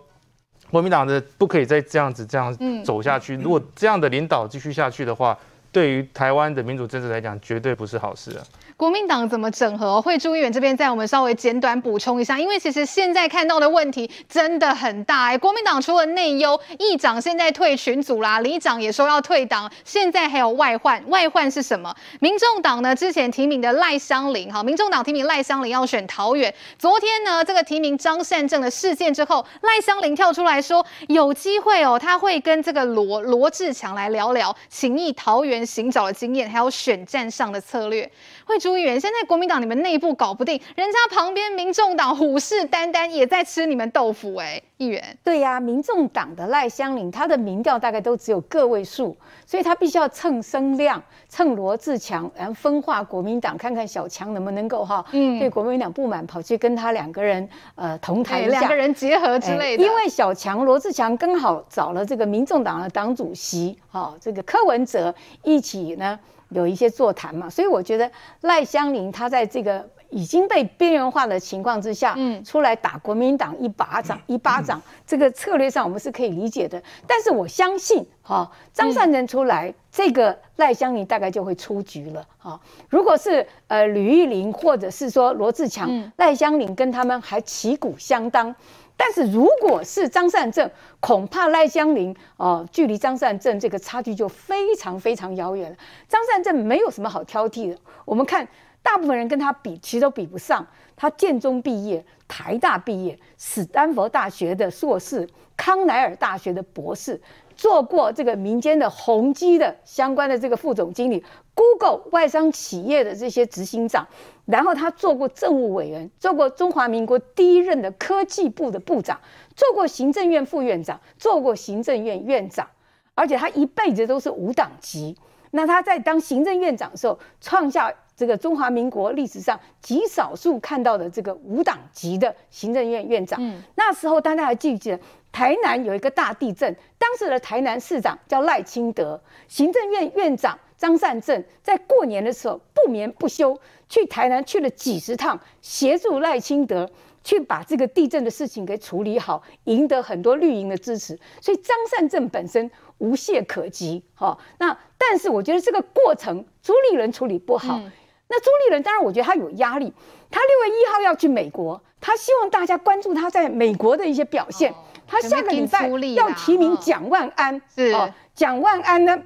[0.71, 3.35] 国民党的不可以再这样子这样走下去。
[3.37, 5.37] 如果这样的领导继续下去的话，
[5.71, 8.43] 对于台湾的民主政治来讲，绝对不是好事啊。
[8.75, 10.01] 国民党怎么整合？
[10.01, 21.03] 惠珠议员这边再我们稍微简短补充一下，因为其实现在看到的问题真的很大哎、国民党除了内忧，议长现在退群组啦，里长也说要退党，现在还有外患。
[21.09, 21.93] 外患是什么？
[22.21, 26.53] 民众党呢之前提名的赖香伶，哈，民众党提名赖香伶要选桃园。
[26.77, 38.09] 昨天呢这个提名张善政的事件之后，赖香伶跳出来说有机会哦，他会跟这个罗罗志强来聊聊情义桃园寻找的经验，还有选战上的策略。
[38.45, 45.17] 惠珠议员，现在国民党你们内部搞不定，人家旁边民众党虎视眈眈，也在吃你们豆腐哎、议员。
[45.23, 49.15] 对呀、啊，民众党的赖香林，他的民调大概都只有个位数，
[49.45, 59.83] 所以他必须要蹭声量，蹭罗志强，然后分化国民党，看看小强能不能够哈，嗯，对国民党不满，跑去跟他两个人呃同台一下，两个人结合之类的。
[59.83, 66.17] 因为小强罗志强刚好找了这个民众党的党主席哈，这个柯文哲一起呢。
[66.51, 68.09] 有一些座谈嘛，所以我觉得
[68.41, 76.81] 赖香林他在这个已经被边缘化的情况之下，嗯，出来打国民党一巴掌，一巴掌，这个策略上我们是可以理解的。
[77.07, 82.59] 但是我相信，哈，张善政出来，这个赖香林大概就会出局了，哈。
[82.89, 88.55] 如果是呃吕玉玲或者是说罗志强，赖香林跟他们还旗鼓相当。
[89.01, 90.69] 但是如果是张善政，
[90.99, 95.77] 恐怕赖香林哦，距离张善政这个差距就非常非常遥远了。
[96.09, 98.45] 张善政没有什么好挑剔的，我们看
[98.89, 100.65] 大部分人跟他比，其实都比不上。
[100.95, 107.21] 他建中毕业，台大毕业，史丹佛大学的硕士，康奈尔大学的博士。
[107.55, 114.07] 做过这个民间的宏基的相关的这个副总经理，Google 外商企业的这些执行长，
[114.45, 119.19] 然后他做过政务委员，做过中华民国第一任的科技部的部长，
[119.55, 122.67] 做过行政院副院长，做过行政院院长，
[123.13, 125.15] 而且他一辈子都是无党籍。
[125.51, 133.39] 那他在当行政院长的时候，创下这个中华民国历史上极少数看到的这个无党籍的行政院院长。
[133.41, 134.99] 嗯，那时候大家还记不记得？
[135.31, 143.55] 台南有一个大地震，当时的台南市长叫赖清德，行政院院长张善政在过年的时候不眠不休
[143.87, 146.89] 去台南去了几十趟，协助赖清德
[147.23, 151.15] 去把这个地震的事情给处理好，赢得很多绿营的支持。
[151.39, 152.69] 所以张善政本身
[152.99, 154.37] 无懈可击，哈。
[154.59, 157.79] 那但是我觉得这个过程朱立伦处理不好。
[157.79, 157.91] 嗯、
[158.29, 159.91] 那朱立伦当然我觉得他有压力，
[160.29, 164.71] 他六月一号要去美国，他希望大家关注他在美国的一些表现。
[164.71, 164.75] 哦
[165.11, 169.19] 他下个礼拜要提名蒋万安，是哦，蒋万安呢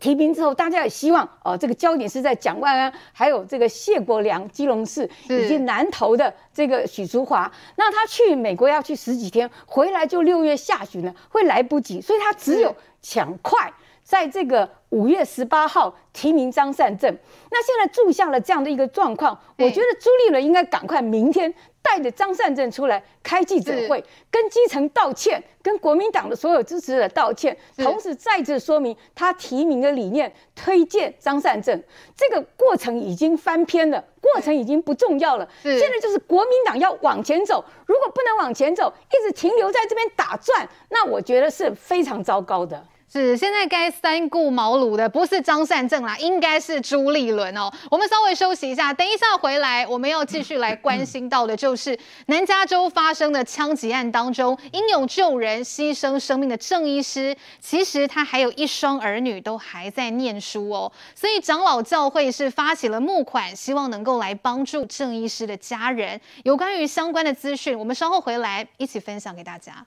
[0.00, 7.50] 提名之后，大家也希望哦，这个焦点是在蒋万安，还有这个谢国良，基隆市以及南投的这个许淑华。
[7.74, 12.72] 那他去美国要去十几天，回来就六月下旬了，会来不及，所以他只有
[13.08, 13.72] 抢快。
[14.02, 17.14] 在这个五月十八号提名张善政。
[17.50, 21.54] 那现在注下了这样的一个状况，我觉得朱立伦应该赶快明天。
[21.80, 31.82] 带着张善政出来开记者会，跟基层道歉，跟国民党的所有支持者道歉，同时再次说明他提名的理念，推荐张善政。
[32.14, 35.48] 这个过程已经翻篇了，过程已经不重要了。
[35.62, 42.84] 现在就是国民党要往前走，如果不能往前走，一直停留在这边打转，那我觉得是非常糟糕的。
[43.10, 47.72] 是，现在该三顾茅庐的不是张善政啦，应该是朱立伦哦。
[47.90, 60.92] 我们稍微休息一下，等一下回来，我们要继续来关心到的就是南加州发生的枪击案当中，英勇救人、牺牲生命的郑医师，其实他还有一双儿女都还在念书哦。
[61.14, 66.20] 所以长老教会是发起了募款，希望能够来帮助郑医师的家人。
[66.44, 69.86] 有关于相关的资讯，我们稍后回来一起分享给大家。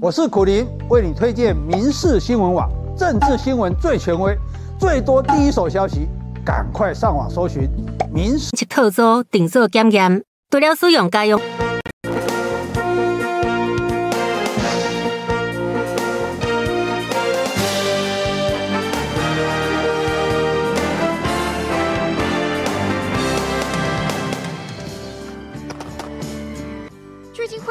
[0.00, 4.36] 我是苦林，为你推荐民事新闻网，政治新闻最权威，
[4.78, 6.06] 最多第一手消息，
[6.44, 7.68] 赶快上网搜寻
[8.12, 8.50] 民事。
[8.68, 11.40] 特搜定做检验，除了使用家用。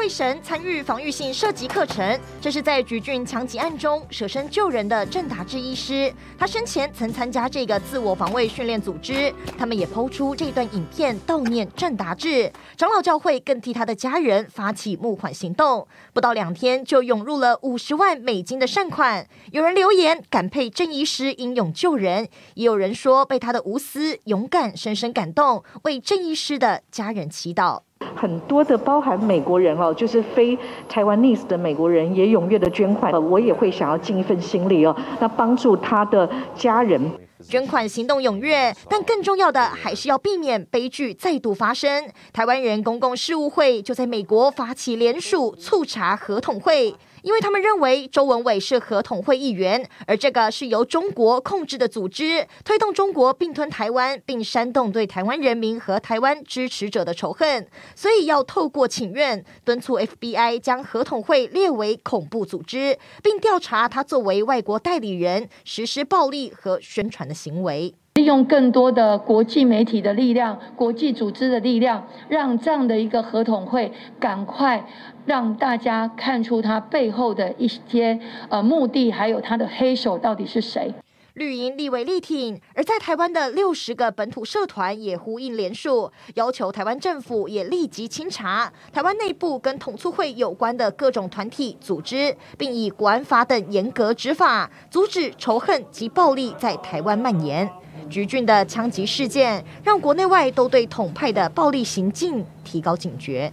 [0.08, 6.12] 神参与防御性射击课程，这是在橘郡枪击案中舍身救人的郑达志医师。
[6.38, 12.52] 他生前曾参加这个自我防卫训练组织，他们也抛出这段影片悼念郑达志。
[12.76, 19.26] 长老教会更替他的家人发起募款行动，不到两天就涌入了五十万美金的善款。
[19.52, 27.85] 有人留言感佩郑医师英勇救人，也有人说被他的无私勇敢深深感动，为郑医师的家人祈祷。
[28.14, 30.58] 很多的包含美国人哦，就是非
[30.88, 37.10] 台湾 i w a 的美国人也踊跃的捐款，我也会想要尽一份心力哦，那帮助他的家人。
[37.46, 42.04] 捐款行动踊跃，但更重要的还是要避免悲剧再度发生。
[42.32, 46.94] 台湾人公共事务会就在美国发起联署促查合同会。
[47.26, 57.66] 因为他们认为周文伟是合统会议员，而这个是由中国控制的组织，推动中国并吞台湾，并煽动对台湾人民和台湾支持者的仇恨，
[57.96, 67.92] 所以要透过请愿敦促 FBI 将合统会列为恐怖组织，并调查他作为外国代理人实施暴力和宣传的行为。
[68.16, 74.86] 利用更多的国际媒体的力量、国际组织的力量，让这样的一个合同会赶快
[75.26, 78.18] 让大家看出他背后的一些
[78.48, 80.94] 呃目的，还有他的黑手到底是谁。
[81.36, 97.70] 绿营立委力挺，而在台湾的六十个本土社团也呼应联署，要求台湾政府也立即清查台湾内部跟统促会有关的各种团体组织，并以国安法等严格执法，阻止仇恨及暴力在台湾蔓延。
[98.08, 103.52] 橘郡的枪击事件，让国内外都对统派的暴力行径提高警觉。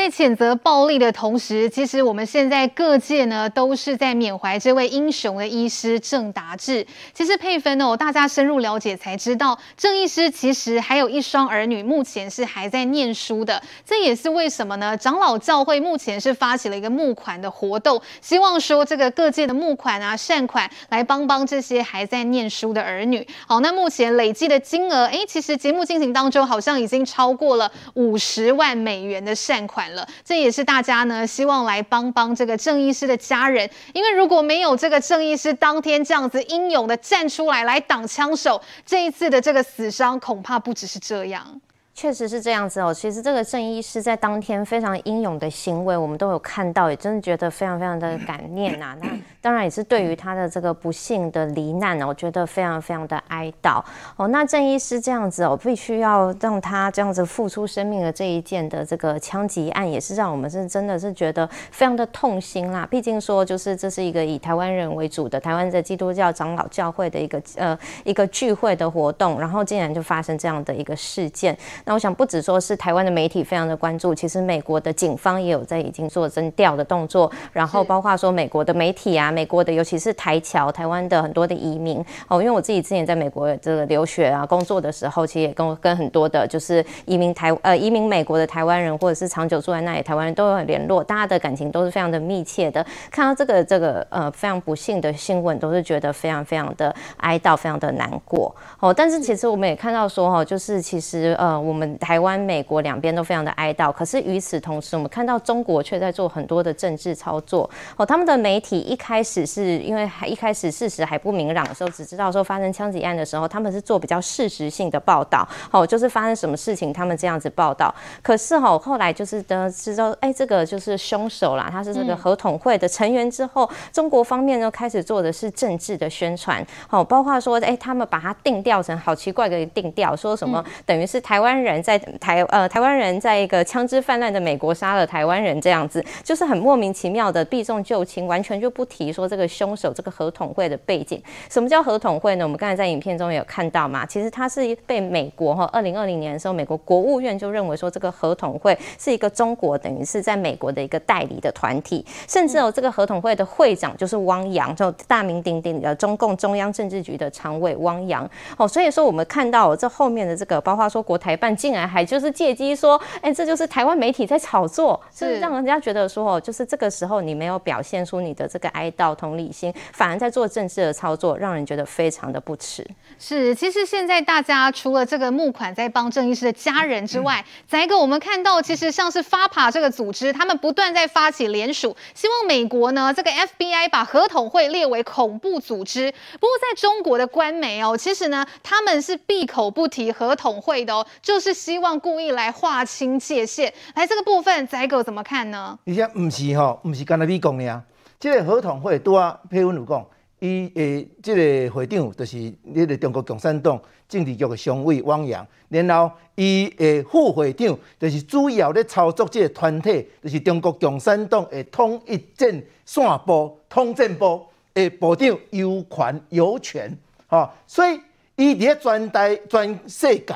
[0.00, 6.86] 在谴责暴力的同时，其实我们现在各界呢都是在缅怀这位英雄的医师郑达志。
[7.12, 13.62] 其实佩芬哦，大家深入了解才知道，郑医师其实还有一双儿女，目前是还在念书的。
[13.84, 14.96] 这也是为什么呢？
[14.96, 23.28] 长老教会目前是发起了一个募款的活动，希望说这个各界的募款啊、善款来帮帮这些还在念书的儿女。
[23.46, 29.89] 好，那目前累计的金额，哎，其实节目进行当中好像已经超过了五十万美元的善款。
[30.24, 41.60] 这也是大家呢希望来帮帮这个郑医师的家人，因为如果没有这个郑医师当天这样子英勇的站出来来挡枪手，这一次的这个死伤恐怕不只是这样。
[41.92, 42.94] 确实是这样子哦。
[42.94, 49.08] 其实这个郑医师在当天非常英勇的行为，我们都有看到，也真的觉得非常非常的感念呐、那
[49.42, 53.82] 当然也是对于他的这个不幸的罹难呢，我觉得非常非常的哀悼
[54.16, 54.28] 哦。
[54.28, 62.86] 那郑医师这样子哦，必须要让他这样子付出生命的这一件的这个枪击案，也是让我们是真的是觉得非常的痛心啦。
[62.90, 71.56] 毕竟说就是这是一个以台湾人为主的台湾的基督教长老教会的一个呃一个聚会的活动，然后竟然就发生这样的一个事件。
[71.84, 92.84] 那我想，不只说是台湾的媒体非常的关注，其实美国的警方也有在已经做侦调的动作，然后包括说美国的媒体啊，美国的，尤其是台侨、台湾的很多的移民哦，因为我自己之前在美国这个留学啊、工作的时候，其实也跟跟很多的就是移民台呃移民美国的台湾人，或者是长久住在那里台湾人都有很联络，大家的感情都是非常的密切的。
[93.10, 98.92] 看到这个这个呃非常不幸的新闻，都是觉得非常非常的哀悼，非常的难过哦。
[98.92, 108.04] 但是其实我们也看到说哈，就是其实呃我们台湾、美国两边都非常的哀悼，可是与此同时，我们看到中国却在做很多的政治操作哦。
[108.04, 115.46] 他们的媒体一开始是因为还一开始事实还不明朗的时候，只知道说发生枪击案的时候，他们是做比较事实性的报道。
[115.70, 117.94] 哦，就是发生什么事情，他们这样子报道。
[118.22, 141.22] 可是哦，后来就是得知道，哎，这个就是凶手啦，他是这个合统会的成员之后，中国方面呢开始做的是政治的宣传，哦，包括说，哎，他们把它定调成好奇怪的定调，说什么等于是台湾人在台呃台湾人在一个枪支泛滥的美国杀了台湾人这样子，就是很莫名其妙的避重就轻，完全就不提说这个凶手这个合统会的背景。
[141.48, 142.44] 什么叫合统会呢？
[142.44, 158.66] 我们刚才在影片中也有看到嘛，其实他是被美国哈，二零二零年的时候，美国国务院就认为说这个合统会是一个中国等于是在美国的一个代理的团体，甚至哦这个合统会的会长就是汪洋，就大名鼎鼎的中共中央政治局的常委汪洋哦。
[158.66, 172.86] 所以说我们看到这后面的这个，包括说国台办竟然还就是借机说，哎，这就是台湾媒体在炒作，是让人家觉得说哦，就是这个时候你没有表现出你的这个哀悼同理心，反而在做政治的操作，让人觉得非常的不齿。
[173.18, 186.12] 是，其实现在大家除了这个募款在帮郑医师的家人之外，再一个我们看到，其实像是 FAPA 这个组织，他们不断在发起联署，希望美国呢这个 FBI 把合统会列为恐怖组织。
[186.34, 193.72] 不过在中国的官媒哦，其实呢他们是闭口不提合统会的哦，就是希望故意来划清界限。
[193.94, 195.78] 来这个部分，宰狗怎么看呢？
[195.86, 197.82] 而且不是哈，不是刚才你讲的啊，
[198.20, 200.06] 这个合同会都啊，佩文有讲。
[200.42, 203.78] 伊诶，即个会长就是迄个中国共产党
[204.08, 212.50] 政治局的常委汪洋，然后伊诶副会长就是主要咧操作即个团体，就是中国共产党诶统一战
[212.86, 218.00] 线部统战部诶部长尤权尤权，吼，所以
[218.36, 220.34] 伊伫咧全台全世界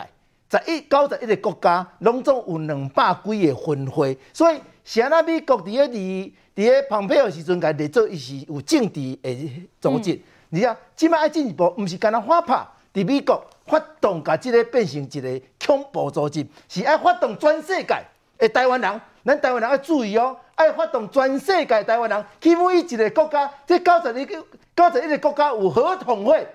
[0.50, 6.32] 十一九十一个国家，拢总有两百几个分会，所以啥那美国伫咧伫。
[6.54, 10.16] 伫咧蓬佩奥时阵，甲列做伊是有政治诶组织。
[10.52, 17.96] 而且即摆爱进一步，毋是干那发拍伫美国发动，甲即个变成一个恐怖组织，是爱发动全世界
[18.38, 19.00] 诶台湾人。
[19.24, 24.46] 咱台湾人要注意哦，爱发动全世界台湾人去每一个国家，即九十一个
[24.76, 26.46] 九十一个国家有合同会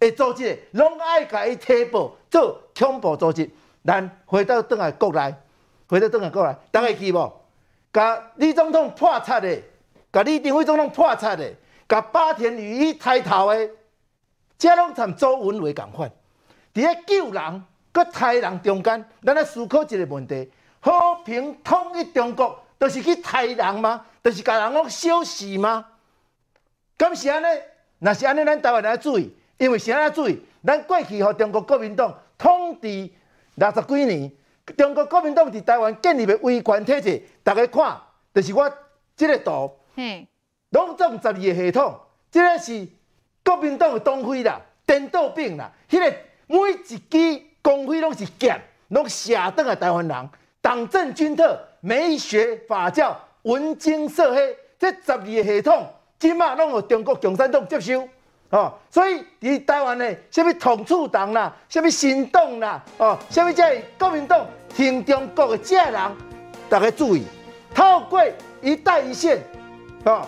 [0.00, 3.48] 诶组织，拢爱甲伊提报做恐怖组织。
[3.84, 5.32] 咱回到倒来国内，
[5.86, 7.32] 回到倒来国内，大家记无？
[7.94, 9.56] 甲李总统破产的，
[10.12, 11.48] 甲李登辉总统破产的，
[11.88, 13.70] 甲巴田与一抬头的，
[14.58, 16.10] 这拢参周文伟共款。
[16.74, 20.50] 伫咧救人佮杀人中间，咱来思考一个问题：
[20.80, 20.92] 和
[21.24, 24.04] 平统一中国，都、是去杀人吗？
[24.20, 25.86] 都、是甲人拢消死吗？
[26.96, 27.46] 敢是安尼？
[28.00, 30.42] 若是安尼，咱台湾人要注意，因为啥要注意？
[30.66, 33.08] 咱过去和中国国民党统治
[33.54, 34.32] 六十几年。
[34.76, 38.00] 中国国民党伫台湾建立的威权体制，大家看，
[38.32, 38.70] 就是我
[39.14, 39.70] 这个图，
[40.70, 42.00] 拢总十二个系统，
[42.30, 42.88] 这个是
[43.44, 46.16] 国民党的党徽啦，电道柄啦，迄、那个
[46.46, 46.98] 每一支
[47.62, 50.30] 光辉拢是剑，拢射倒来台湾人，
[50.60, 55.86] 党政军特、美学法教、文经社黑，这十二个系统，
[56.18, 58.08] 即马拢由中国共产党接收。
[58.50, 66.00] 哦，所以伫台湾的什么统促党啦，什么新党啦，哦，什么这国民党听中国的这人，
[66.68, 67.24] 大家注意，
[67.74, 68.22] 透过
[68.62, 69.42] 一带一线，
[70.04, 70.24] 哦，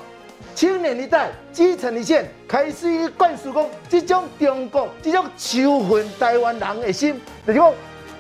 [0.57, 7.73] 青年一代、基层一线，开始去灌输讲，这种中国这种仇恨台湾人的心，就是讲，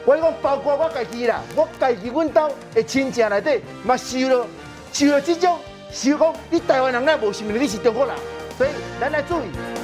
[0.04, 4.46] 我讲包括我家己啦，我家己阮兜的亲戚内底，嘛受了
[4.92, 5.58] 受了这种
[5.90, 8.14] 受讲，你台湾人那无想到你是中国人，
[8.56, 9.76] 所以咱来注意。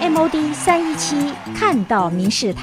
[0.00, 2.60] MOD 三一七看到民视台。